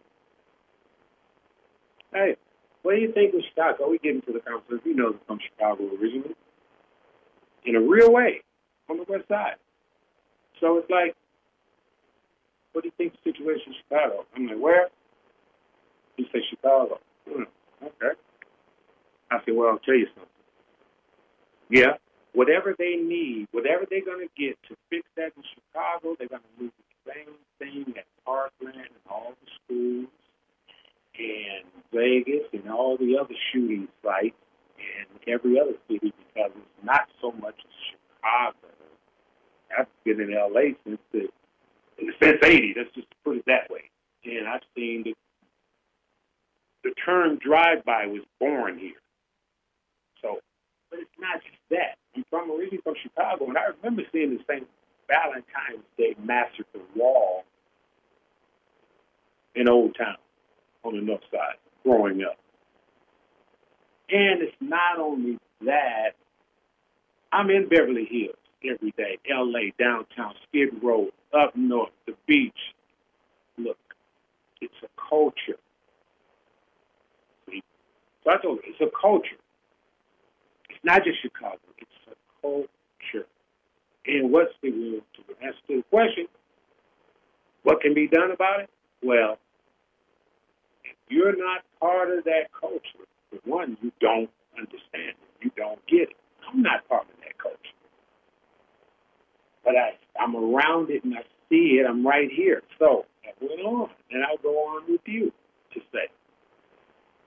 Hey, 2.12 2.37
what 2.87 2.95
do 2.95 3.01
you 3.01 3.11
think 3.11 3.34
of 3.34 3.41
Chicago? 3.51 3.91
We 3.91 3.99
get 3.99 4.14
into 4.14 4.30
the 4.30 4.39
conversation. 4.39 4.80
He 4.84 4.95
knows 4.95 5.16
from 5.26 5.41
Chicago 5.43 5.91
originally. 6.01 6.37
In 7.64 7.74
a 7.74 7.80
real 7.80 8.12
way, 8.12 8.43
on 8.89 8.99
the 8.99 9.05
west 9.09 9.26
side. 9.26 9.59
So 10.61 10.78
it's 10.78 10.89
like, 10.89 11.16
what 12.70 12.84
do 12.84 12.87
you 12.87 12.93
think 12.97 13.14
the 13.18 13.32
situation 13.32 13.74
in 13.74 13.78
Chicago? 13.82 14.24
I'm 14.37 14.47
like, 14.47 14.61
where? 14.61 14.87
He 16.16 16.28
said 16.30 16.43
Chicago. 16.49 17.01
Hmm, 17.28 17.51
okay. 17.82 18.14
I 19.32 19.39
said, 19.45 19.55
well, 19.57 19.70
I'll 19.70 19.82
tell 19.82 19.97
you 19.97 20.07
something. 20.14 20.30
Yeah, 21.68 21.99
whatever 22.34 22.76
they 22.78 22.95
need, 22.95 23.49
whatever 23.51 23.82
they're 23.91 24.05
going 24.05 24.22
to 24.22 24.30
get 24.41 24.55
to 24.70 24.76
fix 24.91 25.03
that 25.16 25.32
in 25.37 25.43
Chicago, 25.59 26.14
they're 26.20 26.28
going 26.28 26.47
to 26.55 26.62
move 26.62 26.72
the 26.78 27.12
same 27.12 27.34
thing 27.59 27.95
at 27.99 28.07
Parkland 28.24 28.76
and 28.78 28.95
all 29.11 29.34
the 29.43 29.51
schools 29.59 30.07
and 31.18 31.64
Vegas 31.97 32.47
and 32.53 32.71
all 32.71 32.97
the 32.99 33.17
other 33.19 33.35
shooting 33.53 33.89
sites 34.03 34.37
and 34.77 35.19
every 35.27 35.59
other 35.59 35.73
city 35.89 36.13
because 36.13 36.53
it's 36.55 36.85
not 36.85 37.09
so 37.21 37.33
much 37.33 37.57
Chicago. 37.91 38.69
I've 39.77 39.87
been 40.05 40.21
in 40.21 40.35
LA 40.35 40.77
since 40.85 41.01
the 41.13 41.29
since 42.21 42.39
'80. 42.43 42.75
Let's 42.77 42.95
just 42.95 43.09
put 43.25 43.37
it 43.39 43.45
that 43.47 43.71
way. 43.71 43.91
And 44.25 44.47
I've 44.47 44.63
seen 44.77 45.05
the 45.05 45.15
the 46.85 46.93
term 47.05 47.39
drive-by 47.39 48.07
was 48.07 48.23
born 48.39 48.79
here. 48.79 49.01
So, 50.23 50.39
but 50.91 51.01
it's 51.01 51.11
not 51.19 51.43
just 51.43 51.59
that. 51.71 51.97
I'm 52.15 52.25
from 52.31 52.51
originally 52.51 52.81
from 52.85 52.95
Chicago, 53.03 53.47
and 53.47 53.59
I 53.59 53.73
remember 53.77 54.03
seeing 54.13 54.37
the 54.37 54.45
same 54.49 54.67
Valentine's 55.09 55.85
Day 55.99 56.15
massacre 56.23 56.85
wall 56.95 57.45
in 59.55 59.69
Old 59.69 59.97
Town 59.97 60.17
on 60.85 60.95
the 60.95 61.03
north 61.03 61.23
side 61.33 61.57
growing 61.87 62.22
up. 62.22 62.37
And 64.11 64.43
it's 64.43 64.57
not 64.61 64.99
only 64.99 65.39
that, 65.64 66.14
I'm 67.32 67.51
in 67.51 67.68
Beverly 67.68 68.07
Hills 68.11 68.37
every 68.64 68.93
day, 68.97 69.18
LA, 69.28 69.70
downtown, 69.78 70.34
Skid 70.49 70.82
Row, 70.82 71.09
up 71.37 71.55
north, 71.57 71.91
the 72.07 72.14
beach. 72.26 72.53
Look, 73.59 73.78
it's 74.61 74.74
a 74.82 74.89
culture. 75.09 75.59
So 77.47 78.30
I 78.30 78.43
told 78.43 78.59
you, 78.64 78.72
it's 78.72 78.80
a 78.80 78.91
culture. 79.01 79.37
It's 80.70 80.80
not 80.82 81.05
just 81.05 81.22
Chicago, 81.22 81.59
it's 81.78 81.91
a 82.11 82.43
culture. 82.43 83.26
And 84.07 84.32
what's 84.32 84.53
the, 84.62 84.70
to 84.70 85.45
answer 85.45 85.59
the 85.68 85.84
question, 85.91 86.26
what 87.62 87.80
can 87.80 87.95
be 87.95 88.09
done 88.09 88.30
about 88.30 88.61
it? 88.61 88.70
Well, 89.03 89.39
you're 91.09 91.37
not 91.37 91.63
part 91.81 92.11
of 92.11 92.25
that 92.25 92.49
culture, 92.59 93.07
for 93.31 93.39
one, 93.45 93.77
you 93.83 93.93
don't 94.01 94.31
understand 94.59 95.11
it. 95.11 95.17
You 95.41 95.51
don't 95.57 95.85
get 95.87 96.11
it. 96.11 96.17
I'm 96.49 96.63
not 96.63 96.89
part 96.89 97.03
of 97.03 97.21
that 97.23 97.39
culture. 97.39 97.59
But 99.65 99.75
I, 99.77 99.97
I'm 100.21 100.37
around 100.37 100.91
it 100.91 101.05
and 101.05 101.15
I 101.15 101.23
see 101.49 101.81
it. 101.81 101.87
I'm 101.89 102.07
right 102.07 102.31
here. 102.31 102.63
So 102.79 103.05
I 103.25 103.33
went 103.41 103.61
on, 103.61 103.91
and 104.11 104.25
I'll 104.25 104.39
go 104.39 104.57
on 104.69 104.85
with 104.89 105.01
you 105.07 105.33
to 105.75 105.81
say 105.93 106.09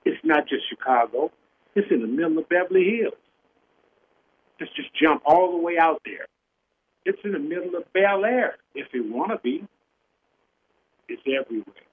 it's 0.05 0.23
not 0.23 0.47
just 0.47 0.63
Chicago. 0.69 1.31
It's 1.75 1.87
in 1.91 2.01
the 2.01 2.07
middle 2.07 2.37
of 2.39 2.49
Beverly 2.49 2.97
Hills. 2.99 3.13
Let's 4.59 4.73
just 4.75 4.89
jump 4.95 5.21
all 5.25 5.51
the 5.51 5.57
way 5.57 5.77
out 5.79 6.01
there. 6.05 6.25
It's 7.05 7.19
in 7.23 7.31
the 7.31 7.39
middle 7.39 7.75
of 7.75 7.91
Bel 7.93 8.25
Air, 8.25 8.57
if 8.75 8.87
you 8.93 9.11
want 9.11 9.31
to 9.31 9.37
be. 9.37 9.63
It's 11.07 11.21
everywhere. 11.25 11.88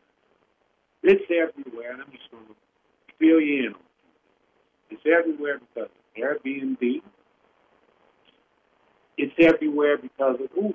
It's 1.09 1.23
everywhere, 1.31 1.93
I'm 1.93 2.11
just 2.11 2.29
going 2.33 2.47
to 2.47 2.55
fill 3.21 3.41
you 3.41 3.69
in 3.69 3.75
on 3.75 3.81
it. 3.81 3.87
It's 4.91 5.03
everywhere 5.07 5.61
because 5.61 5.89
of 5.89 6.21
Airbnb. 6.21 7.01
It's 9.17 9.35
everywhere 9.39 9.99
because 9.99 10.41
of 10.43 10.51
Uber. 10.57 10.75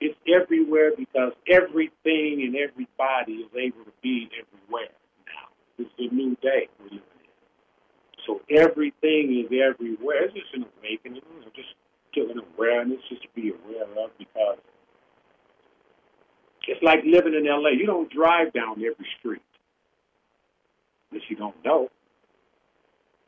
It's 0.00 0.18
everywhere 0.26 0.90
because 0.98 1.32
everything 1.48 2.42
and 2.42 2.56
everybody 2.56 3.46
is 3.46 3.50
able 3.54 3.84
to 3.84 3.92
be 4.02 4.28
everywhere 4.34 4.90
now. 5.26 5.46
It's 5.78 5.94
a 5.98 6.12
new 6.12 6.36
day 6.42 6.68
we're 6.80 6.98
in. 6.98 7.02
So 8.26 8.40
everything 8.50 9.46
is 9.46 9.52
everywhere. 9.52 10.24
It's 10.24 10.34
just 10.34 10.54
an 10.54 10.66
awakening, 10.80 11.22
you 11.22 11.40
know, 11.40 11.52
just 11.54 11.70
giving 12.12 12.42
awareness, 12.56 12.98
just 13.08 13.22
to 13.22 13.28
be 13.34 13.50
aware 13.50 13.84
of 13.84 14.10
like 16.84 17.00
living 17.04 17.34
in 17.34 17.46
LA. 17.46 17.70
You 17.70 17.86
don't 17.86 18.10
drive 18.10 18.52
down 18.52 18.76
every 18.76 19.06
street 19.18 19.42
unless 21.10 21.24
you 21.28 21.36
don't 21.36 21.56
know. 21.64 21.88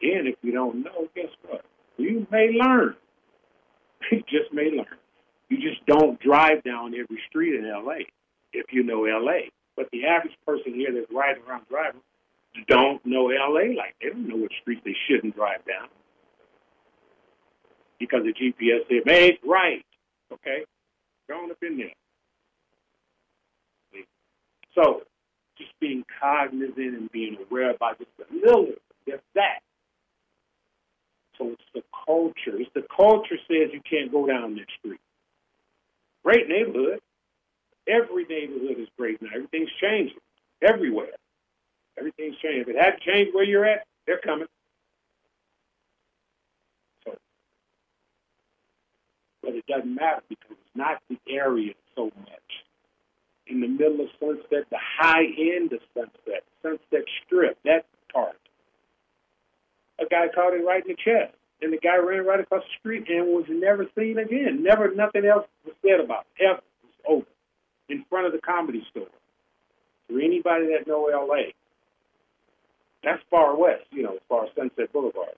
And 0.02 0.28
if 0.28 0.36
you 0.42 0.52
don't 0.52 0.84
know, 0.84 1.08
guess 1.14 1.30
what? 1.48 1.64
You 1.96 2.26
may 2.30 2.50
learn. 2.52 2.94
You 4.12 4.20
just 4.28 4.52
may 4.52 4.70
learn. 4.70 4.98
You 5.48 5.56
just 5.56 5.84
don't 5.86 6.20
drive 6.20 6.62
down 6.62 6.94
every 6.94 7.18
street 7.28 7.54
in 7.54 7.68
LA 7.68 8.04
if 8.52 8.66
you 8.70 8.84
know 8.84 9.00
LA. 9.00 9.48
But 9.74 9.88
the 9.90 10.06
average 10.06 10.36
person 10.46 10.74
here 10.74 10.92
that's 10.92 11.10
riding 11.10 11.42
around 11.48 11.66
driving 11.68 12.02
don't 12.68 13.04
know 13.04 13.26
LA 13.26 13.74
like 13.76 13.94
they 14.00 14.08
don't 14.08 14.28
know 14.28 14.36
what 14.36 14.50
streets 14.60 14.80
they 14.84 14.96
shouldn't 15.08 15.36
drive 15.36 15.64
down. 15.66 15.88
Because 17.98 18.22
the 18.24 18.32
GPS 18.32 18.86
said, 18.88 19.06
made 19.06 19.38
right. 19.44 19.84
Okay? 20.32 20.64
Going 21.28 21.50
up 21.50 21.56
in 21.62 21.78
there. 21.78 21.92
So 24.76 25.02
just 25.58 25.72
being 25.80 26.04
cognizant 26.20 26.76
and 26.78 27.10
being 27.10 27.36
aware 27.50 27.70
about 27.70 27.98
just 27.98 28.10
a 28.20 28.34
little, 28.34 28.74
just 29.08 29.22
that. 29.34 29.60
So 31.38 31.50
it's 31.50 31.64
the 31.74 31.82
culture. 32.06 32.60
It's 32.60 32.70
the 32.74 32.84
culture 32.94 33.36
says 33.48 33.70
you 33.72 33.80
can't 33.88 34.12
go 34.12 34.26
down 34.26 34.54
that 34.56 34.66
street. 34.78 35.00
Great 36.24 36.48
neighborhood. 36.48 37.00
Every 37.88 38.24
neighborhood 38.24 38.78
is 38.78 38.88
great 38.98 39.20
now. 39.22 39.30
Everything's 39.34 39.70
changing 39.80 40.18
everywhere. 40.62 41.12
Everything's 41.98 42.36
changing. 42.38 42.62
If 42.62 42.68
it 42.68 42.76
hadn't 42.76 43.02
changed 43.02 43.34
where 43.34 43.44
you're 43.44 43.64
at, 43.64 43.86
they're 44.06 44.18
coming. 44.18 44.48
So, 47.04 47.16
but 49.42 49.54
it 49.54 49.64
doesn't 49.66 49.94
matter 49.94 50.22
because 50.28 50.50
it's 50.52 50.76
not 50.76 51.00
the 51.08 51.18
area 51.28 51.74
so 51.94 52.06
much. 52.18 52.65
In 53.46 53.60
the 53.60 53.68
middle 53.68 54.00
of 54.00 54.08
Sunset, 54.18 54.66
the 54.70 54.78
high 54.78 55.24
end 55.38 55.72
of 55.72 55.80
Sunset, 55.94 56.42
Sunset 56.62 57.04
Strip, 57.24 57.58
that 57.64 57.86
part. 58.12 58.36
A 60.00 60.04
guy 60.04 60.26
caught 60.34 60.52
it 60.52 60.64
right 60.64 60.84
in 60.84 60.88
the 60.88 60.96
chest 60.96 61.36
and 61.62 61.72
the 61.72 61.78
guy 61.78 61.96
ran 61.96 62.26
right 62.26 62.40
across 62.40 62.62
the 62.62 62.78
street 62.78 63.08
and 63.08 63.28
was 63.28 63.46
never 63.48 63.86
seen 63.96 64.18
again. 64.18 64.62
Never, 64.62 64.94
nothing 64.94 65.24
else 65.24 65.46
was 65.64 65.74
said 65.82 66.00
about 66.00 66.26
it. 66.38 66.44
Ever. 66.44 66.60
Was 66.82 66.92
over. 67.08 67.26
In 67.88 68.04
front 68.10 68.26
of 68.26 68.32
the 68.32 68.38
comedy 68.38 68.84
store. 68.90 69.08
For 70.08 70.20
anybody 70.20 70.66
that 70.76 70.86
know 70.86 71.08
LA, 71.10 71.52
that's 73.02 73.22
far 73.30 73.56
west, 73.56 73.84
you 73.90 74.02
know, 74.02 74.14
as 74.14 74.20
far 74.28 74.44
as 74.44 74.50
Sunset 74.56 74.92
Boulevard. 74.92 75.34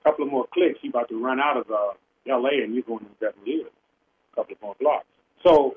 A 0.00 0.04
couple 0.04 0.24
of 0.24 0.30
more 0.30 0.46
clicks, 0.52 0.78
you're 0.82 0.90
about 0.90 1.08
to 1.08 1.22
run 1.22 1.38
out 1.38 1.56
of 1.56 1.70
uh, 1.70 1.92
LA 2.26 2.62
and 2.62 2.74
you're 2.74 2.84
going 2.84 3.04
to 3.04 3.10
Beverly 3.20 3.58
Hills. 3.58 3.72
A 4.32 4.36
couple 4.36 4.54
of 4.54 4.62
more 4.62 4.76
blocks. 4.80 5.06
So 5.44 5.76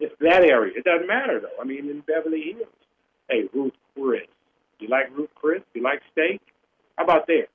it's 0.00 0.14
that 0.20 0.42
area. 0.42 0.72
It 0.76 0.84
doesn't 0.84 1.06
matter, 1.06 1.40
though. 1.40 1.60
I 1.60 1.64
mean, 1.64 1.88
in 1.88 2.00
Beverly 2.00 2.54
Hills. 2.56 2.68
Hey, 3.28 3.48
Ruth 3.54 3.72
Chris. 3.94 4.26
Do 4.78 4.86
you 4.86 4.90
like 4.90 5.16
Ruth 5.16 5.30
Chris? 5.34 5.62
Do 5.72 5.80
you 5.80 5.84
like 5.84 6.02
steak? 6.12 6.40
How 6.96 7.04
about 7.04 7.26
there? 7.26 7.46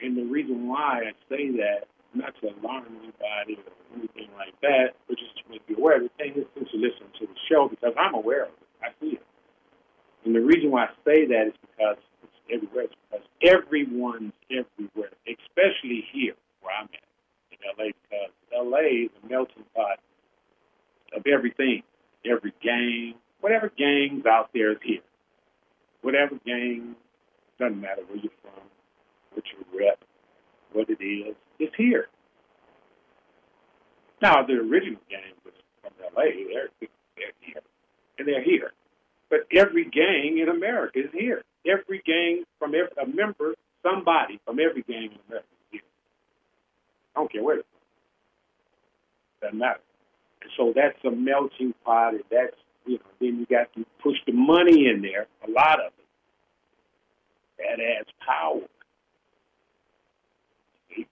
And 0.00 0.16
the 0.16 0.24
reason 0.24 0.68
why 0.68 1.02
I 1.08 1.12
say 1.28 1.50
that, 1.56 1.88
not 2.14 2.34
to 2.40 2.48
alarm 2.48 2.86
anybody 3.02 3.58
or 3.58 3.98
anything 3.98 4.28
like 4.36 4.58
that, 4.62 4.94
but 5.08 5.18
just 5.18 5.36
to 5.38 5.42
make 5.50 5.62
you 5.66 5.76
aware, 5.76 5.98
the 6.00 6.08
thing 6.18 6.34
is 6.36 6.46
since 6.54 6.68
you 6.72 6.80
listen 6.80 7.06
to 7.18 7.26
the 7.26 7.38
show, 7.50 7.68
because 7.68 7.94
I'm 7.98 8.14
aware 8.14 8.44
of 8.44 8.50
it, 8.50 8.68
I 8.82 8.88
see 9.00 9.14
it. 9.14 9.22
And 10.24 10.34
the 10.34 10.40
reason 10.40 10.70
why 10.70 10.84
I 10.84 10.90
say 11.04 11.26
that 11.26 11.48
is 11.48 11.54
because 11.60 11.96
it's 12.22 12.40
everywhere. 12.52 12.84
It's 12.84 12.94
because 13.10 13.26
everyone's 13.42 14.32
everywhere, 14.50 15.10
especially 15.26 16.04
here 16.12 16.34
where 16.60 16.74
I'm 16.74 16.88
at 16.92 17.02
in 17.50 17.58
LA, 17.76 17.90
because 18.02 18.30
LA 18.54 19.06
is 19.06 19.10
a 19.22 19.28
melting 19.28 19.64
pot 19.74 19.98
of 21.14 21.26
everything. 21.26 21.82
Every 22.24 22.52
gang, 22.62 23.14
whatever 23.40 23.70
gang's 23.76 24.26
out 24.26 24.50
there 24.52 24.72
is 24.72 24.78
here. 24.82 25.00
Whatever 26.02 26.36
gang, 26.44 26.94
doesn't 27.58 27.80
matter 27.80 28.02
where 28.08 28.18
you're 28.18 28.32
from, 28.42 28.62
what 29.32 29.44
you 29.46 29.78
rep, 29.78 29.98
what 30.72 30.88
it 30.88 31.02
is, 31.02 31.34
it's 31.58 31.74
here. 31.76 32.08
Now, 34.20 34.44
the 34.44 34.54
original 34.54 35.00
gang 35.08 35.34
was 35.44 35.54
from 35.80 35.92
LA. 36.16 36.22
They're, 36.52 36.68
they're 36.80 37.32
here. 37.40 37.62
And 38.18 38.26
they're 38.26 38.42
here. 38.42 38.72
But 39.30 39.40
every 39.52 39.84
gang 39.84 40.38
in 40.40 40.48
America 40.48 40.98
is 40.98 41.10
here. 41.12 41.42
Every 41.66 42.02
gang 42.04 42.44
from 42.58 42.74
every, 42.74 42.90
a 43.00 43.06
member, 43.06 43.54
somebody 43.82 44.40
from 44.44 44.58
every 44.58 44.82
gang 44.82 45.10
in 45.12 45.18
America 45.28 45.46
is 45.50 45.68
here. 45.70 45.80
I 47.14 47.20
don't 47.20 47.32
care 47.32 47.42
where 47.42 47.58
it's 47.58 47.68
from. 49.40 49.48
Doesn't 49.48 49.58
matter. 49.58 49.80
So 50.56 50.72
that's 50.74 50.98
a 51.04 51.10
melting 51.10 51.74
pot, 51.84 52.14
and 52.14 52.24
that's, 52.30 52.56
you 52.86 52.94
know, 52.94 53.04
then 53.20 53.38
you 53.38 53.46
got 53.46 53.72
to 53.74 53.84
push 54.02 54.16
the 54.26 54.32
money 54.32 54.88
in 54.88 55.02
there, 55.02 55.26
a 55.46 55.50
lot 55.50 55.80
of 55.80 55.92
it. 55.98 56.04
That 57.58 57.80
adds 57.80 58.08
power. 58.24 58.62
And 60.96 61.06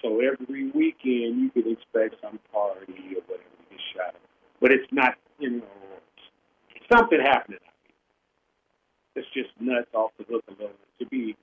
So 0.00 0.20
every 0.20 0.70
weekend 0.70 1.40
you 1.40 1.50
can 1.50 1.72
expect 1.72 2.16
some 2.22 2.38
party 2.52 3.16
or 3.16 3.22
whatever 3.26 3.48
to 3.48 3.70
get 3.70 3.80
shot. 3.94 4.14
But 4.60 4.72
it's 4.72 4.90
not, 4.92 5.14
you 5.38 5.50
know, 5.50 5.64
something 6.90 7.20
happening. 7.20 7.58
It's 9.14 9.28
just 9.34 9.50
nuts 9.60 9.88
off 9.92 10.12
the 10.18 10.24
hook 10.24 10.44
a 10.48 10.52
little 10.52 10.70
to 10.98 11.06
be 11.06 11.36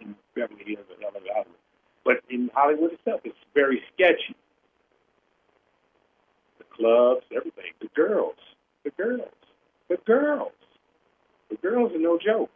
in 0.00 0.14
Beverly 0.34 0.64
Hills 0.66 0.86
or 0.90 1.00
LA 1.00 1.20
Hollywood. 1.32 1.56
But 2.04 2.20
in 2.28 2.50
Hollywood 2.54 2.92
itself, 2.92 3.20
it's 3.24 3.38
very 3.54 3.82
sketchy. 3.94 4.36
Clubs, 6.76 7.22
everything. 7.34 7.72
The 7.80 7.88
girls. 7.94 8.36
The 8.84 8.90
girls. 8.90 9.30
The 9.88 9.98
girls. 10.06 10.52
The 11.50 11.56
girls 11.56 11.92
are 11.92 11.98
no 11.98 12.18
joke. 12.18 12.50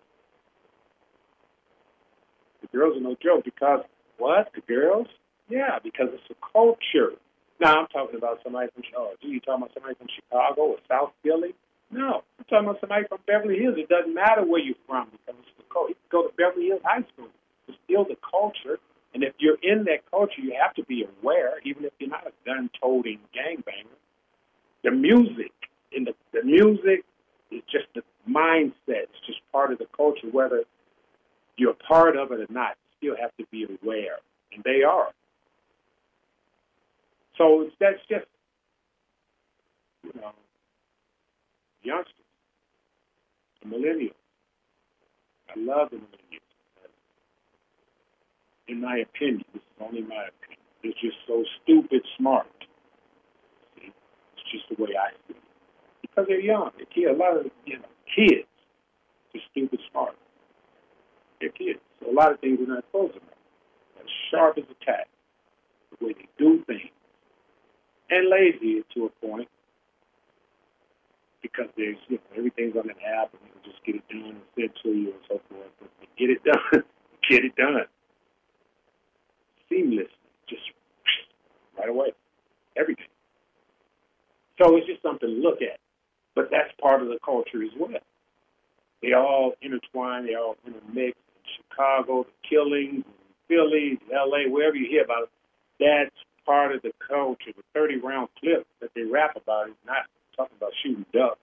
The 2.60 2.68
girls 2.68 2.96
are 2.96 3.00
no 3.00 3.16
joke 3.22 3.44
because 3.44 3.84
what? 4.18 4.50
The 4.54 4.60
girls? 4.62 5.06
Yeah, 5.48 5.78
because 5.82 6.08
it's 6.12 6.30
a 6.30 6.52
culture. 6.52 7.16
Now 7.60 7.80
I'm 7.80 7.86
talking 7.88 8.16
about 8.16 8.40
somebody 8.42 8.70
from 8.74 8.84
oh, 8.96 9.14
gee, 9.22 9.28
you 9.28 9.40
talking 9.40 9.62
about 9.62 9.74
somebody 9.74 9.94
from 9.94 10.08
Chicago 10.14 10.62
or 10.62 10.76
South 10.88 11.12
Philly? 11.22 11.54
No, 11.90 12.22
I'm 12.38 12.44
talking 12.44 12.68
about 12.68 12.80
somebody 12.80 13.06
from 13.08 13.18
Beverly 13.26 13.58
Hills. 13.58 13.76
It 13.78 13.88
doesn't 13.88 14.14
matter 14.14 14.44
where 14.44 14.60
you're 14.60 14.78
from 14.86 15.08
because 15.10 15.40
it's 15.40 15.56
the 15.56 15.64
culture. 15.72 15.96
You 15.96 16.02
can 16.06 16.10
go 16.10 16.28
to 16.28 16.34
Beverly 16.36 16.66
Hills 16.68 16.82
High 16.84 17.06
School. 17.14 17.32
It's 17.66 17.78
still 17.84 18.04
the 18.04 18.18
culture, 18.20 18.78
and 19.14 19.22
if 19.22 19.34
you're 19.38 19.58
in 19.62 19.84
that 19.84 20.04
culture, 20.10 20.40
you 20.40 20.54
have 20.60 20.74
to 20.76 20.84
be 20.84 21.06
aware, 21.06 21.58
even 21.64 21.84
if 21.84 21.92
you're 21.98 22.10
not 22.10 22.26
a 22.26 22.32
gun-toting 22.44 23.20
gangbanger. 23.32 23.98
The 24.84 24.90
music, 24.92 25.52
in 25.92 26.04
the 26.04 26.14
the 26.32 26.44
music, 26.64 27.04
is 27.50 27.62
just 27.70 27.86
the 27.94 28.02
mindset. 28.28 29.04
It's 29.08 29.26
just 29.26 29.40
part 29.52 29.72
of 29.72 29.78
the 29.78 29.86
culture, 29.96 30.28
whether 30.30 30.64
you're 31.56 31.74
part 31.74 32.16
of 32.16 32.32
it 32.32 32.40
or 32.40 32.46
not. 32.52 32.76
You 33.00 33.14
still 33.14 33.22
have 33.22 33.36
to 33.38 33.44
be 33.50 33.64
aware, 33.64 34.18
and 34.52 34.62
they 34.64 34.82
are. 34.82 35.08
So 37.36 37.68
that's 37.80 38.00
just, 38.08 38.26
you 40.02 40.12
know, 40.20 40.32
youngsters, 41.82 42.14
the 43.62 43.68
millennials. 43.68 44.14
I 45.48 45.58
love 45.58 45.90
the 45.90 45.96
millennials. 45.96 46.40
In 48.66 48.80
my 48.82 48.98
opinion, 48.98 49.44
this 49.54 49.62
is 49.62 49.68
only 49.80 50.02
my 50.02 50.26
opinion. 50.28 50.58
They're 50.82 50.92
just 51.00 51.16
so 51.26 51.44
stupid 51.62 52.02
smart. 52.18 52.46
See, 53.76 53.86
it's 53.86 54.52
just 54.52 54.68
the 54.68 54.82
way 54.82 54.90
I 54.90 55.12
see 55.26 55.34
it. 55.34 55.47
Because 56.18 56.28
they're 56.28 56.40
young. 56.40 56.70
They're 56.76 56.86
kids. 56.86 57.14
A 57.14 57.16
lot 57.16 57.36
of 57.38 57.46
you 57.64 57.78
know 57.78 57.86
kids 58.10 58.48
are 59.34 59.40
stupid 59.52 59.78
smart. 59.88 60.16
They're 61.40 61.50
kids. 61.50 61.78
So 62.00 62.10
a 62.10 62.12
lot 62.12 62.32
of 62.32 62.40
things 62.40 62.58
they're 62.58 62.66
not 62.66 62.82
supposed 62.90 63.14
to 63.14 63.20
know. 63.20 64.02
As 64.02 64.10
sharp 64.28 64.58
as 64.58 64.64
a 64.64 64.84
tack. 64.84 65.06
The 66.00 66.06
way 66.06 66.14
they 66.14 66.28
do 66.36 66.64
things 66.66 66.90
and 68.10 68.28
lazy 68.28 68.82
to 68.94 69.06
a 69.06 69.26
point 69.26 69.48
because 71.40 71.66
there's 71.76 71.96
you 72.08 72.16
know, 72.16 72.22
everything's 72.36 72.74
on 72.74 72.90
an 72.90 72.96
app 73.06 73.30
and 73.32 73.42
you 73.46 73.52
can 73.54 73.70
just 73.70 73.84
get 73.86 73.94
it 73.94 74.08
done 74.08 74.34
and 74.34 74.42
sent 74.58 74.72
to 74.82 74.88
you 74.88 75.14
and 75.14 75.22
so 75.28 75.40
forth. 75.48 75.70
But 75.78 75.90
get 76.18 76.30
it 76.30 76.42
done, 76.72 76.82
get 77.30 77.44
it 77.44 77.54
done 77.54 77.86
seamless, 79.68 80.08
just 80.48 80.62
right 81.78 81.88
away, 81.88 82.08
everything. 82.76 83.06
So 84.60 84.76
it's 84.76 84.86
just 84.86 85.02
something 85.02 85.28
to 85.28 85.34
look 85.34 85.62
at, 85.62 85.78
but 86.38 86.52
that's 86.52 86.70
part 86.80 87.02
of 87.02 87.08
the 87.08 87.18
culture 87.24 87.64
as 87.64 87.70
well. 87.76 87.98
They 89.02 89.12
all 89.12 89.54
intertwine, 89.60 90.24
they 90.24 90.36
all 90.36 90.54
intermix, 90.64 91.18
Chicago, 91.56 92.22
the 92.22 92.48
killings, 92.48 93.04
Philly, 93.48 93.98
L.A., 94.14 94.48
wherever 94.48 94.76
you 94.76 94.86
hear 94.88 95.02
about 95.02 95.24
it, 95.24 95.30
that's 95.80 96.14
part 96.46 96.72
of 96.76 96.82
the 96.82 96.92
culture. 97.08 97.50
The 97.56 97.64
30 97.74 97.96
round 97.98 98.28
clip 98.38 98.68
that 98.80 98.90
they 98.94 99.02
rap 99.02 99.34
about 99.34 99.70
is 99.70 99.74
not 99.84 100.06
talking 100.36 100.56
about 100.56 100.70
shooting 100.80 101.04
ducks. 101.12 101.40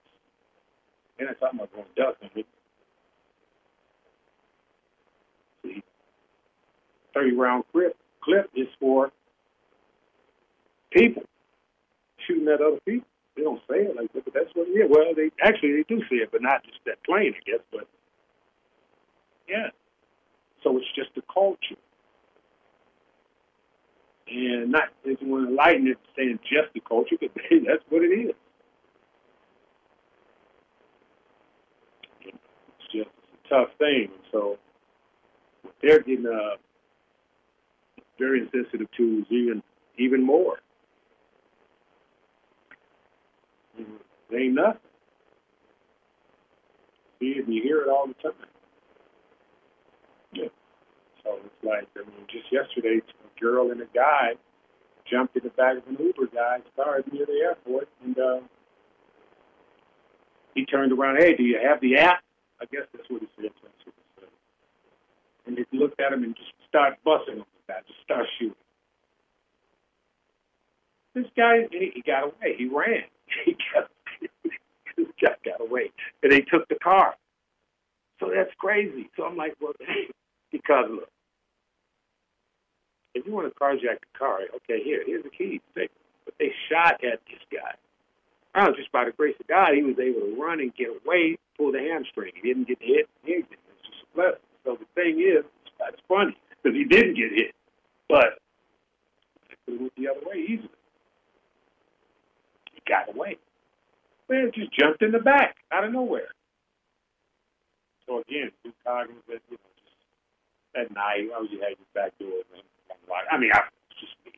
They're 1.18 1.28
not 1.28 1.38
talking 1.38 1.58
about 1.58 1.74
going 1.74 1.86
duck. 1.94 2.16
See, 5.62 5.82
30 7.12 7.36
round 7.36 7.64
clip, 7.70 7.98
clip 8.22 8.48
is 8.56 8.68
for 8.80 9.12
people 10.90 11.24
shooting 12.26 12.48
at 12.48 12.62
other 12.62 12.80
people. 12.86 13.06
They 13.36 13.42
don't 13.42 13.60
say 13.68 13.84
it 13.84 13.96
like 13.96 14.12
that, 14.14 14.24
but 14.24 14.34
that's 14.34 14.54
what 14.54 14.68
it 14.68 14.72
is. 14.72 14.90
Well, 14.90 15.14
they 15.14 15.30
actually 15.42 15.76
they 15.76 15.84
do 15.88 16.00
say 16.08 16.16
it, 16.16 16.32
but 16.32 16.42
not 16.42 16.64
just 16.64 16.78
that 16.86 17.02
plain, 17.04 17.34
I 17.36 17.50
guess. 17.50 17.60
But 17.70 17.86
yeah, 19.48 19.68
so 20.64 20.76
it's 20.78 20.86
just 20.96 21.10
the 21.14 21.22
culture, 21.32 21.76
and 24.28 24.72
not 24.72 24.88
if 25.04 25.20
you 25.20 25.28
want 25.28 25.48
to 25.48 25.54
lighten 25.54 25.86
it, 25.88 25.98
saying 26.16 26.38
just 26.42 26.72
the 26.74 26.80
culture, 26.80 27.16
but 27.20 27.30
that's 27.34 27.84
what 27.90 28.02
it 28.02 28.08
is. 28.08 28.34
It's 32.24 32.92
just 32.92 33.10
a 33.10 33.48
tough 33.48 33.68
thing. 33.78 34.08
So 34.32 34.56
they're 35.82 36.00
getting 36.00 36.26
uh, 36.26 36.56
very 38.18 38.48
sensitive 38.50 38.88
to 38.96 39.26
even 39.30 39.62
even 39.98 40.24
more. 40.24 40.58
It 44.30 44.36
ain't 44.36 44.54
nothing. 44.54 44.80
See 47.20 47.34
and 47.38 47.52
you 47.52 47.62
hear 47.62 47.82
it 47.82 47.88
all 47.88 48.06
the 48.06 48.14
time. 48.14 48.32
Yeah. 50.32 50.48
So 51.24 51.38
it's 51.44 51.64
like, 51.64 51.88
I 51.96 52.00
mean, 52.08 52.26
just 52.30 52.52
yesterday, 52.52 53.00
a 53.00 53.40
girl 53.40 53.70
and 53.70 53.80
a 53.80 53.86
guy 53.94 54.34
jumped 55.10 55.36
in 55.36 55.44
the 55.44 55.50
back 55.50 55.78
of 55.78 55.86
an 55.88 55.96
Uber 55.98 56.26
guy's 56.34 56.62
car 56.74 57.00
near 57.12 57.26
the 57.26 57.40
airport, 57.42 57.88
and 58.04 58.18
uh, 58.18 58.40
he 60.54 60.64
turned 60.66 60.92
around, 60.92 61.18
hey, 61.18 61.34
do 61.36 61.42
you 61.42 61.58
have 61.62 61.80
the 61.80 61.96
app? 61.96 62.22
I 62.60 62.64
guess 62.64 62.86
that's 62.92 63.08
what 63.08 63.20
he 63.20 63.28
said. 63.36 63.50
That's 63.62 63.86
what 63.86 63.94
he 63.94 64.20
said. 64.20 64.28
And 65.46 65.66
he 65.70 65.78
looked 65.78 66.00
at 66.00 66.12
him 66.12 66.24
and 66.24 66.34
just 66.34 66.52
started 66.68 66.96
busting 67.04 67.34
him 67.34 67.40
with 67.40 67.66
that, 67.68 67.86
just 67.86 68.00
start 68.02 68.26
shooting. 68.38 68.54
This 71.14 71.26
guy, 71.36 71.66
he, 71.70 72.02
got 72.06 72.24
away. 72.24 72.56
He 72.58 72.66
ran. 72.66 73.04
He 73.44 73.56
got 73.74 73.90
this 74.20 75.10
got 75.20 75.60
away, 75.60 75.90
and 76.22 76.32
they 76.32 76.40
took 76.40 76.68
the 76.68 76.76
car. 76.76 77.14
So 78.20 78.30
that's 78.34 78.52
crazy. 78.58 79.10
So 79.16 79.24
I'm 79.24 79.36
like, 79.36 79.54
well, 79.60 79.72
because 80.52 80.86
look, 80.90 81.08
if 83.14 83.26
you 83.26 83.32
want 83.32 83.52
to 83.52 83.58
carjack 83.58 84.00
the 84.00 84.18
car, 84.18 84.40
okay, 84.56 84.82
here, 84.82 85.02
here's 85.04 85.24
the 85.24 85.30
keys. 85.30 85.60
But 85.74 85.88
they 86.38 86.52
shot 86.70 87.02
at 87.04 87.20
this 87.26 87.40
guy. 87.52 87.74
Know, 88.56 88.72
just 88.74 88.90
by 88.90 89.04
the 89.04 89.12
grace 89.12 89.36
of 89.38 89.46
God, 89.48 89.74
he 89.74 89.82
was 89.82 89.98
able 89.98 90.20
to 90.20 90.36
run 90.40 90.60
and 90.60 90.74
get 90.74 90.88
away, 90.88 91.36
pull 91.58 91.72
the 91.72 91.78
hamstring. 91.78 92.32
He 92.34 92.48
didn't 92.48 92.68
get 92.68 92.78
hit. 92.80 93.06
He 93.22 93.32
didn't. 93.32 93.52
It's 93.52 93.86
just 93.86 94.02
a 94.02 94.16
blessing. 94.16 94.40
So 94.64 94.78
the 94.80 94.86
thing 94.94 95.20
is, 95.20 95.44
that's 95.78 96.00
funny 96.08 96.36
because 96.62 96.76
he 96.76 96.84
didn't 96.84 97.16
get 97.16 97.32
hit, 97.32 97.54
but 98.08 98.38
it 99.68 99.78
went 99.80 99.92
the 99.96 100.08
other 100.08 100.20
way 100.24 100.38
easily. 100.40 100.70
He 102.72 102.80
got 102.88 103.14
away. 103.14 103.36
Man, 104.28 104.50
just 104.54 104.72
jumped 104.72 105.02
in 105.02 105.12
the 105.12 105.20
back 105.20 105.56
out 105.72 105.84
of 105.84 105.92
nowhere. 105.92 106.28
So 108.06 108.20
again, 108.20 108.50
be 108.64 108.72
cognizant, 108.84 109.42
you 109.50 109.58
know, 109.58 109.70
just 109.82 109.96
at 110.76 110.94
night, 110.94 111.28
I 111.34 111.40
was 111.40 111.50
just 111.50 111.62
had 111.62 111.74
your 111.78 111.90
back 111.94 112.18
door 112.18 112.42
man. 112.52 112.62
I 113.30 113.38
mean, 113.38 113.50
I 113.52 113.60
just 114.00 114.12
me. 114.24 114.32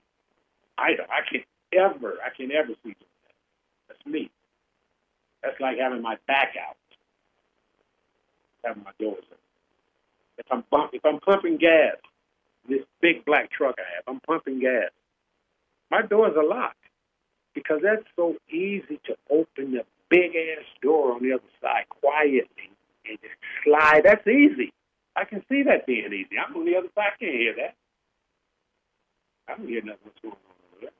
I 0.76 0.94
don't, 0.94 1.08
I 1.10 1.20
can't 1.30 1.44
ever, 1.72 2.16
I 2.24 2.30
can't 2.36 2.52
ever 2.52 2.72
see 2.84 2.90
that. 2.90 3.06
That's 3.88 4.06
me. 4.06 4.30
That's 5.42 5.58
like 5.60 5.78
having 5.78 6.02
my 6.02 6.16
back 6.26 6.54
out, 6.60 6.76
having 8.64 8.84
my 8.84 8.92
doors 9.00 9.24
open. 9.24 9.38
If 10.38 10.46
I'm 10.50 10.64
bump, 10.70 10.90
if 10.92 11.04
I'm 11.04 11.20
pumping 11.20 11.56
gas, 11.58 11.96
this 12.68 12.82
big 13.00 13.24
black 13.24 13.50
truck 13.50 13.76
I 13.78 13.96
have, 13.96 14.04
I'm 14.06 14.20
pumping 14.20 14.60
gas. 14.60 14.90
My 15.90 16.02
doors 16.02 16.34
are 16.36 16.44
locked 16.46 16.76
because 17.58 17.80
that's 17.82 18.06
so 18.16 18.36
easy 18.50 19.00
to 19.06 19.16
open 19.30 19.72
the 19.72 19.84
big 20.08 20.36
ass 20.36 20.64
door 20.82 21.12
on 21.12 21.22
the 21.22 21.32
other 21.32 21.50
side 21.60 21.88
quietly 21.88 22.70
and 23.08 23.18
just 23.20 23.34
slide. 23.64 24.02
That's 24.04 24.26
easy. 24.26 24.72
I 25.16 25.24
can 25.24 25.42
see 25.48 25.64
that 25.64 25.86
being 25.86 26.12
easy. 26.12 26.36
I'm 26.38 26.56
on 26.56 26.64
the 26.64 26.76
other 26.76 26.88
side. 26.94 27.12
I 27.14 27.18
can't 27.18 27.34
hear 27.34 27.54
that. 27.56 27.74
I 29.48 29.56
don't 29.56 29.68
hear 29.68 29.82
nothing 29.82 29.98
what's 30.04 30.20
going 30.20 30.34
on 30.34 30.56
over 30.72 30.80
there. 30.82 30.90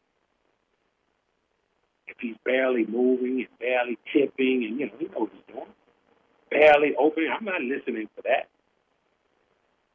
If 2.09 2.17
he's 2.21 2.37
barely 2.45 2.87
moving 2.87 3.47
and 3.47 3.59
barely 3.61 3.99
tipping, 4.13 4.65
and 4.65 4.81
you 4.81 4.87
know, 4.87 4.93
he 4.99 5.05
knows 5.07 5.15
what 5.15 5.31
he's 5.33 5.55
doing, 5.55 5.73
barely 6.51 6.95
opening, 6.99 7.31
I'm 7.31 7.45
not 7.45 7.61
listening 7.61 8.09
for 8.17 8.23
that. 8.23 8.49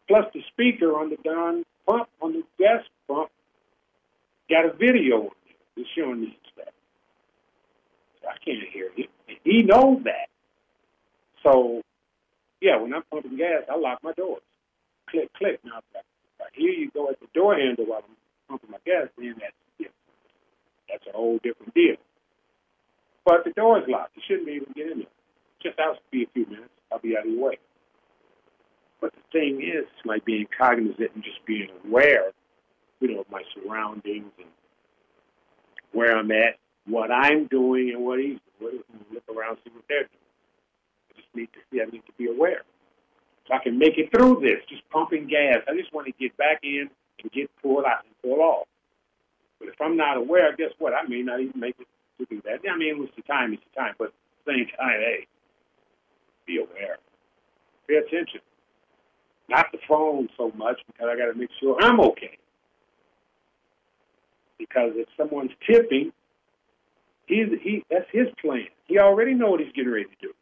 Plus, 0.07 0.25
the 0.33 0.41
speaker 0.51 0.97
on 0.97 1.09
the 1.09 1.17
darn 1.23 1.63
pump 1.87 2.07
on 2.21 2.33
the 2.33 2.43
gas 2.59 2.83
pump 3.07 3.29
got 4.49 4.65
a 4.65 4.73
video 4.73 5.17
on 5.17 5.35
it. 5.49 5.57
It's 5.77 5.89
showing. 5.97 6.31
So 6.42 6.42
I 8.27 8.37
can't 8.43 8.67
hear 8.71 8.89
him. 8.95 9.07
He 9.43 9.63
knows 9.63 10.03
that. 10.03 10.29
So, 11.43 11.81
yeah, 12.61 12.79
when 12.79 12.93
I'm 12.93 13.03
pumping 13.11 13.37
gas, 13.37 13.63
I 13.69 13.77
lock 13.77 13.99
my 14.03 14.13
doors. 14.13 14.41
Click, 15.09 15.31
click. 15.33 15.59
Now, 15.65 15.81
I 16.39 16.45
hear 16.53 16.71
you 16.71 16.89
go 16.91 17.09
at 17.09 17.19
the 17.19 17.27
door 17.33 17.55
handle 17.55 17.85
while 17.85 18.03
I'm 18.07 18.15
pumping 18.47 18.71
my 18.71 18.77
gas, 18.85 19.09
then 19.17 19.35
that's 19.39 19.53
different. 19.77 19.95
That's 20.89 21.07
a 21.07 21.17
whole 21.17 21.39
different 21.43 21.73
deal. 21.73 21.95
But 23.25 23.43
the 23.45 23.51
door 23.51 23.79
is 23.79 23.85
locked. 23.87 24.15
You 24.15 24.21
shouldn't 24.27 24.47
be 24.47 24.53
able 24.53 24.67
to 24.67 24.73
get 24.73 24.91
in 24.91 24.99
there. 24.99 25.07
Just 25.61 25.79
out 25.79 25.95
to 25.95 26.01
be 26.11 26.23
a 26.23 26.27
few 26.33 26.45
minutes. 26.45 26.71
I'll 26.91 26.99
be 26.99 27.17
out 27.17 27.25
of 27.25 27.31
your 27.31 27.43
way. 27.49 27.57
But 29.01 29.11
the 29.13 29.21
thing 29.31 29.61
is, 29.61 29.83
it's 29.83 30.05
like 30.05 30.23
being 30.23 30.47
cognizant 30.57 31.11
and 31.15 31.23
just 31.23 31.45
being 31.45 31.69
aware, 31.85 32.31
you 32.99 33.13
know, 33.13 33.21
of 33.21 33.29
my 33.31 33.41
surroundings 33.53 34.31
and 34.37 34.47
where 35.91 36.15
I'm 36.17 36.31
at, 36.31 36.57
what 36.85 37.11
I'm 37.11 37.47
doing, 37.47 37.91
and 37.95 38.05
what 38.05 38.19
he's 38.19 38.39
doing. 38.59 38.79
Look 39.13 39.23
around, 39.29 39.57
see 39.63 39.71
what 39.73 39.83
they're 39.87 40.07
doing. 40.09 40.29
I 41.09 41.13
just 41.15 41.35
need 41.35 41.49
to 41.53 41.59
see. 41.71 41.81
I 41.81 41.85
need 41.85 42.05
to 42.05 42.13
be 42.17 42.27
aware. 42.27 42.61
So 43.47 43.53
I 43.53 43.59
can 43.63 43.77
make 43.77 43.97
it 43.97 44.09
through 44.11 44.39
this, 44.41 44.63
just 44.69 44.87
pumping 44.89 45.27
gas. 45.27 45.63
I 45.67 45.75
just 45.75 45.93
want 45.93 46.07
to 46.07 46.13
get 46.13 46.35
back 46.37 46.59
in 46.63 46.89
and 47.21 47.31
get 47.31 47.49
pulled 47.61 47.85
out 47.85 48.05
and 48.05 48.13
pull 48.21 48.41
off. 48.41 48.67
But 49.59 49.69
if 49.69 49.75
I'm 49.81 49.97
not 49.97 50.17
aware, 50.17 50.55
guess 50.55 50.71
what? 50.79 50.93
I 50.93 51.07
may 51.07 51.21
not 51.21 51.39
even 51.39 51.59
make 51.59 51.75
it 51.79 51.87
to 52.19 52.25
do 52.29 52.41
that. 52.45 52.59
I 52.69 52.77
mean, 52.77 53.03
it's 53.03 53.15
the 53.15 53.21
time, 53.23 53.53
it's 53.53 53.63
the 53.73 53.79
time. 53.79 53.95
But 53.97 54.07
at 54.07 54.13
the 54.45 54.51
same 54.53 54.67
time, 54.77 54.99
hey, 54.99 55.27
be 56.45 56.57
aware. 56.57 56.97
Pay 57.87 57.95
attention. 57.95 58.41
Not 59.49 59.67
the 59.71 59.79
phone 59.87 60.29
so 60.37 60.51
much 60.55 60.79
because 60.87 61.07
I 61.11 61.17
got 61.17 61.31
to 61.31 61.37
make 61.37 61.49
sure 61.59 61.77
I'm 61.81 61.99
okay. 61.99 62.37
Because 64.57 64.91
if 64.95 65.07
someone's 65.17 65.51
tipping, 65.69 66.13
he's 67.27 67.47
he 67.61 67.83
that's 67.89 68.09
his 68.11 68.27
plan. 68.41 68.67
He 68.85 68.99
already 68.99 69.33
know 69.33 69.49
what 69.51 69.59
he's 69.59 69.71
getting 69.73 69.91
ready 69.91 70.05
to 70.05 70.15
do. 70.21 70.33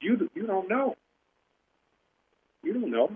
You 0.00 0.30
you 0.34 0.46
don't 0.46 0.68
know. 0.68 0.96
You 2.62 2.74
don't 2.74 2.90
know. 2.90 3.10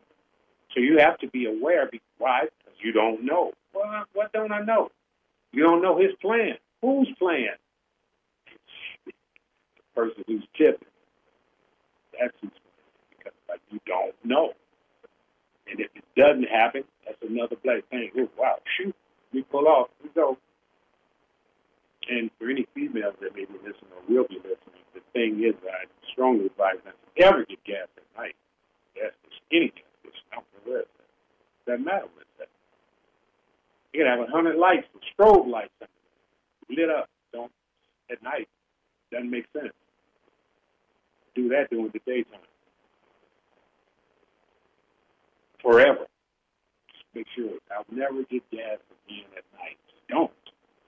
So 0.75 0.81
you 0.81 0.99
have 0.99 1.19
to 1.19 1.29
be 1.29 1.47
aware. 1.47 1.89
Be, 1.91 2.01
Why? 2.19 2.43
Because 2.59 2.79
you 2.83 2.93
don't 2.93 3.25
know. 3.25 3.53
Well, 3.75 4.05
what 4.15 4.33
don't 4.33 4.53
I 4.53 4.61
know? 4.63 4.91
You 5.53 5.63
don't 5.65 5.83
know 5.83 5.99
his 5.99 6.13
plan. 6.21 6.57
Whose 6.81 7.09
plan? 7.19 7.49
the 9.07 9.13
person 9.95 10.25
who's 10.27 10.45
tipping. 10.57 10.89
That's 12.19 12.35
who's 12.41 12.51
plan. 12.51 13.13
Because 13.19 13.33
like 13.49 13.61
you 13.71 13.81
don't 13.87 14.15
know. 14.25 14.53
And 15.71 15.81
if 15.81 15.91
it 15.95 16.05
doesn't 16.17 16.49
happen, 16.49 16.85
that's 17.07 17.19
another 17.23 17.57
black 17.63 17.89
thing. 17.91 18.11
Oh, 18.19 18.29
wow, 18.39 18.57
shoot, 18.77 18.95
we 19.33 19.43
pull 19.43 19.67
off, 19.69 19.89
we 20.03 20.11
go. 20.15 20.37
And 22.11 22.31
for 22.39 22.51
any 22.51 22.67
females 22.75 23.15
that 23.21 23.35
may 23.35 23.45
be 23.45 23.55
listening 23.63 23.93
or 23.95 24.03
will 24.09 24.27
be 24.29 24.37
listening, 24.43 24.83
the 24.95 25.01
thing 25.13 25.43
is, 25.45 25.55
I 25.63 25.87
strongly 26.13 26.47
advise 26.47 26.83
not 26.85 26.95
to 26.99 27.25
ever 27.25 27.45
get 27.45 27.63
gas 27.65 27.89
at 27.97 28.07
night. 28.19 28.37
Gas 28.95 29.13
station, 29.23 29.45
any 29.53 29.69
gas 29.71 29.87
station, 30.03 30.25
don't 30.33 30.47
care 30.51 30.63
where 30.65 30.81
it's 30.83 30.91
at. 30.99 31.67
Doesn't 31.67 31.85
matter 31.85 32.07
where 32.13 32.23
it's. 32.23 32.51
You 33.93 34.05
can 34.05 34.09
have 34.09 34.27
a 34.27 34.31
hundred 34.31 34.57
lights, 34.57 34.89
strobe 35.13 35.47
lights, 35.47 35.73
lit 36.69 36.89
up. 36.89 37.09
Don't 37.33 37.53
at 38.11 38.23
night. 38.23 38.49
Doesn't 39.11 39.31
make 39.31 39.47
sense. 39.53 39.73
Do 41.35 41.49
that 41.51 41.71
during 41.71 41.91
the 41.93 42.01
daytime. 42.07 42.41
Forever. 45.63 46.07
Just 46.93 47.05
make 47.15 47.27
sure. 47.37 47.53
I'll 47.71 47.85
never 47.91 48.23
get 48.25 48.51
gas 48.51 48.79
again 49.07 49.27
at 49.37 49.45
night. 49.59 49.77
Don't. 50.09 50.31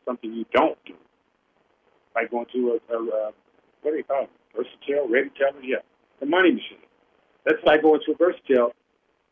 Something 0.05 0.33
you 0.33 0.45
don't 0.53 0.79
do. 0.85 0.95
Like 2.15 2.31
going 2.31 2.47
to 2.53 2.79
a, 2.89 2.95
a, 2.95 2.99
a 2.99 3.33
what 3.83 3.91
do 3.91 3.97
you 3.97 4.05
call 4.05 4.25
it? 4.25 4.31
Versatile, 4.57 5.09
ready 5.09 5.31
teller? 5.37 5.63
Yeah. 5.63 5.83
The 6.21 6.27
money 6.27 6.53
machine. 6.53 6.79
That's 7.45 7.63
like 7.65 7.83
going 7.83 8.01
to 8.07 8.13
a 8.13 8.17
Versatile 8.17 8.73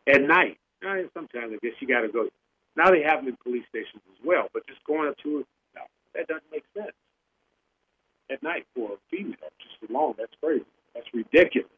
at 0.06 0.20
night. 0.22 0.58
Uh, 0.86 1.08
sometimes 1.14 1.52
I 1.54 1.58
guess 1.62 1.76
you 1.80 1.86
got 1.86 2.00
to 2.00 2.08
go. 2.08 2.28
Now 2.76 2.90
they 2.90 3.02
have 3.02 3.20
them 3.20 3.28
in 3.28 3.36
police 3.36 3.64
stations 3.68 4.02
as 4.10 4.24
well, 4.24 4.48
but 4.52 4.66
just 4.66 4.82
going 4.84 5.08
up 5.08 5.16
to 5.22 5.44
no, 5.74 5.82
that 6.14 6.26
doesn't 6.26 6.50
make 6.50 6.64
sense. 6.76 6.92
At 8.30 8.42
night 8.42 8.66
for 8.74 8.92
a 8.92 8.96
female, 9.10 9.36
just 9.60 9.90
alone, 9.90 10.14
that's 10.18 10.32
crazy. 10.42 10.64
That's 10.94 11.06
ridiculous. 11.12 11.70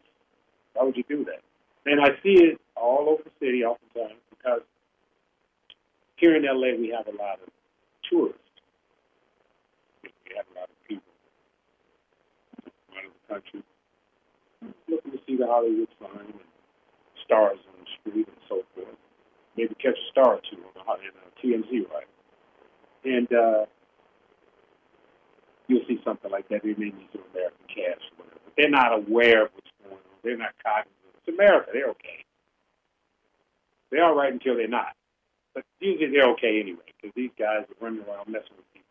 Why 0.74 0.84
would 0.84 0.96
you 0.96 1.04
do 1.08 1.24
that? 1.24 1.42
And 1.86 2.00
I 2.00 2.10
see 2.22 2.34
it 2.42 2.60
all 2.76 3.08
over 3.08 3.22
the 3.24 3.30
city 3.40 3.64
oftentimes 3.64 4.20
because 4.30 4.62
here 6.16 6.34
in 6.36 6.44
LA 6.44 6.78
we 6.78 6.94
have 6.96 7.06
a 7.06 7.16
lot 7.16 7.40
of 7.42 7.50
tourists. 8.08 8.43
Have 10.36 10.46
a 10.50 10.58
lot 10.58 10.68
of 10.68 10.78
people 10.88 11.12
out 12.96 13.04
of 13.04 13.12
the 13.14 13.34
country 13.34 13.62
looking 14.88 15.12
to 15.12 15.18
see 15.26 15.36
the 15.36 15.46
Hollywood 15.46 15.88
sign 16.00 16.26
and 16.26 16.48
stars 17.24 17.58
on 17.68 17.74
the 17.80 17.88
street 18.00 18.26
and 18.28 18.42
so 18.48 18.62
forth. 18.74 18.96
Maybe 19.56 19.74
catch 19.76 19.94
a 19.94 20.10
star 20.10 20.34
or 20.34 20.40
two 20.50 20.58
on 20.58 20.74
the 20.74 20.82
a 20.82 21.30
TMZ 21.38 21.70
ride. 21.90 22.10
And 23.04 23.28
uh, 23.32 23.64
you'll 25.68 25.86
see 25.86 26.00
something 26.04 26.30
like 26.30 26.48
that. 26.48 26.62
They 26.62 26.74
may 26.74 26.90
need 26.90 27.08
some 27.12 27.22
American 27.32 27.66
cash 27.68 28.02
or 28.18 28.24
whatever. 28.24 28.40
But 28.44 28.54
they're 28.56 28.70
not 28.70 28.92
aware 28.92 29.46
of 29.46 29.50
what's 29.54 29.70
going 29.82 30.00
on. 30.00 30.18
They're 30.24 30.36
not 30.36 30.54
cognizant. 30.64 31.14
It's 31.22 31.28
America. 31.28 31.70
They're 31.72 31.90
okay. 31.90 32.24
They're 33.90 34.04
all 34.04 34.14
right 34.16 34.32
until 34.32 34.56
they're 34.56 34.68
not. 34.68 34.96
But 35.54 35.64
usually 35.78 36.10
they're 36.10 36.30
okay 36.34 36.58
anyway 36.60 36.90
because 36.98 37.14
these 37.14 37.30
guys 37.38 37.62
are 37.68 37.78
running 37.80 38.02
around 38.02 38.26
messing 38.26 38.58
with 38.58 38.66
people. 38.74 38.90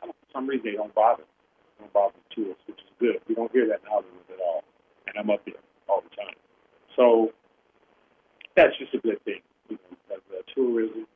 I 0.00 0.06
don't, 0.06 0.16
for 0.16 0.21
some 0.32 0.46
reason 0.46 0.64
they 0.64 0.76
don't 0.76 0.94
bother. 0.94 1.22
They 1.22 1.84
don't 1.84 1.92
bother 1.92 2.14
the 2.16 2.34
tourists, 2.34 2.62
which 2.66 2.78
is 2.78 2.92
good. 2.98 3.20
We 3.28 3.34
don't 3.34 3.52
hear 3.52 3.66
that 3.68 3.80
in 3.84 3.88
Hollywood 3.88 4.28
at 4.32 4.40
all. 4.40 4.64
And 5.06 5.16
I'm 5.18 5.30
up 5.30 5.44
there 5.44 5.54
all 5.88 6.02
the 6.02 6.14
time. 6.16 6.34
So 6.96 7.32
that's 8.56 8.76
just 8.78 8.94
a 8.94 8.98
good 8.98 9.22
thing. 9.24 9.40
You 9.68 9.76
know, 9.76 9.96
because, 10.08 10.22
uh, 10.30 10.42
tourism, 10.54 11.06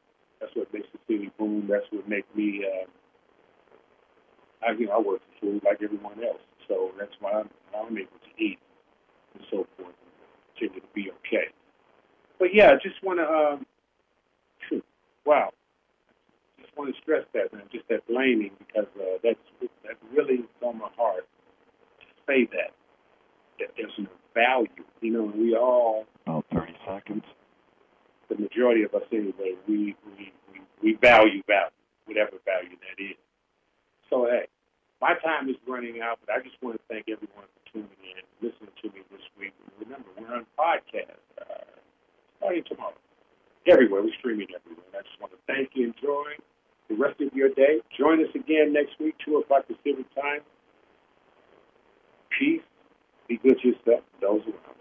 that's 0.41 0.55
what 0.55 0.73
makes 0.73 0.89
the 0.93 0.99
city 1.07 1.31
boom. 1.39 1.67
That's 1.71 1.87
what 1.91 2.09
makes 2.09 2.29
me. 2.35 2.65
Uh, 2.65 2.87
I 4.67 4.73
you 4.73 4.87
know 4.87 4.93
I 4.93 4.99
work 4.99 5.21
for 5.21 5.47
food 5.47 5.63
like 5.65 5.83
everyone 5.83 6.23
else, 6.25 6.41
so 6.69 6.91
that's 6.99 7.13
why 7.21 7.33
I'm, 7.33 7.51
I'm 7.77 7.97
able 7.97 8.19
to 8.25 8.43
eat 8.43 8.59
and 9.35 9.45
so 9.51 9.67
forth, 9.77 9.95
and 9.95 10.59
continue 10.59 10.81
to 10.81 10.87
be 10.95 11.11
okay. 11.11 11.49
But 12.39 12.55
yeah, 12.55 12.73
I 12.73 12.75
just 12.77 13.03
want 13.03 13.19
to. 13.19 13.27
Um, 13.27 13.67
wow, 15.25 15.51
want 16.77 16.95
to 16.95 17.01
stress 17.01 17.25
that, 17.33 17.53
man. 17.53 17.63
Just 17.73 17.89
that 17.89 18.07
blaming 18.07 18.53
because 18.59 18.89
uh, 19.01 19.19
that's 19.23 19.41
that 19.85 19.97
really 20.13 20.45
is 20.45 20.51
on 20.63 20.79
my 20.79 20.89
heart 20.97 21.27
to 22.01 22.07
say 22.27 22.45
that 22.53 22.73
that 23.59 23.69
there's 23.77 23.93
no 23.99 24.07
value. 24.35 24.85
You 25.01 25.13
know, 25.13 25.25
we 25.25 25.57
all. 25.57 26.05
About 26.27 26.45
30 26.53 26.77
seconds. 26.87 27.25
The 28.29 28.37
majority 28.37 28.83
of 28.83 28.95
us, 28.95 29.03
anyway, 29.13 29.55
we 29.67 29.97
we 30.05 30.33
we, 30.53 30.61
we 30.83 30.99
value 31.01 31.43
value, 31.47 31.81
whatever 32.05 32.37
value 32.45 32.77
that 32.77 33.03
is. 33.03 33.17
So 34.11 34.27
hey, 34.27 34.47
my 35.01 35.15
time 35.25 35.49
is 35.49 35.57
running 35.67 36.01
out, 36.01 36.19
but 36.25 36.35
I 36.35 36.43
just 36.43 36.61
want 36.61 36.77
to 36.77 36.83
thank 36.89 37.09
everyone 37.09 37.47
for 37.47 37.63
tuning 37.73 38.03
in, 38.03 38.23
listening 38.43 38.75
to 38.83 38.87
me 38.91 39.01
this 39.11 39.23
week. 39.39 39.55
Remember, 39.79 40.09
we're 40.19 40.35
on 40.35 40.47
podcast 40.59 41.23
uh, 41.41 41.65
starting 42.39 42.65
tomorrow. 42.69 42.99
Everywhere, 43.67 44.03
we're 44.03 44.15
streaming 44.19 44.47
everywhere. 44.55 44.87
And 44.95 45.01
I 45.01 45.03
just 45.03 45.21
want 45.21 45.33
to 45.33 45.41
thank 45.47 45.71
you. 45.75 45.93
Enjoy 45.95 46.39
the 46.89 46.95
rest 46.95 47.21
of 47.21 47.33
your 47.35 47.49
day. 47.51 47.81
Join 47.99 48.23
us 48.25 48.31
again 48.35 48.73
next 48.73 48.99
week, 49.01 49.15
two 49.25 49.37
o'clock 49.37 49.67
Pacific 49.67 50.07
time. 50.15 50.41
Peace. 52.39 52.63
Be 53.29 53.39
good 53.39 53.59
to 53.61 53.69
yourself. 53.69 54.05
Those 54.21 54.43
around. 54.43 54.77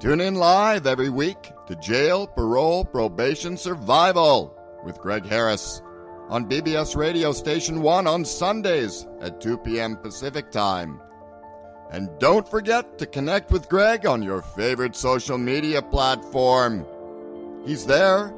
Tune 0.00 0.20
in 0.20 0.34
live 0.34 0.86
every 0.86 1.08
week 1.08 1.50
to 1.66 1.74
Jail, 1.76 2.26
Parole, 2.26 2.84
Probation, 2.84 3.56
Survival 3.56 4.54
with 4.84 4.98
Greg 4.98 5.24
Harris 5.24 5.80
on 6.28 6.46
BBS 6.46 6.94
Radio 6.94 7.32
Station 7.32 7.80
1 7.80 8.06
on 8.06 8.22
Sundays 8.24 9.06
at 9.22 9.40
2 9.40 9.56
p.m. 9.58 9.96
Pacific 9.96 10.50
Time. 10.50 11.00
And 11.90 12.08
don't 12.18 12.48
forget 12.48 12.98
to 12.98 13.06
connect 13.06 13.50
with 13.50 13.68
Greg 13.68 14.06
on 14.06 14.22
your 14.22 14.42
favorite 14.42 14.96
social 14.96 15.38
media 15.38 15.82
platform. 15.82 16.86
He's 17.64 17.86
there. 17.86 18.32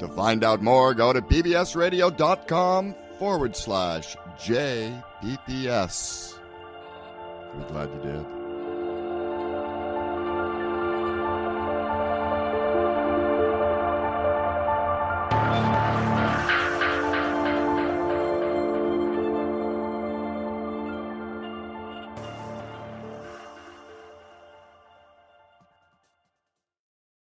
To 0.00 0.08
find 0.08 0.42
out 0.42 0.62
more, 0.62 0.94
go 0.94 1.12
to 1.12 1.20
bbsradio.com 1.20 2.94
forward 3.18 3.54
slash 3.54 4.16
JPPS. 4.38 6.38
We're 7.54 7.68
glad 7.68 7.90
you 7.90 8.02
did. 8.02 8.39